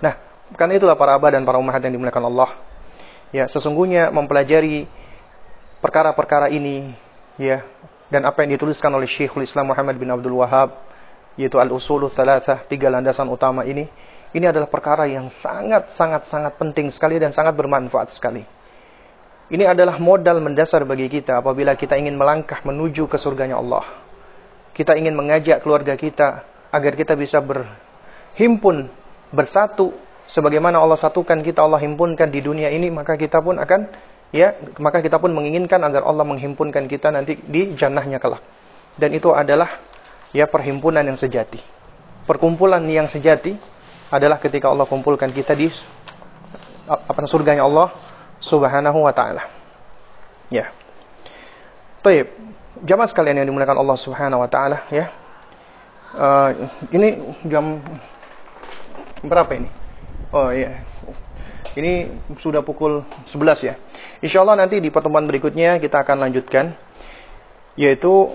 Nah, 0.00 0.16
karena 0.56 0.80
itulah 0.80 0.96
para 0.96 1.16
abah 1.16 1.32
dan 1.32 1.44
para 1.44 1.60
umat 1.60 1.80
yang 1.80 2.00
dimuliakan 2.00 2.24
Allah. 2.32 2.50
Ya, 3.30 3.46
sesungguhnya 3.46 4.10
mempelajari 4.10 4.90
perkara-perkara 5.78 6.50
ini 6.50 6.92
ya 7.38 7.62
dan 8.10 8.26
apa 8.26 8.42
yang 8.42 8.58
dituliskan 8.58 8.90
oleh 8.90 9.06
Syekhul 9.06 9.46
Islam 9.46 9.70
Muhammad 9.70 9.96
bin 9.96 10.10
Abdul 10.10 10.34
Wahab 10.42 10.74
yaitu 11.38 11.56
al-usulul 11.56 12.10
thalathah, 12.10 12.66
tiga 12.66 12.90
landasan 12.90 13.30
utama 13.30 13.62
ini, 13.64 13.86
ini 14.34 14.44
adalah 14.44 14.66
perkara 14.66 15.06
yang 15.06 15.30
sangat 15.30 15.88
sangat 15.94 16.26
sangat 16.26 16.58
penting 16.58 16.90
sekali 16.90 17.16
dan 17.16 17.30
sangat 17.30 17.54
bermanfaat 17.54 18.10
sekali. 18.10 18.42
Ini 19.50 19.66
adalah 19.66 19.98
modal 19.98 20.38
mendasar 20.38 20.86
bagi 20.86 21.10
kita 21.10 21.42
apabila 21.42 21.74
kita 21.74 21.98
ingin 21.98 22.14
melangkah 22.14 22.62
menuju 22.62 23.10
ke 23.10 23.18
surganya 23.18 23.58
Allah. 23.58 23.82
Kita 24.70 24.94
ingin 24.94 25.18
mengajak 25.18 25.66
keluarga 25.66 25.98
kita 25.98 26.46
agar 26.70 26.92
kita 26.94 27.18
bisa 27.18 27.42
berhimpun, 27.42 28.86
bersatu 29.34 29.90
sebagaimana 30.30 30.78
Allah 30.78 30.94
satukan 30.94 31.42
kita, 31.42 31.66
Allah 31.66 31.82
himpunkan 31.82 32.30
di 32.30 32.38
dunia 32.38 32.70
ini, 32.70 32.94
maka 32.94 33.18
kita 33.18 33.42
pun 33.42 33.58
akan 33.58 33.90
ya, 34.30 34.54
maka 34.78 35.02
kita 35.02 35.18
pun 35.18 35.34
menginginkan 35.34 35.78
agar 35.82 36.06
Allah 36.06 36.26
menghimpunkan 36.26 36.86
kita 36.86 37.14
nanti 37.14 37.38
di 37.38 37.74
jannahnya 37.74 38.18
kelak. 38.18 38.42
Dan 38.98 39.14
itu 39.14 39.30
adalah 39.30 39.70
ya 40.34 40.46
perhimpunan 40.46 41.02
yang 41.06 41.18
sejati. 41.18 41.58
Perkumpulan 42.26 42.82
yang 42.86 43.10
sejati 43.10 43.54
adalah 44.10 44.38
ketika 44.42 44.70
Allah 44.70 44.86
kumpulkan 44.86 45.30
kita 45.30 45.54
di 45.54 45.70
apa 46.90 47.26
surganya 47.26 47.62
Allah 47.62 47.94
Subhanahu 48.42 49.06
wa 49.06 49.12
taala. 49.14 49.46
Ya. 50.50 50.70
Baik, 52.02 52.32
jamaah 52.82 53.06
sekalian 53.06 53.42
yang 53.42 53.48
dimuliakan 53.54 53.78
Allah 53.78 53.96
Subhanahu 53.98 54.42
wa 54.42 54.50
taala 54.50 54.82
ya. 54.90 55.06
Uh, 56.10 56.50
ini 56.90 57.22
jam 57.46 57.78
berapa 59.22 59.54
ini? 59.54 59.70
Oh 60.34 60.50
iya. 60.50 60.82
Ini 61.78 62.10
sudah 62.34 62.66
pukul 62.66 63.06
11 63.22 63.68
ya. 63.70 63.74
Insya 64.20 64.44
Allah 64.44 64.64
nanti 64.64 64.80
di 64.80 64.92
pertemuan 64.92 65.24
berikutnya 65.24 65.80
kita 65.80 66.04
akan 66.04 66.28
lanjutkan 66.28 66.76
yaitu 67.76 68.28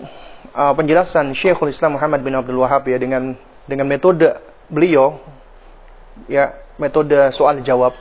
uh, 0.57 0.73
penjelasan 0.73 1.37
Syekhul 1.37 1.69
Islam 1.69 2.01
Muhammad 2.01 2.25
bin 2.25 2.33
Abdul 2.33 2.57
Wahab 2.61 2.89
ya 2.89 2.97
dengan 2.97 3.37
dengan 3.69 3.85
metode 3.85 4.33
beliau 4.65 5.21
ya 6.25 6.57
metode 6.81 7.29
soal 7.29 7.61
jawab 7.61 7.93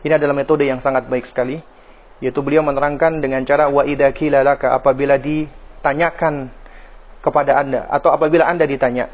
ini 0.00 0.16
adalah 0.16 0.32
metode 0.32 0.64
yang 0.64 0.80
sangat 0.80 1.12
baik 1.12 1.28
sekali, 1.28 1.60
yaitu 2.24 2.40
beliau 2.40 2.64
menerangkan 2.64 3.20
dengan 3.20 3.44
cara 3.44 3.68
wa 3.68 3.84
idza 3.84 4.08
laka 4.40 4.72
apabila 4.72 5.20
ditanyakan 5.20 6.48
kepada 7.20 7.60
Anda 7.60 7.84
atau 7.84 8.08
apabila 8.08 8.48
Anda 8.48 8.64
ditanya, 8.64 9.12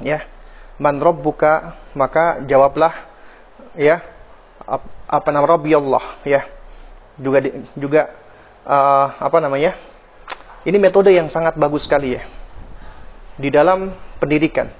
ya, 0.00 0.24
man 0.80 0.96
rabbuka, 0.96 1.76
maka 1.92 2.40
jawablah 2.48 2.96
ya 3.76 4.00
apa 5.08 5.28
nama 5.28 5.44
Rabbi 5.44 5.76
Allah 5.76 6.04
ya. 6.24 6.40
Juga 7.18 7.38
juga 7.74 8.02
uh, 8.64 9.06
apa 9.18 9.38
namanya? 9.42 9.74
Ini 10.62 10.78
metode 10.78 11.10
yang 11.14 11.26
sangat 11.30 11.58
bagus 11.58 11.86
sekali 11.86 12.14
ya. 12.14 12.22
Di 13.38 13.50
dalam 13.50 13.94
pendidikan. 14.18 14.70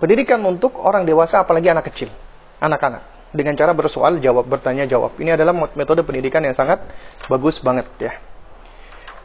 Pendidikan 0.00 0.42
untuk 0.42 0.82
orang 0.82 1.06
dewasa 1.06 1.44
apalagi 1.46 1.70
anak 1.70 1.92
kecil, 1.92 2.10
anak-anak 2.58 3.06
dengan 3.32 3.56
cara 3.56 3.72
bersoal 3.72 4.20
jawab, 4.20 4.44
bertanya 4.44 4.84
jawab. 4.84 5.16
Ini 5.16 5.38
adalah 5.38 5.56
metode 5.72 6.04
pendidikan 6.04 6.44
yang 6.44 6.52
sangat 6.52 6.84
bagus 7.30 7.62
banget 7.64 7.86
ya. 7.96 8.12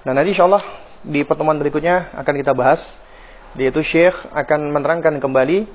Nah 0.08 0.16
nanti 0.16 0.32
insya 0.32 0.48
Allah 0.48 0.64
di 1.04 1.26
pertemuan 1.28 1.60
berikutnya 1.60 2.16
akan 2.16 2.34
kita 2.40 2.56
bahas, 2.56 3.04
yaitu 3.60 3.84
Syekh 3.84 4.16
akan 4.32 4.72
menerangkan 4.72 5.20
kembali, 5.20 5.68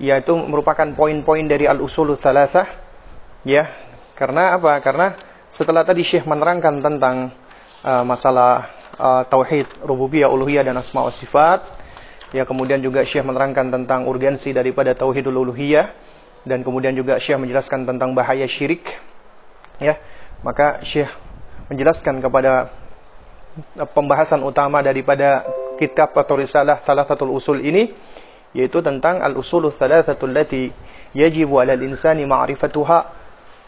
yaitu 0.00 0.32
merupakan 0.38 0.86
poin-poin 0.96 1.44
dari 1.44 1.68
al-usul 1.68 2.16
thalathah, 2.16 2.70
ya. 3.44 3.68
Karena 4.14 4.54
apa? 4.54 4.78
Karena 4.78 5.18
setelah 5.54 5.86
tadi 5.86 6.02
Syekh 6.02 6.26
menerangkan 6.26 6.82
tentang 6.82 7.30
uh, 7.86 8.02
masalah 8.02 8.74
uh, 8.98 9.22
tauhid 9.22 9.70
rububiyah, 9.86 10.26
uluhiyah 10.26 10.66
dan 10.66 10.74
asma 10.74 11.06
wa 11.06 11.14
sifat, 11.14 11.62
ya 12.34 12.42
kemudian 12.42 12.82
juga 12.82 13.06
Syekh 13.06 13.22
menerangkan 13.22 13.70
tentang 13.70 14.10
urgensi 14.10 14.50
daripada 14.50 14.98
tauhidul 14.98 15.46
uluhiyah, 15.46 15.94
dan 16.42 16.66
kemudian 16.66 16.98
juga 16.98 17.22
Syekh 17.22 17.38
menjelaskan 17.38 17.86
tentang 17.86 18.18
bahaya 18.18 18.50
syirik 18.50 18.98
ya. 19.78 19.94
Maka 20.42 20.82
Syekh 20.82 21.08
menjelaskan 21.70 22.18
kepada 22.18 22.74
pembahasan 23.94 24.42
utama 24.42 24.82
daripada 24.82 25.46
kitab 25.78 26.10
atau 26.18 26.34
risalah 26.34 26.82
satu 26.82 27.30
usul 27.30 27.62
ini 27.62 27.94
yaitu 28.54 28.82
tentang 28.82 29.22
al-usul 29.22 29.70
thalathatul 29.70 30.30
lati 30.30 30.70
yajibu 31.14 31.58
'ala 31.58 31.74
al-insani 31.74 32.22
ma'rifatuha 32.26 33.23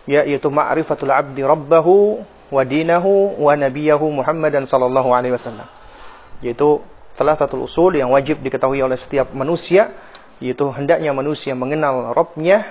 yaitu 0.07 0.48
ma'rifatul 0.48 1.11
'abdi 1.11 1.42
rabbahu 1.42 2.22
wa 2.50 2.62
dinahu 2.62 3.42
wa 3.42 3.52
nabiyahu 3.59 4.22
Muhammadan 4.22 4.64
sallallahu 4.64 5.11
alaihi 5.11 5.34
wasallam 5.34 5.66
yaitu 6.40 6.78
salah 7.18 7.34
satu 7.34 7.66
usul 7.66 7.98
yang 7.98 8.14
wajib 8.14 8.38
diketahui 8.38 8.78
oleh 8.80 8.94
setiap 8.94 9.34
manusia 9.34 9.90
yaitu 10.40 10.68
hendaknya 10.68 11.16
manusia 11.16 11.57
mengenal 11.57 12.12
Robnya, 12.12 12.68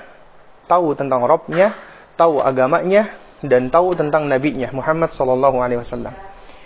tahu 0.69 0.93
tentang 0.93 1.25
Robnya, 1.25 1.73
tahu 2.13 2.41
agamanya, 2.41 3.09
dan 3.41 3.73
tahu 3.73 3.97
tentang 3.97 4.29
nabinya 4.29 4.69
Muhammad 4.69 5.09
Sallallahu 5.09 5.57
Alaihi 5.61 5.81
Wasallam. 5.81 6.13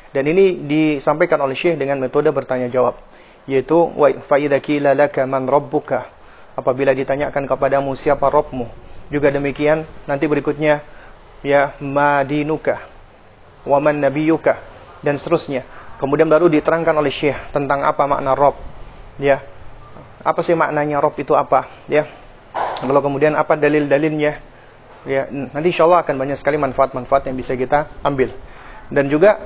Dan 0.09 0.23
ini 0.25 0.65
disampaikan 0.65 1.39
oleh 1.39 1.53
Syekh 1.53 1.77
dengan 1.77 2.01
metode 2.01 2.33
bertanya 2.33 2.67
jawab, 2.67 2.97
yaitu 3.45 3.77
wa 3.77 4.09
faida 4.25 4.59
kila 4.59 4.97
laka 4.97 5.23
man 5.23 5.47
rabbuka. 5.47 6.09
Apabila 6.59 6.91
ditanyakan 6.91 7.47
kepadamu 7.47 7.95
siapa 7.95 8.27
Robmu, 8.27 8.67
juga 9.09 9.33
demikian 9.33 9.85
nanti 10.05 10.25
berikutnya 10.29 10.85
ya 11.41 11.73
madinuka 11.81 12.81
wa 13.65 13.77
man 13.81 14.01
nabiyuka 14.01 14.57
dan 15.05 15.17
seterusnya. 15.17 15.65
Kemudian 15.99 16.31
baru 16.31 16.47
diterangkan 16.47 16.95
oleh 16.95 17.11
Syekh 17.11 17.35
tentang 17.51 17.83
apa 17.83 18.07
makna 18.07 18.31
Rob. 18.31 18.55
Ya, 19.19 19.43
apa 20.23 20.43
sih 20.43 20.55
maknanya 20.55 20.99
Rob 20.99 21.15
itu 21.15 21.31
apa 21.35 21.67
ya 21.87 22.03
lalu 22.83 22.99
kemudian 23.03 23.33
apa 23.35 23.55
dalil-dalilnya 23.55 24.39
ya 25.07 25.31
nanti 25.31 25.71
insya 25.71 25.87
akan 25.87 26.15
banyak 26.15 26.37
sekali 26.39 26.59
manfaat-manfaat 26.59 27.31
yang 27.31 27.35
bisa 27.39 27.55
kita 27.55 27.87
ambil 28.03 28.31
dan 28.91 29.07
juga 29.07 29.39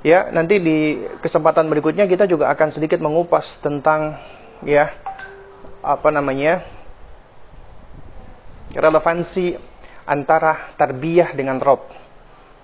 ya 0.00 0.32
nanti 0.32 0.60
di 0.60 1.04
kesempatan 1.20 1.68
berikutnya 1.68 2.08
kita 2.08 2.24
juga 2.24 2.48
akan 2.48 2.68
sedikit 2.72 3.00
mengupas 3.04 3.60
tentang 3.60 4.16
ya 4.64 4.92
apa 5.84 6.08
namanya 6.08 6.64
relevansi 8.74 9.56
antara 10.08 10.72
tarbiyah 10.76 11.36
dengan 11.36 11.60
rob 11.60 11.88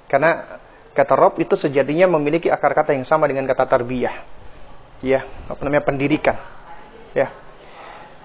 karena 0.08 0.60
kata 0.92 1.14
rob 1.16 1.36
itu 1.40 1.56
sejatinya 1.56 2.08
memiliki 2.18 2.48
akar 2.48 2.72
kata 2.72 2.96
yang 2.96 3.04
sama 3.04 3.28
dengan 3.28 3.44
kata 3.44 3.64
tarbiyah 3.68 4.16
ya 5.04 5.24
apa 5.48 5.60
namanya 5.64 5.84
pendidikan 5.84 6.36
Ya. 7.14 7.30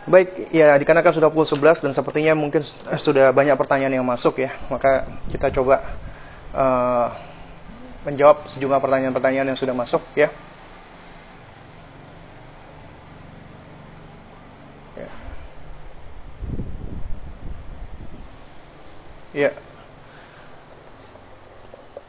Baik, 0.09 0.49
ya 0.49 0.73
dikarenakan 0.81 1.13
sudah 1.13 1.29
pukul 1.29 1.45
11 1.45 1.85
dan 1.85 1.91
sepertinya 1.93 2.33
mungkin 2.33 2.65
sudah 2.97 3.29
banyak 3.29 3.53
pertanyaan 3.53 4.01
yang 4.01 4.07
masuk 4.07 4.41
ya, 4.41 4.49
maka 4.73 5.05
kita 5.29 5.53
coba 5.53 5.85
uh, 6.49 7.13
menjawab 8.09 8.49
sejumlah 8.49 8.81
pertanyaan-pertanyaan 8.81 9.53
yang 9.53 9.59
sudah 9.59 9.77
masuk. 9.77 10.01
Ya. 10.17 10.33
Ya. 19.33 19.51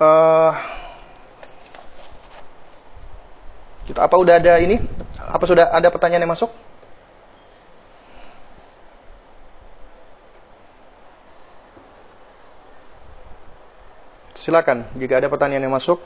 Uh, 0.00 0.52
kita 3.84 4.00
apa 4.00 4.16
udah 4.16 4.34
ada 4.40 4.56
ini? 4.62 4.80
Apa 5.20 5.44
sudah 5.44 5.68
ada 5.68 5.88
pertanyaan 5.92 6.24
yang 6.24 6.32
masuk? 6.32 6.50
Silakan 14.40 14.88
jika 14.96 15.20
ada 15.20 15.28
pertanyaan 15.28 15.68
yang 15.68 15.76
masuk. 15.76 16.00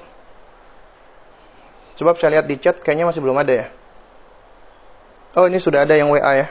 Coba 1.95 2.19
saya 2.19 2.41
lihat 2.41 2.51
di 2.51 2.59
chat 2.59 2.83
kayaknya 2.83 3.07
masih 3.07 3.23
belum 3.23 3.39
ada 3.39 3.55
ya. 3.55 3.67
Oh, 5.39 5.47
ini 5.47 5.63
sudah 5.63 5.87
ada 5.87 5.95
yang 5.95 6.11
WA 6.11 6.33
ya. 6.43 6.47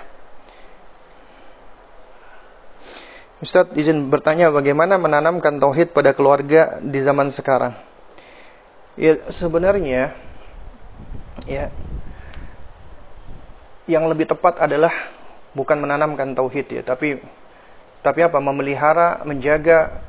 Ustaz 3.44 3.76
izin 3.76 4.08
bertanya 4.08 4.48
bagaimana 4.56 4.96
menanamkan 4.96 5.60
tauhid 5.60 5.92
pada 5.92 6.16
keluarga 6.16 6.80
di 6.80 7.04
zaman 7.04 7.28
sekarang. 7.28 7.76
Ya 8.96 9.20
sebenarnya 9.28 10.16
ya 11.44 11.68
yang 13.84 14.08
lebih 14.08 14.32
tepat 14.32 14.64
adalah 14.64 14.96
bukan 15.52 15.76
menanamkan 15.76 16.32
tauhid 16.32 16.72
ya, 16.72 16.88
tapi 16.88 17.20
tapi 18.00 18.20
apa? 18.24 18.40
memelihara, 18.40 19.28
menjaga 19.28 20.00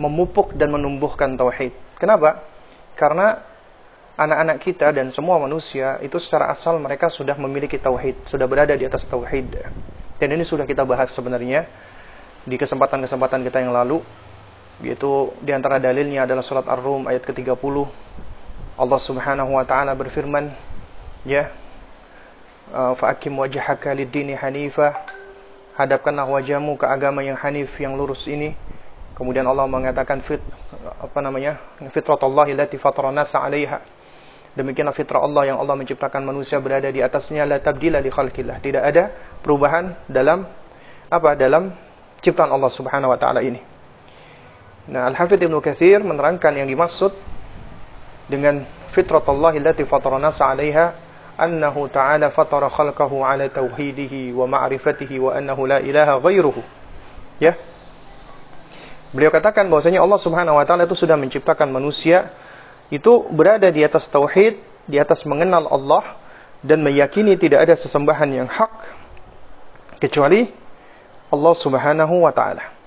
memupuk 0.00 0.56
dan 0.56 0.72
menumbuhkan 0.72 1.36
tauhid. 1.36 1.76
Kenapa? 2.00 2.40
Karena 2.96 3.36
anak-anak 4.16 4.56
kita 4.64 4.96
dan 4.96 5.12
semua 5.12 5.36
manusia 5.36 6.00
itu 6.00 6.16
secara 6.16 6.48
asal 6.56 6.80
mereka 6.80 7.12
sudah 7.12 7.36
memiliki 7.36 7.76
tauhid, 7.76 8.24
sudah 8.24 8.48
berada 8.48 8.72
di 8.72 8.88
atas 8.88 9.04
tauhid. 9.04 9.60
Dan 10.16 10.28
ini 10.32 10.48
sudah 10.48 10.64
kita 10.64 10.88
bahas 10.88 11.12
sebenarnya 11.12 11.68
di 12.44 12.56
kesempatan-kesempatan 12.60 13.42
kita 13.46 13.64
yang 13.64 13.74
lalu 13.74 14.02
yaitu 14.78 15.34
di 15.42 15.50
antara 15.50 15.82
dalilnya 15.82 16.22
adalah 16.22 16.44
surat 16.44 16.62
Ar-Rum 16.62 17.10
ayat 17.10 17.26
ke-30 17.26 17.58
Allah 18.78 19.00
Subhanahu 19.02 19.58
wa 19.58 19.66
taala 19.66 19.90
berfirman 19.98 20.54
ya 21.26 21.50
uh, 22.70 22.94
fa'akim 22.94 23.34
wajhaka 23.34 23.90
lid-dini 23.90 24.38
hanifa. 24.38 24.94
Hadapkanlah 25.74 26.26
wajahmu 26.26 26.74
ke 26.74 26.86
agama 26.90 27.22
yang 27.22 27.38
hanif 27.38 27.74
yang 27.78 27.94
lurus 27.94 28.26
ini. 28.26 28.54
Kemudian 29.14 29.46
Allah 29.46 29.66
mengatakan 29.66 30.22
fit 30.22 30.42
apa 30.98 31.18
namanya? 31.22 31.58
Fitratullah 31.90 32.50
allati 32.50 32.78
fatara 32.78 33.10
nasa 33.14 33.42
'alaiha. 33.42 33.82
Demikianlah 34.58 34.94
fitrah 34.94 35.22
Allah 35.22 35.54
yang 35.54 35.58
Allah 35.62 35.78
menciptakan 35.78 36.22
manusia 36.26 36.58
berada 36.58 36.90
di 36.90 36.98
atasnya. 36.98 37.46
La 37.46 37.62
tabdila 37.62 38.02
li 38.02 38.10
khalqillah. 38.10 38.58
Tidak 38.58 38.82
ada 38.82 39.10
perubahan 39.42 39.94
dalam 40.10 40.46
apa 41.10 41.38
dalam 41.38 41.70
ciptaan 42.20 42.50
Allah 42.50 42.70
Subhanahu 42.70 43.12
wa 43.14 43.18
taala 43.18 43.40
ini 43.42 43.78
Nah, 44.88 45.04
Al-Hafidh 45.04 45.44
Ibnu 45.44 45.60
Katsir 45.60 46.00
menerangkan 46.00 46.56
yang 46.56 46.64
dimaksud 46.64 47.12
dengan 48.24 48.64
fitratullah 48.88 49.52
allati 49.52 49.84
fatara 49.84 50.16
nasa 50.16 50.48
'alaiha 50.48 50.96
annahu 51.36 51.92
ta'ala 51.92 52.32
fatara 52.32 52.72
khalqahu 52.72 53.20
'ala 53.20 53.52
tauhidihi 53.52 54.32
wa 54.32 54.48
ma'rifatihi 54.48 55.20
wa 55.20 55.36
annahu 55.36 55.68
la 55.68 55.84
ilaha 55.84 56.16
ghairuhu. 56.24 56.64
Ya. 57.36 57.52
Beliau 59.12 59.28
katakan 59.28 59.68
bahwasanya 59.68 60.00
Allah 60.00 60.16
Subhanahu 60.16 60.56
wa 60.56 60.64
taala 60.64 60.88
itu 60.88 60.96
sudah 60.96 61.20
menciptakan 61.20 61.68
manusia 61.68 62.32
itu 62.88 63.28
berada 63.28 63.68
di 63.68 63.84
atas 63.84 64.08
tauhid, 64.08 64.56
di 64.88 64.96
atas 64.96 65.28
mengenal 65.28 65.68
Allah 65.68 66.16
dan 66.64 66.80
meyakini 66.80 67.36
tidak 67.36 67.68
ada 67.68 67.76
sesembahan 67.76 68.28
yang 68.32 68.48
hak 68.48 68.72
kecuali 70.00 70.48
Allah 71.28 71.54
Subhanahu 71.54 72.24
wa 72.24 72.32
taala. 72.32 72.78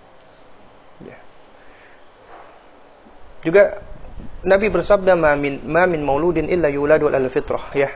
Juga 3.42 3.82
Nabi 4.46 4.70
bersabda 4.70 5.18
ma 5.18 5.34
min, 5.34 5.62
ma 5.66 5.90
min 5.90 6.02
mauludin 6.06 6.46
illa 6.50 6.70
yuladu 6.70 7.10
al 7.10 7.30
fitrah 7.30 7.74
ya. 7.74 7.90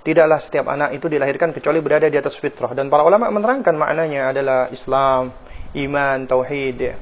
Tidaklah 0.00 0.40
setiap 0.40 0.64
anak 0.72 0.96
itu 0.96 1.12
dilahirkan 1.12 1.52
kecuali 1.52 1.80
berada 1.84 2.08
di 2.08 2.16
atas 2.16 2.36
fitrah 2.40 2.72
dan 2.72 2.88
para 2.88 3.04
ulama 3.04 3.28
menerangkan 3.28 3.76
maknanya 3.76 4.32
adalah 4.32 4.72
Islam, 4.72 5.32
iman, 5.76 6.24
tauhid 6.24 6.76
ya. 6.80 6.94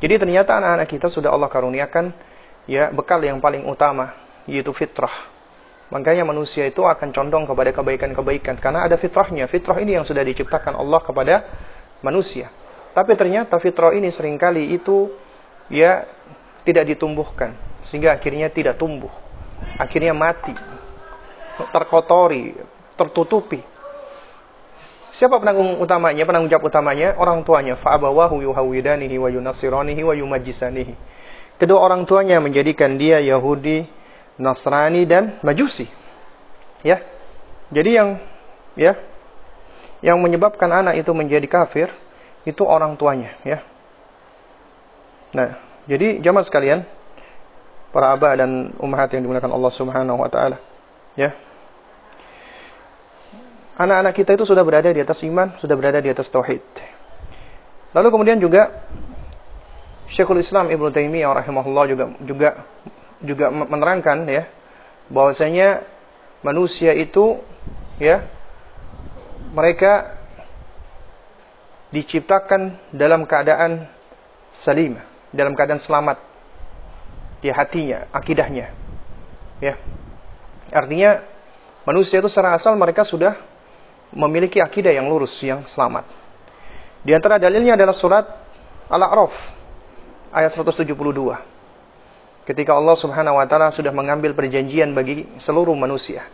Jadi 0.00 0.14
ternyata 0.16 0.56
anak-anak 0.56 0.88
kita 0.88 1.12
sudah 1.12 1.36
Allah 1.36 1.52
karuniakan 1.52 2.16
ya 2.64 2.88
bekal 2.88 3.20
yang 3.20 3.44
paling 3.44 3.68
utama 3.68 4.16
yaitu 4.48 4.72
fitrah. 4.72 5.12
Makanya 5.92 6.24
manusia 6.24 6.64
itu 6.64 6.80
akan 6.86 7.12
condong 7.12 7.44
kepada 7.44 7.76
kebaikan-kebaikan 7.76 8.56
karena 8.56 8.88
ada 8.88 8.96
fitrahnya. 8.96 9.44
Fitrah 9.44 9.76
ini 9.84 10.00
yang 10.00 10.08
sudah 10.08 10.24
diciptakan 10.24 10.80
Allah 10.80 11.00
kepada 11.04 11.44
manusia. 12.04 12.48
Tapi 12.90 13.14
ternyata 13.14 13.56
fitrah 13.62 13.94
ini 13.94 14.10
sering 14.10 14.34
kali 14.34 14.74
itu 14.74 15.08
ya 15.70 16.04
tidak 16.66 16.90
ditumbuhkan. 16.90 17.54
Sehingga 17.86 18.18
akhirnya 18.18 18.50
tidak 18.50 18.76
tumbuh. 18.76 19.10
Akhirnya 19.78 20.12
mati. 20.12 20.52
Terkotori 21.70 22.56
tertutupi. 22.96 23.60
Siapa 25.12 25.36
penanggung 25.36 25.80
utamanya? 25.80 26.24
Penanggung 26.24 26.48
jawab 26.48 26.72
utamanya? 26.72 27.16
Orang 27.20 27.44
tuanya. 27.44 27.76
Fa'abawahu 27.76 28.40
yuhawidanihi 28.40 29.16
wa 29.20 29.28
yunasiranihi 29.28 30.00
wa 30.00 30.14
yumajisanihi. 30.16 30.94
Kedua 31.60 31.76
orang 31.84 32.08
tuanya 32.08 32.40
menjadikan 32.40 32.96
dia 32.96 33.20
Yahudi 33.20 33.84
Nasrani 34.40 35.04
dan 35.04 35.36
Majusi. 35.44 35.84
Ya. 36.80 37.04
Jadi 37.68 37.90
yang 38.00 38.16
ya 38.74 38.96
yang 40.00 40.20
menyebabkan 40.20 40.68
anak 40.72 41.00
itu 41.00 41.12
menjadi 41.12 41.46
kafir 41.46 41.88
itu 42.48 42.64
orang 42.64 42.96
tuanya 42.96 43.36
ya 43.44 43.60
nah 45.36 45.70
jadi 45.90 46.22
jamaah 46.22 46.46
sekalian, 46.46 46.86
para 47.90 48.14
abah 48.14 48.38
dan 48.38 48.70
ummahat 48.78 49.10
yang 49.16 49.26
dimuliakan 49.26 49.50
Allah 49.50 49.72
Subhanahu 49.74 50.22
wa 50.22 50.30
taala, 50.30 50.62
ya. 51.18 51.34
Anak-anak 53.74 54.14
kita 54.14 54.38
itu 54.38 54.46
sudah 54.46 54.62
berada 54.62 54.94
di 54.94 55.02
atas 55.02 55.24
iman, 55.26 55.50
sudah 55.58 55.74
berada 55.74 55.98
di 55.98 56.06
atas 56.06 56.30
tauhid. 56.30 56.62
Lalu 57.90 58.08
kemudian 58.12 58.38
juga 58.38 58.86
Syekhul 60.06 60.38
Islam 60.38 60.70
Ibnu 60.70 60.94
Taimiyah 60.94 61.42
rahimahullah 61.42 61.84
juga 61.90 62.04
juga 62.22 62.48
juga 63.18 63.46
menerangkan 63.50 64.30
ya 64.30 64.46
bahwasanya 65.10 65.82
manusia 66.46 66.94
itu 66.94 67.42
ya 67.98 68.22
mereka 69.50 70.18
diciptakan 71.90 72.78
dalam 72.94 73.26
keadaan 73.26 73.86
salimah 74.50 75.10
dalam 75.30 75.54
keadaan 75.54 75.78
selamat 75.78 76.18
di 77.40 77.48
hatinya, 77.48 78.10
akidahnya. 78.12 78.68
Ya. 79.62 79.74
Artinya 80.70 81.22
manusia 81.86 82.20
itu 82.20 82.28
secara 82.28 82.54
asal 82.58 82.76
mereka 82.76 83.06
sudah 83.06 83.38
memiliki 84.12 84.58
akidah 84.58 84.92
yang 84.92 85.06
lurus, 85.08 85.38
yang 85.40 85.64
selamat. 85.64 86.04
Di 87.00 87.16
antara 87.16 87.40
dalilnya 87.40 87.78
adalah 87.78 87.96
surat 87.96 88.26
Al-A'raf 88.90 89.54
ayat 90.34 90.52
172. 90.52 90.92
Ketika 92.44 92.74
Allah 92.74 92.96
Subhanahu 92.98 93.38
wa 93.38 93.46
taala 93.46 93.70
sudah 93.70 93.94
mengambil 93.94 94.34
perjanjian 94.34 94.90
bagi 94.92 95.24
seluruh 95.38 95.78
manusia. 95.78 96.26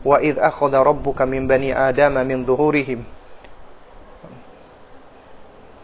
Wa 0.00 0.16
id 0.20 0.40
akhadha 0.40 0.80
rabbuka 0.80 1.28
min 1.28 1.44
bani 1.44 1.72
adama 1.74 2.24
min 2.24 2.44
dhuhurihim 2.44 3.04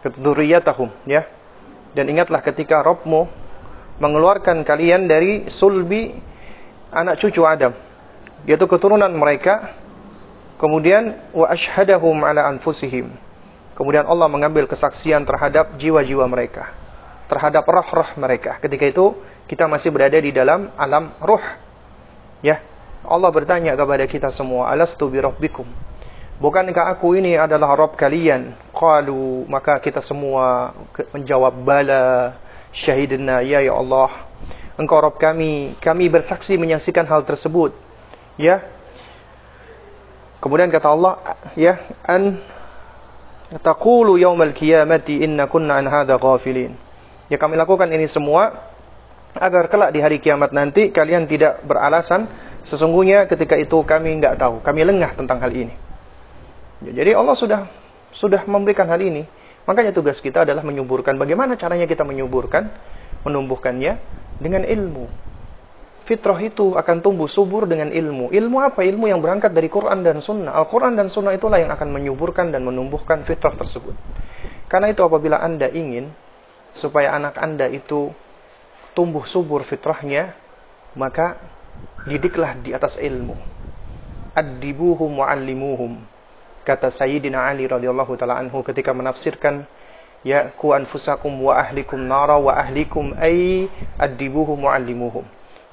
dzurriyyatahum 0.07 0.87
ya 1.03 1.27
dan 1.97 2.05
ingatlah 2.07 2.39
ketika 2.45 2.79
Robmu 2.79 3.25
mengeluarkan 3.97 4.61
kalian 4.61 5.09
dari 5.09 5.49
sulbi 5.49 6.13
anak 6.93 7.17
cucu 7.17 7.41
Adam, 7.41 7.73
yaitu 8.45 8.69
keturunan 8.69 9.09
mereka. 9.09 9.73
Kemudian 10.57 11.13
wa 11.37 11.49
ashhadahum 11.53 12.25
ala 12.25 12.49
anfusihim. 12.49 13.13
Kemudian 13.77 14.09
Allah 14.09 14.25
mengambil 14.25 14.65
kesaksian 14.65 15.21
terhadap 15.21 15.77
jiwa-jiwa 15.77 16.25
mereka, 16.25 16.73
terhadap 17.29 17.61
roh-roh 17.65 18.09
mereka. 18.17 18.57
Ketika 18.57 18.89
itu 18.89 19.13
kita 19.45 19.69
masih 19.69 19.93
berada 19.93 20.17
di 20.17 20.33
dalam 20.33 20.73
alam 20.77 21.13
ruh. 21.21 21.41
Ya. 22.41 22.61
Allah 23.07 23.31
bertanya 23.31 23.73
kepada 23.73 24.03
kita 24.05 24.29
semua, 24.29 24.69
"Alastu 24.69 25.07
bi 25.07 25.23
rabbikum?" 25.23 25.65
Bukankah 26.37 26.93
aku 26.93 27.17
ini 27.17 27.33
adalah 27.33 27.73
Rob 27.73 27.97
kalian? 27.97 28.53
Qalu, 28.69 29.49
maka 29.49 29.81
kita 29.81 30.05
semua 30.05 30.69
menjawab 31.09 31.49
bala 31.65 32.37
syahidna 32.69 33.41
ya 33.41 33.57
ya 33.57 33.73
Allah. 33.73 34.13
Engkau 34.77 35.01
Rob 35.01 35.17
kami, 35.17 35.73
kami 35.81 36.13
bersaksi 36.13 36.53
menyaksikan 36.61 37.09
hal 37.09 37.25
tersebut. 37.25 37.73
Ya. 38.37 38.61
Kemudian 40.37 40.69
kata 40.69 40.93
Allah, 40.93 41.17
ya, 41.57 41.81
an 42.05 42.37
taqulu 43.57 44.21
yaumal 44.21 44.53
qiyamati 44.53 45.25
inna 45.25 45.49
kunna 45.49 45.81
an 45.81 45.89
hadha 45.89 46.21
ghafilin. 46.21 46.77
Ya 47.33 47.41
kami 47.41 47.57
lakukan 47.57 47.89
ini 47.89 48.05
semua 48.05 48.53
agar 49.33 49.73
kelak 49.73 49.89
di 49.89 49.99
hari 50.05 50.21
kiamat 50.21 50.53
nanti 50.53 50.93
kalian 50.93 51.25
tidak 51.25 51.65
beralasan 51.65 52.29
sesungguhnya 52.67 53.23
ketika 53.31 53.55
itu 53.55 53.79
kami 53.87 54.19
enggak 54.19 54.35
tahu, 54.35 54.59
kami 54.59 54.83
lengah 54.83 55.15
tentang 55.15 55.39
hal 55.39 55.51
ini. 55.55 55.71
Jadi 56.83 57.15
Allah 57.15 57.33
sudah 57.33 57.65
sudah 58.11 58.43
memberikan 58.43 58.85
hal 58.91 58.99
ini. 58.99 59.23
Makanya 59.67 59.91
tugas 59.91 60.19
kita 60.23 60.47
adalah 60.47 60.63
menyuburkan. 60.63 61.19
Bagaimana 61.19 61.59
caranya 61.59 61.83
kita 61.83 62.07
menyuburkan, 62.07 62.71
menumbuhkannya 63.27 63.99
dengan 64.39 64.63
ilmu. 64.63 65.27
Fitrah 66.07 66.39
itu 66.39 66.71
akan 66.71 67.03
tumbuh 67.03 67.27
subur 67.27 67.67
dengan 67.67 67.91
ilmu. 67.91 68.31
Ilmu 68.31 68.57
apa? 68.63 68.79
Ilmu 68.87 69.11
yang 69.11 69.19
berangkat 69.19 69.51
dari 69.51 69.67
Quran 69.67 70.07
dan 70.07 70.23
Sunnah. 70.23 70.55
Al-Quran 70.55 70.95
dan 70.95 71.11
Sunnah 71.11 71.35
itulah 71.35 71.59
yang 71.59 71.67
akan 71.67 71.91
menyuburkan 71.91 72.47
dan 72.47 72.63
menumbuhkan 72.63 73.27
fitrah 73.27 73.51
tersebut. 73.51 73.91
Karena 74.71 74.87
itu 74.87 75.03
apabila 75.03 75.43
Anda 75.43 75.67
ingin 75.67 76.07
supaya 76.71 77.11
anak 77.11 77.35
Anda 77.35 77.67
itu 77.67 78.15
tumbuh 78.95 79.27
subur 79.27 79.67
fitrahnya, 79.67 80.31
maka 80.95 81.43
didiklah 82.07 82.55
di 82.63 82.71
atas 82.71 82.95
ilmu. 82.97 83.35
Addibuhum 84.33 85.19
wa'allimuhum 85.19 85.99
kata 86.63 86.91
Sayyidina 86.91 87.47
Ali 87.47 87.67
radhiyallahu 87.67 88.19
taala 88.19 88.43
anhu 88.43 88.59
ketika 88.63 88.91
menafsirkan 88.91 89.63
ya 90.23 90.51
ku 90.51 90.75
anfusakum 90.75 91.31
wa 91.39 91.55
ahlikum 91.59 91.99
nara 92.03 92.35
wa 92.35 92.55
ahlikum 92.55 93.15
ay 93.15 93.65
adibuhum 93.95 94.67
muallimuhum 94.67 95.23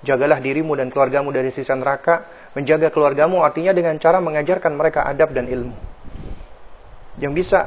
jagalah 0.04 0.38
dirimu 0.38 0.76
dan 0.76 0.92
keluargamu 0.92 1.32
dari 1.32 1.48
sisa 1.48 1.72
neraka. 1.74 2.28
Menjaga 2.54 2.92
keluargamu 2.92 3.42
artinya 3.42 3.74
dengan 3.74 3.98
cara 3.98 4.22
mengajarkan 4.22 4.72
mereka 4.78 5.08
adab 5.08 5.34
dan 5.34 5.50
ilmu. 5.50 5.74
Yang 7.18 7.32
bisa 7.34 7.60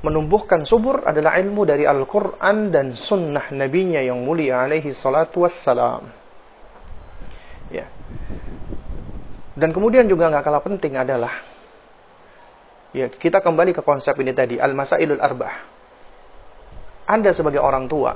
menumbuhkan 0.00 0.64
subur 0.64 1.04
adalah 1.04 1.36
ilmu 1.36 1.68
dari 1.68 1.84
Al-Quran 1.84 2.72
dan 2.72 2.96
sunnah 2.96 3.52
nabinya 3.52 4.00
yang 4.00 4.20
mulia 4.24 4.64
alaihi 4.64 4.92
salatu 4.96 5.44
wassalam 5.44 6.23
dan 9.54 9.70
kemudian 9.70 10.06
juga 10.10 10.30
nggak 10.30 10.44
kalah 10.44 10.62
penting 10.62 10.98
adalah 10.98 11.32
Ya, 12.94 13.10
kita 13.10 13.42
kembali 13.42 13.74
ke 13.74 13.82
konsep 13.82 14.14
ini 14.22 14.30
tadi, 14.30 14.54
al-masailul 14.54 15.18
arba'ah. 15.18 15.58
Anda 17.10 17.34
sebagai 17.34 17.58
orang 17.58 17.90
tua 17.90 18.14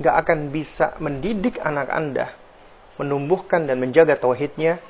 nggak 0.00 0.16
akan 0.24 0.38
bisa 0.48 0.96
mendidik 0.98 1.60
anak 1.60 1.92
Anda 1.92 2.26
menumbuhkan 2.96 3.68
dan 3.68 3.76
menjaga 3.78 4.16
tauhidnya 4.16 4.80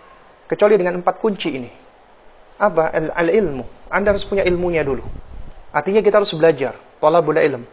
kecuali 0.47 0.79
dengan 0.79 1.03
empat 1.03 1.19
kunci 1.19 1.51
ini. 1.51 1.71
Apa? 2.63 2.95
Al-ilmu. 2.95 3.91
Anda 3.91 4.15
harus 4.15 4.23
punya 4.23 4.47
ilmunya 4.47 4.87
dulu. 4.87 5.03
Artinya 5.75 5.99
kita 5.99 6.23
harus 6.23 6.31
belajar, 6.39 6.79
thalabul 7.03 7.43
ilm. 7.43 7.67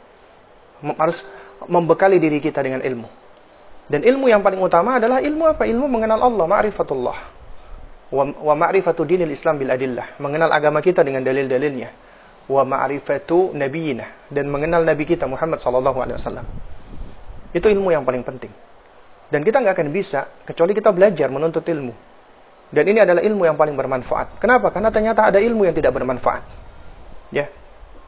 Harus 0.98 1.30
membekali 1.70 2.18
diri 2.18 2.42
kita 2.42 2.66
dengan 2.66 2.82
ilmu. 2.82 3.06
Dan 3.90 4.06
ilmu 4.06 4.30
yang 4.30 4.46
paling 4.46 4.62
utama 4.62 5.02
adalah 5.02 5.18
ilmu 5.18 5.50
apa? 5.50 5.66
Ilmu 5.66 5.90
mengenal 5.90 6.22
Allah, 6.22 6.46
ma'rifatullah 6.46 7.40
wa 8.10 8.54
ma'rifatu 8.58 9.06
dinil 9.06 9.30
Islam 9.30 9.62
bil 9.62 9.70
adillah, 9.70 10.18
mengenal 10.18 10.50
agama 10.50 10.82
kita 10.82 11.06
dengan 11.06 11.22
dalil-dalilnya. 11.22 11.90
Wa 12.50 12.66
ma'rifatu 12.66 13.54
nabiyina 13.54 14.30
dan 14.34 14.50
mengenal 14.50 14.82
nabi 14.82 15.06
kita 15.06 15.30
Muhammad 15.30 15.62
sallallahu 15.62 16.02
alaihi 16.02 16.18
wasallam. 16.18 16.46
Itu 17.54 17.70
ilmu 17.70 17.94
yang 17.94 18.02
paling 18.02 18.26
penting. 18.26 18.50
Dan 19.30 19.46
kita 19.46 19.62
nggak 19.62 19.78
akan 19.78 19.90
bisa 19.94 20.26
kecuali 20.42 20.74
kita 20.74 20.90
belajar 20.90 21.30
menuntut 21.30 21.62
ilmu. 21.62 21.94
Dan 22.74 22.86
ini 22.90 23.02
adalah 23.02 23.22
ilmu 23.22 23.46
yang 23.46 23.58
paling 23.58 23.78
bermanfaat. 23.78 24.42
Kenapa? 24.42 24.74
Karena 24.74 24.90
ternyata 24.90 25.30
ada 25.30 25.38
ilmu 25.38 25.70
yang 25.70 25.74
tidak 25.78 25.94
bermanfaat. 25.94 26.42
Ya. 27.30 27.50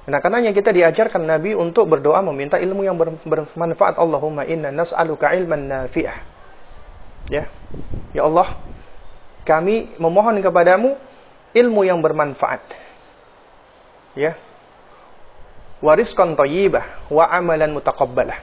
Nah, 0.02 0.18
karenanya 0.18 0.50
kita 0.50 0.74
diajarkan 0.74 1.30
Nabi 1.30 1.54
untuk 1.54 1.86
berdoa 1.86 2.26
meminta 2.26 2.58
ilmu 2.58 2.82
yang 2.82 2.98
bermanfaat. 2.98 4.02
Allahumma 4.02 4.50
inna 4.50 4.74
nas'aluka 4.74 5.30
ilman 5.38 5.70
nafi'ah. 5.70 6.18
Ya. 7.30 7.46
Ya 8.12 8.22
Allah, 8.26 8.58
kami 9.46 9.94
memohon 10.02 10.42
kepadamu 10.42 10.98
ilmu 11.54 11.82
yang 11.86 12.02
bermanfaat. 12.02 12.66
Ya. 14.18 14.34
Wariskan 15.86 16.34
thayyibah 16.34 17.10
wa 17.14 17.30
amalan 17.30 17.70
mutaqabbalah. 17.78 18.42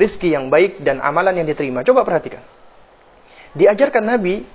Rizki 0.00 0.32
yang 0.32 0.48
baik 0.48 0.80
dan 0.80 1.04
amalan 1.04 1.42
yang 1.42 1.48
diterima. 1.48 1.84
Coba 1.84 2.04
perhatikan. 2.08 2.40
Diajarkan 3.52 4.04
Nabi, 4.08 4.46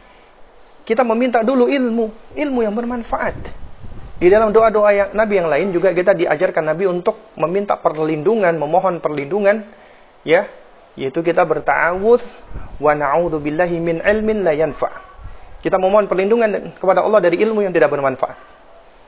kita 0.81 1.05
meminta 1.05 1.45
dulu 1.45 1.69
ilmu. 1.69 2.09
Ilmu 2.33 2.59
yang 2.65 2.73
bermanfaat. 2.73 3.62
Di 4.23 4.31
dalam 4.31 4.55
doa-doa 4.55 4.89
yang 4.95 5.09
Nabi 5.11 5.35
yang 5.35 5.51
lain 5.51 5.75
juga 5.75 5.91
kita 5.91 6.15
diajarkan 6.15 6.71
Nabi 6.71 6.87
untuk 6.87 7.35
meminta 7.35 7.75
perlindungan, 7.75 8.55
memohon 8.55 9.03
perlindungan. 9.03 9.67
Ya, 10.23 10.47
yaitu 10.95 11.19
kita 11.19 11.43
bertawud 11.43 12.23
wa 12.79 12.91
na'udzu 12.95 13.43
billahi 13.43 13.83
min 13.83 13.99
ilmin 13.99 14.47
la 14.47 14.55
yanfa'. 14.55 14.95
Kita 15.59 15.75
memohon 15.75 16.07
perlindungan 16.07 16.71
kepada 16.79 17.03
Allah 17.03 17.19
dari 17.19 17.43
ilmu 17.43 17.67
yang 17.67 17.75
tidak 17.75 17.91
bermanfaat. 17.91 18.39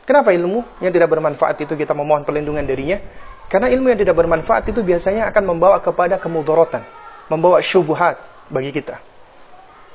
Kenapa 0.03 0.35
ilmu 0.35 0.83
yang 0.83 0.91
tidak 0.91 1.07
bermanfaat 1.07 1.63
itu 1.63 1.79
kita 1.79 1.95
memohon 1.95 2.27
perlindungan 2.27 2.67
darinya? 2.67 2.99
Karena 3.47 3.71
ilmu 3.71 3.95
yang 3.95 3.99
tidak 4.03 4.19
bermanfaat 4.19 4.67
itu 4.67 4.83
biasanya 4.83 5.31
akan 5.31 5.43
membawa 5.47 5.79
kepada 5.79 6.19
kemudorotan, 6.19 6.83
membawa 7.31 7.63
syubhat 7.63 8.19
bagi 8.51 8.75
kita. 8.75 8.99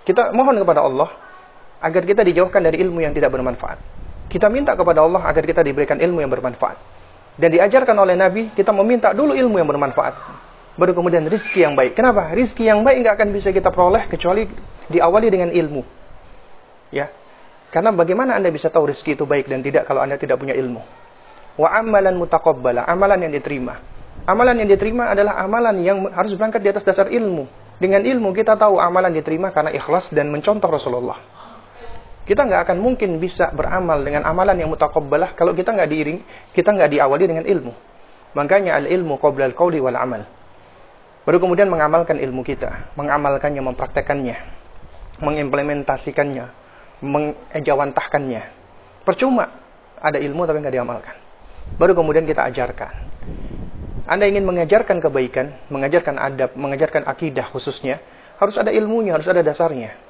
Kita 0.01 0.33
mohon 0.33 0.57
kepada 0.57 0.81
Allah 0.81 1.13
agar 1.85 2.09
kita 2.09 2.25
dijauhkan 2.25 2.65
dari 2.65 2.81
ilmu 2.81 3.05
yang 3.05 3.13
tidak 3.13 3.37
bermanfaat. 3.37 4.00
Kita 4.31 4.47
minta 4.47 4.79
kepada 4.79 5.03
Allah 5.03 5.27
agar 5.27 5.43
kita 5.43 5.67
diberikan 5.67 5.99
ilmu 5.99 6.23
yang 6.23 6.31
bermanfaat. 6.31 6.79
Dan 7.35 7.51
diajarkan 7.51 7.97
oleh 7.99 8.15
Nabi, 8.15 8.55
kita 8.55 8.71
meminta 8.71 9.11
dulu 9.11 9.35
ilmu 9.35 9.59
yang 9.59 9.67
bermanfaat. 9.67 10.15
Baru 10.79 10.95
kemudian 10.95 11.27
rizki 11.27 11.67
yang 11.67 11.75
baik. 11.75 11.99
Kenapa? 11.99 12.31
Rizki 12.31 12.71
yang 12.71 12.87
baik 12.87 13.03
nggak 13.03 13.15
akan 13.19 13.29
bisa 13.35 13.51
kita 13.51 13.75
peroleh 13.75 14.07
kecuali 14.07 14.47
diawali 14.87 15.29
dengan 15.29 15.51
ilmu. 15.51 15.83
Ya. 16.95 17.11
Karena 17.75 17.91
bagaimana 17.91 18.39
Anda 18.39 18.55
bisa 18.55 18.71
tahu 18.71 18.87
rezeki 18.87 19.19
itu 19.19 19.25
baik 19.27 19.51
dan 19.51 19.67
tidak 19.67 19.91
kalau 19.91 20.03
Anda 20.03 20.15
tidak 20.15 20.39
punya 20.39 20.55
ilmu? 20.55 20.83
Wa 21.59 21.75
amalan 21.75 22.15
mutaqabbala, 22.19 22.87
amalan 22.87 23.27
yang 23.27 23.33
diterima. 23.35 23.79
Amalan 24.27 24.63
yang 24.63 24.71
diterima 24.71 25.11
adalah 25.11 25.39
amalan 25.43 25.83
yang 25.83 26.07
harus 26.15 26.39
berangkat 26.39 26.63
di 26.63 26.71
atas 26.71 26.87
dasar 26.87 27.11
ilmu. 27.11 27.47
Dengan 27.81 28.05
ilmu 28.05 28.37
kita 28.37 28.55
tahu 28.61 28.77
amalan 28.77 29.11
diterima 29.11 29.49
karena 29.51 29.73
ikhlas 29.73 30.13
dan 30.13 30.29
mencontoh 30.29 30.69
Rasulullah. 30.69 31.17
Kita 32.31 32.47
nggak 32.47 32.71
akan 32.71 32.79
mungkin 32.79 33.19
bisa 33.19 33.51
beramal 33.51 34.07
dengan 34.07 34.23
amalan 34.23 34.55
yang 34.55 34.71
mutaqabbalah 34.71 35.35
kalau 35.35 35.51
kita 35.51 35.75
nggak 35.75 35.91
diiring, 35.91 36.19
kita 36.55 36.71
nggak 36.71 36.95
diawali 36.95 37.27
dengan 37.27 37.43
ilmu. 37.43 37.75
Makanya 38.39 38.79
al-ilmu 38.79 39.19
qabla 39.19 39.51
al-qawli 39.51 39.83
wal 39.83 39.99
amal. 39.99 40.23
Baru 41.27 41.43
kemudian 41.43 41.67
mengamalkan 41.67 42.23
ilmu 42.23 42.47
kita, 42.47 42.95
mengamalkannya, 42.95 43.67
mempraktekannya, 43.67 44.39
mengimplementasikannya, 45.19 46.47
mengejawantahkannya. 47.03 48.43
Percuma 49.03 49.51
ada 49.99 50.23
ilmu 50.23 50.47
tapi 50.47 50.63
nggak 50.63 50.75
diamalkan. 50.79 51.19
Baru 51.83 51.99
kemudian 51.99 52.31
kita 52.31 52.47
ajarkan. 52.47 52.95
Anda 54.07 54.31
ingin 54.31 54.47
mengajarkan 54.47 55.03
kebaikan, 55.03 55.51
mengajarkan 55.67 56.15
adab, 56.15 56.55
mengajarkan 56.55 57.11
akidah 57.11 57.51
khususnya, 57.51 57.99
harus 58.39 58.55
ada 58.55 58.71
ilmunya, 58.71 59.19
harus 59.19 59.27
ada 59.27 59.43
dasarnya. 59.43 60.10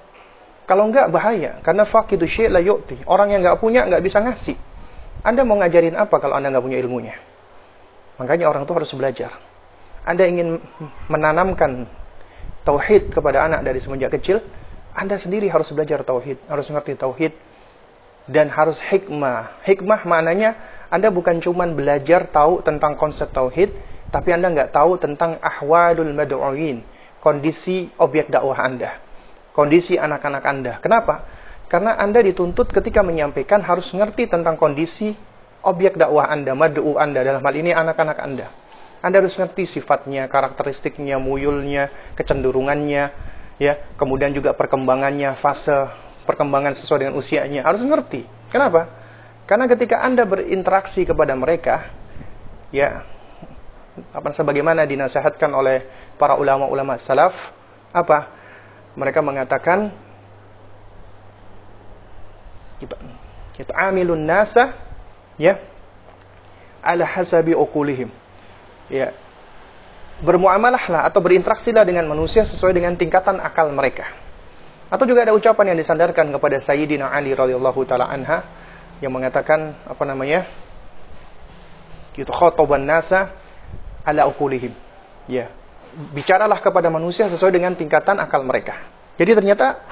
Kalau 0.71 0.87
enggak 0.87 1.11
bahaya, 1.11 1.59
karena 1.67 1.83
fakidu 1.83 2.31
syai' 2.31 2.47
la 2.47 2.63
yu'ti. 2.63 3.03
Orang 3.11 3.35
yang 3.35 3.43
nggak 3.43 3.59
punya 3.59 3.91
nggak 3.91 4.07
bisa 4.07 4.23
ngasih. 4.23 4.55
Anda 5.27 5.43
mau 5.43 5.59
ngajarin 5.59 5.99
apa 5.99 6.23
kalau 6.23 6.39
Anda 6.39 6.55
nggak 6.55 6.63
punya 6.63 6.79
ilmunya? 6.79 7.19
Makanya 8.23 8.47
orang 8.47 8.63
itu 8.63 8.73
harus 8.79 8.95
belajar. 8.95 9.35
Anda 10.07 10.31
ingin 10.31 10.63
menanamkan 11.11 11.91
tauhid 12.63 13.11
kepada 13.11 13.51
anak 13.51 13.67
dari 13.67 13.83
semenjak 13.83 14.15
kecil, 14.15 14.39
anda 14.91 15.17
sendiri 15.17 15.47
harus 15.47 15.71
belajar 15.71 16.03
tauhid, 16.03 16.51
harus 16.51 16.67
mengerti 16.67 16.99
tauhid 16.99 17.33
dan 18.27 18.51
harus 18.51 18.83
hikmah. 18.83 19.63
Hikmah 19.63 20.03
maknanya 20.07 20.59
Anda 20.91 21.15
bukan 21.15 21.39
cuma 21.39 21.67
belajar 21.71 22.27
tahu 22.27 22.63
tentang 22.63 22.99
konsep 22.99 23.31
tauhid, 23.31 23.71
tapi 24.11 24.35
Anda 24.35 24.51
nggak 24.51 24.75
tahu 24.75 24.99
tentang 24.99 25.39
ahwalul 25.39 26.11
mad'uin, 26.11 26.83
kondisi 27.23 27.87
objek 28.03 28.35
dakwah 28.35 28.59
Anda, 28.59 28.99
kondisi 29.53 29.97
anak-anak 29.99 30.45
Anda. 30.47 30.73
Kenapa? 30.79 31.27
Karena 31.71 31.95
Anda 31.99 32.23
dituntut 32.23 32.71
ketika 32.75 33.01
menyampaikan 33.07 33.63
harus 33.63 33.91
mengerti 33.95 34.27
tentang 34.27 34.59
kondisi 34.59 35.15
objek 35.63 35.95
dakwah 35.95 36.31
Anda, 36.31 36.57
mad'u 36.57 36.99
Anda, 36.99 37.23
dalam 37.23 37.43
hal 37.43 37.55
ini 37.55 37.71
anak-anak 37.71 38.19
Anda. 38.19 38.47
Anda 39.01 39.25
harus 39.25 39.33
mengerti 39.41 39.81
sifatnya, 39.81 40.29
karakteristiknya, 40.29 41.17
muyulnya, 41.17 41.89
kecenderungannya, 42.19 43.31
ya 43.61 43.77
kemudian 44.01 44.33
juga 44.33 44.57
perkembangannya 44.57 45.37
fase 45.37 45.93
perkembangan 46.25 46.73
sesuai 46.73 47.05
dengan 47.05 47.15
usianya 47.21 47.61
harus 47.69 47.85
ngerti 47.85 48.25
kenapa 48.49 48.89
karena 49.45 49.69
ketika 49.69 50.01
anda 50.01 50.25
berinteraksi 50.25 51.05
kepada 51.05 51.37
mereka 51.37 51.93
ya 52.73 53.05
apa 54.17 54.33
sebagaimana 54.33 54.89
dinasihatkan 54.89 55.53
oleh 55.53 55.85
para 56.17 56.41
ulama-ulama 56.41 56.97
salaf 56.97 57.53
apa 57.93 58.40
mereka 58.99 59.21
mengatakan 59.23 59.93
itu 63.61 63.73
amilun 63.77 64.25
nasa 64.25 64.73
ya 65.37 65.61
ala 66.81 67.05
hasabi 67.05 67.53
ukulihim 67.53 68.09
ya 68.89 69.13
bermuamalahlah 70.21 71.09
atau 71.09 71.21
berinteraksilah 71.25 71.85
dengan 71.85 72.05
manusia 72.09 72.45
sesuai 72.45 72.77
dengan 72.77 72.93
tingkatan 72.95 73.41
akal 73.41 73.73
mereka. 73.73 74.09
Atau 74.93 75.09
juga 75.09 75.25
ada 75.25 75.33
ucapan 75.33 75.73
yang 75.75 75.79
disandarkan 75.81 76.35
kepada 76.35 76.61
Sayyidina 76.61 77.09
Ali 77.09 77.33
radhiyallahu 77.33 77.81
taala 77.89 78.11
anha 78.11 78.45
yang 79.01 79.15
mengatakan 79.15 79.73
apa 79.87 80.03
namanya? 80.05 80.45
Gitu 82.13 82.29
khataban 82.29 82.85
nasa 82.85 83.33
ala 84.05 84.29
ukulihim. 84.29 84.75
Ya. 85.31 85.49
Bicaralah 85.91 86.63
kepada 86.63 86.87
manusia 86.87 87.27
sesuai 87.27 87.51
dengan 87.51 87.75
tingkatan 87.75 88.19
akal 88.23 88.47
mereka. 88.47 88.79
Jadi 89.19 89.37
ternyata 89.37 89.83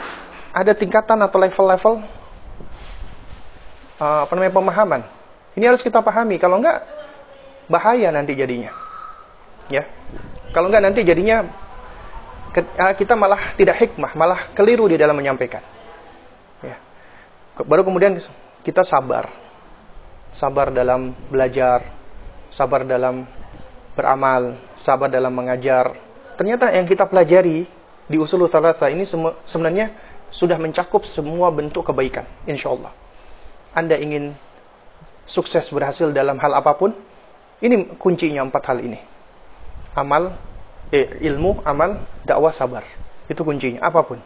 ada 0.54 0.72
tingkatan 0.72 1.20
atau 1.20 1.38
level-level 1.38 1.94
uh, 4.00 4.24
pemahaman. 4.30 5.02
Ini 5.58 5.64
harus 5.68 5.82
kita 5.82 6.00
pahami 6.00 6.38
kalau 6.38 6.62
enggak 6.62 6.86
bahaya 7.66 8.08
nanti 8.14 8.38
jadinya. 8.38 8.72
Ya. 9.68 9.84
Kalau 10.54 10.72
enggak 10.72 10.82
nanti 10.88 11.04
jadinya 11.04 11.44
ah, 12.80 12.94
kita 12.96 13.12
malah 13.12 13.52
tidak 13.58 13.76
hikmah, 13.76 14.16
malah 14.16 14.40
keliru 14.56 14.88
di 14.88 14.96
dalam 14.96 15.18
menyampaikan. 15.18 15.60
Ya. 16.64 16.78
Baru 17.60 17.84
kemudian 17.84 18.16
kita 18.64 18.86
sabar. 18.86 19.28
Sabar 20.28 20.68
dalam 20.68 21.16
belajar, 21.32 21.88
sabar 22.52 22.84
dalam 22.84 23.24
beramal, 23.98 24.54
sabar 24.78 25.10
dalam 25.10 25.34
mengajar. 25.34 25.98
Ternyata 26.38 26.70
yang 26.70 26.86
kita 26.86 27.10
pelajari 27.10 27.66
di 28.06 28.16
usul 28.16 28.46
thalatha 28.46 28.86
ini 28.86 29.02
sebenarnya 29.42 29.90
sudah 30.30 30.54
mencakup 30.62 31.02
semua 31.02 31.50
bentuk 31.50 31.90
kebaikan, 31.90 32.22
insya 32.46 32.70
Allah. 32.70 32.94
Anda 33.74 33.98
ingin 33.98 34.38
sukses 35.26 35.66
berhasil 35.74 36.14
dalam 36.14 36.38
hal 36.38 36.54
apa 36.54 36.78
pun, 36.78 36.94
ini 37.58 37.90
kuncinya 37.98 38.46
empat 38.46 38.62
hal 38.70 38.78
ini 38.86 39.18
amal, 39.98 40.38
eh, 40.94 41.10
ilmu, 41.26 41.66
amal, 41.66 41.98
dakwah, 42.22 42.54
sabar. 42.54 42.86
Itu 43.26 43.42
kuncinya, 43.42 43.82
apa 43.82 44.06
pun. 44.06 44.22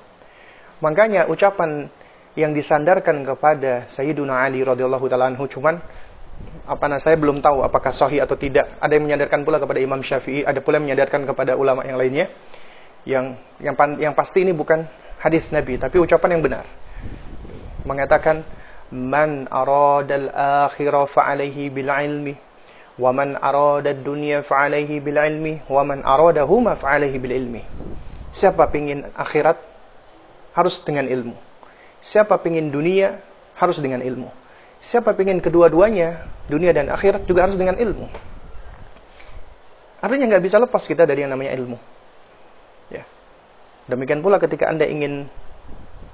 Makanya 0.84 1.24
ucapan 1.32 1.88
yang 2.36 2.52
disandarkan 2.52 3.24
kepada 3.24 3.88
Sayyiduna 3.88 4.44
Ali 4.44 4.60
radhiyallahu 4.64 5.04
taala 5.08 5.32
anhu 5.32 5.48
cuman 5.48 5.80
apa 6.62 6.84
nah 6.86 7.02
saya 7.02 7.18
belum 7.18 7.42
tahu 7.42 7.66
apakah 7.66 7.90
sahih 7.90 8.22
atau 8.22 8.38
tidak. 8.38 8.78
Ada 8.78 8.94
yang 8.94 9.04
menyadarkan 9.10 9.42
pula 9.42 9.58
kepada 9.58 9.82
Imam 9.82 9.98
Syafi'i, 9.98 10.46
ada 10.46 10.62
pula 10.62 10.78
yang 10.78 10.86
menyadarkan 10.90 11.26
kepada 11.26 11.58
ulama 11.58 11.82
yang 11.82 11.98
lainnya. 11.98 12.30
Yang 13.02 13.34
yang 13.58 13.74
yang 13.98 14.14
pasti 14.14 14.46
ini 14.46 14.54
bukan 14.54 14.86
hadis 15.18 15.50
Nabi, 15.50 15.74
tapi 15.78 15.98
ucapan 15.98 16.38
yang 16.38 16.42
benar. 16.42 16.64
Mengatakan 17.82 18.46
man 18.94 19.50
aradal 19.50 20.30
akhirah 20.70 21.10
fa'alaihi 21.10 21.72
bil 21.72 21.90
ilmi 21.90 22.34
wa 23.00 23.10
man 23.10 23.34
arada 23.40 23.90
dunya 23.96 24.44
fa'alaihi 24.44 25.00
bil 25.02 25.18
ilmi 25.18 25.66
wa 25.66 25.82
man 25.82 26.04
aradahuma 26.06 26.78
fa'alaihi 26.78 27.18
bil 27.18 27.34
ilmi. 27.34 27.62
Siapa 28.30 28.70
pingin 28.70 29.02
akhirat 29.18 29.58
harus 30.54 30.78
dengan 30.86 31.10
ilmu. 31.10 31.34
Siapa 31.98 32.38
pingin 32.38 32.70
dunia 32.70 33.18
harus 33.58 33.82
dengan 33.82 33.98
ilmu. 34.04 34.41
Siapa 34.82 35.14
pingin 35.14 35.38
kedua-duanya, 35.38 36.26
dunia 36.50 36.74
dan 36.74 36.90
akhirat 36.90 37.22
juga 37.30 37.46
harus 37.46 37.54
dengan 37.54 37.78
ilmu. 37.78 38.10
Artinya 40.02 40.26
nggak 40.34 40.42
bisa 40.42 40.58
lepas 40.58 40.82
kita 40.82 41.06
dari 41.06 41.22
yang 41.22 41.30
namanya 41.30 41.54
ilmu. 41.54 41.78
Ya. 42.90 43.06
Demikian 43.86 44.18
pula 44.18 44.42
ketika 44.42 44.66
Anda 44.66 44.82
ingin 44.90 45.30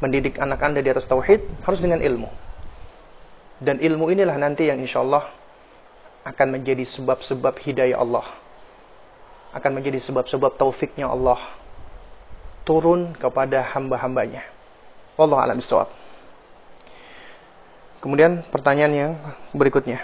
mendidik 0.04 0.36
anak 0.36 0.60
Anda 0.60 0.84
di 0.84 0.92
atas 0.92 1.08
tauhid, 1.08 1.40
harus 1.64 1.80
dengan 1.80 2.04
ilmu. 2.04 2.28
Dan 3.56 3.80
ilmu 3.80 4.12
inilah 4.12 4.36
nanti 4.36 4.68
yang 4.68 4.84
insya 4.84 5.00
Allah 5.00 5.32
akan 6.28 6.60
menjadi 6.60 6.84
sebab-sebab 6.84 7.56
hidayah 7.64 7.96
Allah. 8.04 8.28
Akan 9.56 9.80
menjadi 9.80 9.96
sebab-sebab 9.96 10.60
taufiknya 10.60 11.08
Allah 11.08 11.40
turun 12.68 13.16
kepada 13.16 13.64
hamba-hambanya. 13.72 14.44
Wallahu 15.16 15.40
a'lam 15.40 15.56
bishawab. 15.56 15.97
Kemudian 17.98 18.46
pertanyaan 18.46 18.92
yang 18.94 19.12
berikutnya. 19.50 20.02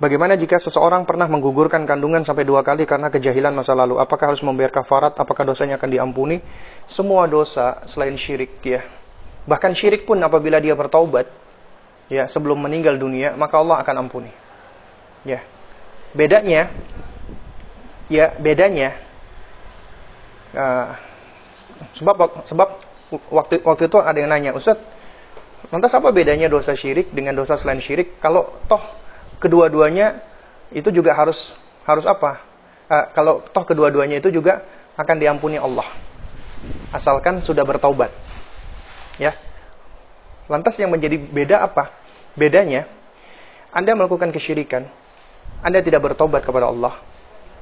Bagaimana 0.00 0.32
jika 0.32 0.56
seseorang 0.56 1.04
pernah 1.04 1.28
menggugurkan 1.28 1.84
kandungan 1.84 2.24
sampai 2.24 2.48
dua 2.48 2.64
kali 2.64 2.88
karena 2.88 3.12
kejahilan 3.12 3.52
masa 3.52 3.76
lalu? 3.76 4.00
Apakah 4.00 4.32
harus 4.32 4.40
membayar 4.40 4.72
kafarat? 4.72 5.12
Apakah 5.20 5.44
dosanya 5.44 5.76
akan 5.76 5.92
diampuni? 5.92 6.40
Semua 6.88 7.28
dosa 7.28 7.84
selain 7.84 8.16
syirik 8.16 8.64
ya. 8.64 8.80
Bahkan 9.44 9.76
syirik 9.76 10.08
pun 10.08 10.16
apabila 10.24 10.56
dia 10.56 10.72
bertaubat 10.72 11.28
ya 12.08 12.24
sebelum 12.32 12.64
meninggal 12.64 12.96
dunia, 12.96 13.36
maka 13.36 13.60
Allah 13.60 13.84
akan 13.84 14.08
ampuni. 14.08 14.32
Ya. 15.28 15.44
Bedanya 16.16 16.72
ya 18.10 18.34
bedanya 18.40 18.96
uh, 20.56 20.96
sebab 21.94 22.42
sebab 22.48 22.68
waktu 23.10 23.62
waktu 23.66 23.82
itu 23.90 23.98
ada 23.98 24.18
yang 24.18 24.30
nanya, 24.30 24.54
Ustaz, 24.54 24.78
lantas 25.74 25.92
apa 25.94 26.14
bedanya 26.14 26.46
dosa 26.46 26.74
syirik 26.78 27.10
dengan 27.10 27.34
dosa 27.34 27.58
selain 27.58 27.82
syirik? 27.82 28.22
Kalau 28.22 28.62
toh 28.70 28.82
kedua-duanya 29.42 30.22
itu 30.70 30.88
juga 30.94 31.16
harus 31.18 31.54
harus 31.84 32.06
apa? 32.06 32.42
Uh, 32.90 33.06
kalau 33.14 33.42
toh 33.42 33.64
kedua-duanya 33.66 34.22
itu 34.22 34.30
juga 34.30 34.62
akan 34.94 35.16
diampuni 35.18 35.58
Allah. 35.58 35.86
Asalkan 36.94 37.40
sudah 37.40 37.64
bertaubat. 37.66 38.12
Ya. 39.16 39.34
Lantas 40.50 40.76
yang 40.78 40.90
menjadi 40.90 41.16
beda 41.16 41.62
apa? 41.62 41.94
Bedanya 42.34 42.86
Anda 43.70 43.94
melakukan 43.94 44.34
kesyirikan, 44.34 44.86
Anda 45.62 45.78
tidak 45.78 46.02
bertobat 46.02 46.42
kepada 46.42 46.66
Allah, 46.70 46.98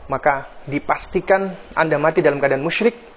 maka 0.09 0.49
dipastikan 0.65 1.53
Anda 1.77 2.01
mati 2.01 2.25
dalam 2.25 2.41
keadaan 2.41 2.65
musyrik 2.65 3.08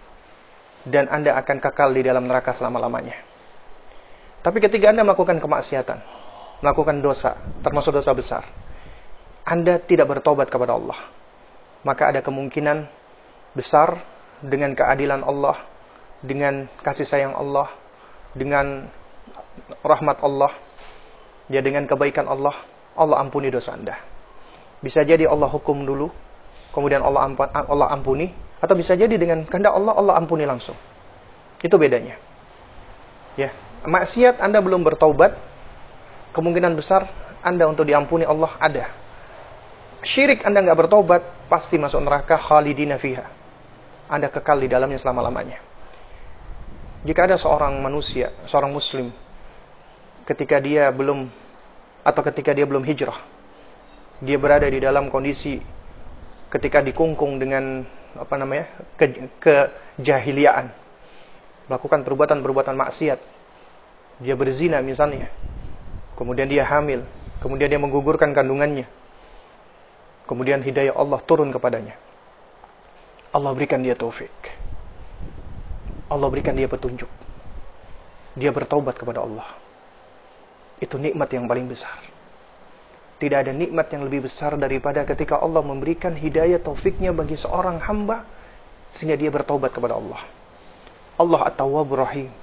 dan 0.88 1.10
Anda 1.12 1.38
akan 1.38 1.58
kekal 1.62 1.94
di 1.94 2.02
dalam 2.02 2.26
neraka 2.26 2.54
selama-lamanya. 2.56 3.18
Tapi 4.42 4.58
ketika 4.58 4.90
Anda 4.90 5.06
melakukan 5.06 5.38
kemaksiatan, 5.38 6.00
melakukan 6.66 6.98
dosa, 7.02 7.38
termasuk 7.62 7.94
dosa 7.94 8.12
besar, 8.18 8.44
Anda 9.46 9.78
tidak 9.78 10.10
bertobat 10.10 10.50
kepada 10.50 10.74
Allah. 10.74 10.98
Maka 11.86 12.14
ada 12.14 12.22
kemungkinan 12.26 12.86
besar 13.54 14.02
dengan 14.42 14.74
keadilan 14.74 15.22
Allah, 15.22 15.62
dengan 16.22 16.66
kasih 16.82 17.06
sayang 17.06 17.34
Allah, 17.38 17.70
dengan 18.34 18.90
rahmat 19.86 20.18
Allah, 20.26 20.54
ya 21.50 21.62
dengan 21.62 21.86
kebaikan 21.86 22.26
Allah, 22.26 22.54
Allah 22.98 23.18
ampuni 23.22 23.54
dosa 23.54 23.78
Anda. 23.78 23.98
Bisa 24.82 25.06
jadi 25.06 25.30
Allah 25.30 25.50
hukum 25.50 25.86
dulu, 25.86 26.10
kemudian 26.74 27.06
Allah 27.06 27.30
ampuni, 27.94 28.34
atau 28.62 28.76
bisa 28.78 28.94
jadi 28.94 29.18
dengan 29.18 29.42
kehendak 29.50 29.74
Allah, 29.74 29.98
Allah 29.98 30.14
ampuni 30.22 30.46
langsung. 30.46 30.78
Itu 31.66 31.82
bedanya. 31.82 32.16
Ya, 33.36 33.50
maksiat 33.84 34.38
Anda 34.38 34.62
belum 34.62 34.86
bertaubat, 34.86 35.34
kemungkinan 36.38 36.78
besar 36.78 37.10
Anda 37.42 37.66
untuk 37.66 37.90
diampuni 37.90 38.24
Allah 38.24 38.54
ada. 38.62 38.86
Syirik 40.06 40.46
Anda 40.46 40.62
nggak 40.62 40.78
bertobat, 40.78 41.22
pasti 41.50 41.82
masuk 41.82 42.06
neraka 42.06 42.38
khalidina 42.38 43.02
fiha. 43.02 43.26
Anda 44.10 44.30
kekal 44.30 44.62
di 44.62 44.70
dalamnya 44.70 45.02
selama-lamanya. 45.02 45.58
Jika 47.02 47.26
ada 47.26 47.38
seorang 47.38 47.82
manusia, 47.82 48.30
seorang 48.46 48.70
muslim, 48.70 49.10
ketika 50.26 50.62
dia 50.62 50.94
belum 50.94 51.30
atau 52.06 52.22
ketika 52.30 52.54
dia 52.54 52.66
belum 52.70 52.86
hijrah, 52.86 53.18
dia 54.22 54.38
berada 54.38 54.70
di 54.70 54.78
dalam 54.78 55.10
kondisi 55.10 55.58
ketika 56.52 56.84
dikungkung 56.84 57.42
dengan 57.42 57.86
apa 58.16 58.36
namanya 58.36 58.66
ke, 58.98 59.08
melakukan 61.68 62.04
perbuatan-perbuatan 62.04 62.76
maksiat. 62.76 63.20
Dia 64.22 64.36
berzina 64.36 64.84
misalnya. 64.84 65.32
Kemudian 66.20 66.52
dia 66.52 66.68
hamil. 66.68 67.02
Kemudian 67.42 67.72
dia 67.72 67.82
menggugurkan 67.82 68.36
kandungannya. 68.36 68.86
Kemudian 70.30 70.62
hidayah 70.62 70.94
Allah 70.94 71.20
turun 71.26 71.50
kepadanya. 71.50 71.98
Allah 73.32 73.52
berikan 73.56 73.82
dia 73.82 73.98
taufik. 73.98 74.32
Allah 76.12 76.28
berikan 76.28 76.54
dia 76.54 76.68
petunjuk. 76.68 77.10
Dia 78.38 78.52
bertaubat 78.54 79.00
kepada 79.00 79.24
Allah. 79.24 79.48
Itu 80.78 81.00
nikmat 81.00 81.32
yang 81.34 81.48
paling 81.48 81.66
besar 81.72 82.21
tidak 83.22 83.46
ada 83.46 83.54
nikmat 83.54 83.86
yang 83.94 84.10
lebih 84.10 84.26
besar 84.26 84.58
daripada 84.58 85.06
ketika 85.06 85.38
Allah 85.38 85.62
memberikan 85.62 86.18
hidayah 86.18 86.58
taufiknya 86.58 87.14
bagi 87.14 87.38
seorang 87.38 87.78
hamba 87.86 88.26
sehingga 88.90 89.14
dia 89.14 89.30
bertobat 89.30 89.70
kepada 89.70 89.94
Allah. 89.94 90.18
Allah 91.22 91.42
At-Tawwabur 91.46 92.02
Rahim. 92.02 92.34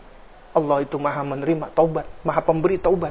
Allah 0.55 0.87
itu 0.87 0.95
maha 1.03 1.27
menerima 1.27 1.75
taubat, 1.75 2.07
maha 2.23 2.41
pemberi 2.47 2.79
taubat. 2.79 3.11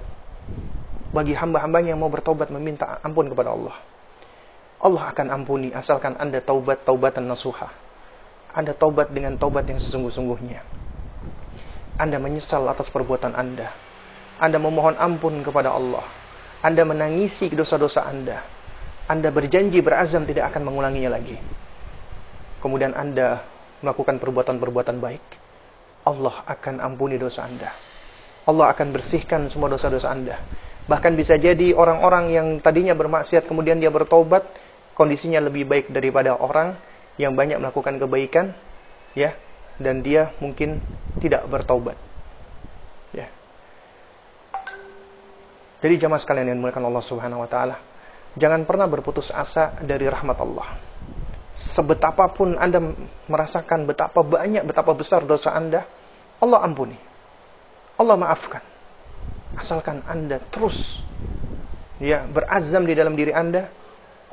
Bagi 1.11 1.35
hamba-hambanya 1.35 1.91
yang 1.91 1.99
mau 1.99 2.07
bertobat 2.07 2.47
meminta 2.55 3.03
ampun 3.03 3.27
kepada 3.27 3.51
Allah. 3.51 3.75
Allah 4.79 5.03
akan 5.11 5.27
ampuni 5.27 5.75
asalkan 5.75 6.15
Anda 6.15 6.39
taubat 6.39 6.87
taubatan 6.87 7.27
nasuha. 7.27 7.67
Anda 8.55 8.71
taubat 8.71 9.11
dengan 9.11 9.35
taubat 9.35 9.67
yang 9.67 9.83
sesungguh-sungguhnya. 9.83 10.63
Anda 11.99 12.15
menyesal 12.15 12.63
atas 12.63 12.87
perbuatan 12.87 13.35
Anda. 13.35 13.75
Anda 14.39 14.55
memohon 14.55 14.95
ampun 14.95 15.43
kepada 15.43 15.75
Allah 15.75 16.26
anda 16.65 16.81
menangisi 16.81 17.53
dosa-dosa 17.53 18.09
Anda. 18.09 18.41
Anda 19.07 19.29
berjanji 19.29 19.77
berazam 19.85 20.25
tidak 20.25 20.49
akan 20.53 20.65
mengulanginya 20.65 21.13
lagi. 21.13 21.37
Kemudian 22.57 22.97
Anda 22.97 23.45
melakukan 23.85 24.17
perbuatan-perbuatan 24.17 24.97
baik. 24.97 25.25
Allah 26.09 26.35
akan 26.49 26.81
ampuni 26.81 27.21
dosa 27.21 27.45
Anda. 27.45 27.69
Allah 28.49 28.73
akan 28.73 28.87
bersihkan 28.89 29.45
semua 29.53 29.69
dosa-dosa 29.69 30.09
Anda. 30.09 30.33
Bahkan 30.89 31.13
bisa 31.13 31.37
jadi 31.37 31.77
orang-orang 31.77 32.25
yang 32.33 32.47
tadinya 32.63 32.97
bermaksiat 32.97 33.45
kemudian 33.45 33.77
dia 33.77 33.93
bertobat, 33.93 34.47
kondisinya 34.97 35.43
lebih 35.43 35.67
baik 35.67 35.93
daripada 35.93 36.39
orang 36.41 36.73
yang 37.21 37.37
banyak 37.37 37.59
melakukan 37.59 38.01
kebaikan, 38.01 38.55
ya, 39.13 39.35
dan 39.77 40.01
dia 40.01 40.33
mungkin 40.41 40.81
tidak 41.21 41.45
bertobat. 41.45 42.06
Jadi 45.77 45.93
jamaah 46.01 46.17
sekalian 46.17 46.49
yang 46.49 46.57
dimuliakan 46.57 46.89
Allah 46.89 47.03
Subhanahu 47.05 47.45
wa 47.45 47.49
taala, 47.49 47.77
jangan 48.33 48.65
pernah 48.65 48.89
berputus 48.89 49.29
asa 49.29 49.77
dari 49.77 50.09
rahmat 50.09 50.37
Allah. 50.41 50.67
Sebetapapun 51.53 52.57
Anda 52.57 52.81
merasakan 53.29 53.85
betapa 53.85 54.25
banyak, 54.25 54.65
betapa 54.65 54.97
besar 54.97 55.21
dosa 55.25 55.53
Anda, 55.53 55.85
Allah 56.41 56.65
ampuni. 56.65 56.97
Allah 57.97 58.17
maafkan. 58.17 58.61
Asalkan 59.57 60.01
Anda 60.09 60.41
terus 60.49 61.01
ya 61.97 62.25
berazam 62.25 62.85
di 62.85 62.93
dalam 62.93 63.13
diri 63.13 63.33
Anda 63.33 63.69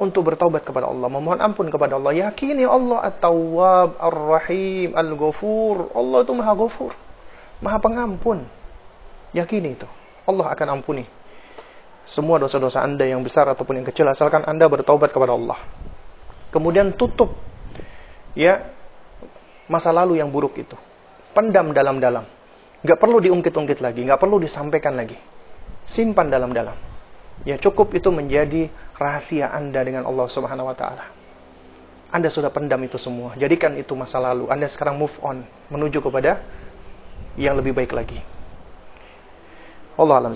untuk 0.01 0.33
bertaubat 0.33 0.65
kepada 0.65 0.89
Allah, 0.89 1.13
memohon 1.13 1.45
ampun 1.45 1.69
kepada 1.69 2.01
Allah. 2.01 2.13
Yakini 2.29 2.65
Allah 2.65 3.05
At-Tawwab, 3.05 4.01
Ar-Rahim, 4.01 4.97
Al-Ghafur. 4.97 5.93
Allah 5.93 6.19
itu 6.25 6.33
Maha 6.33 6.53
Ghafur, 6.57 6.93
Maha 7.61 7.79
Pengampun. 7.85 8.49
Yakini 9.37 9.77
itu. 9.77 9.89
Allah 10.25 10.49
akan 10.57 10.81
ampuni 10.81 11.05
semua 12.05 12.37
dosa-dosa 12.37 12.85
Anda 12.85 13.09
yang 13.09 13.25
besar 13.25 13.49
ataupun 13.49 13.81
yang 13.81 13.87
kecil 13.89 14.05
asalkan 14.09 14.45
Anda 14.45 14.69
bertaubat 14.69 15.11
kepada 15.11 15.33
Allah. 15.35 15.59
Kemudian 16.53 16.95
tutup 16.95 17.35
ya 18.37 18.63
masa 19.67 19.91
lalu 19.91 20.21
yang 20.21 20.29
buruk 20.29 20.61
itu. 20.61 20.77
Pendam 21.35 21.75
dalam-dalam. 21.75 22.23
Gak 22.85 23.01
perlu 23.01 23.19
diungkit-ungkit 23.19 23.81
lagi, 23.81 24.05
gak 24.05 24.21
perlu 24.21 24.39
disampaikan 24.39 24.95
lagi. 24.95 25.17
simpan 25.85 26.33
dalam-dalam. 26.33 26.73
Ya 27.45 27.61
cukup 27.61 27.93
itu 27.93 28.09
menjadi 28.09 28.73
rahasia 28.97 29.53
Anda 29.53 29.85
dengan 29.85 30.09
Allah 30.09 30.25
Subhanahu 30.25 30.73
wa 30.73 30.77
taala. 30.77 31.05
Anda 32.09 32.33
sudah 32.33 32.49
pendam 32.49 32.81
itu 32.87 32.97
semua. 32.97 33.37
Jadikan 33.37 33.77
itu 33.77 33.93
masa 33.93 34.23
lalu. 34.23 34.49
Anda 34.49 34.65
sekarang 34.71 34.97
move 34.97 35.13
on 35.21 35.45
menuju 35.69 36.01
kepada 36.01 36.41
yang 37.37 37.59
lebih 37.59 37.75
baik 37.75 37.91
lagi. 37.91 38.23
Allah 39.99 40.23
alam 40.23 40.35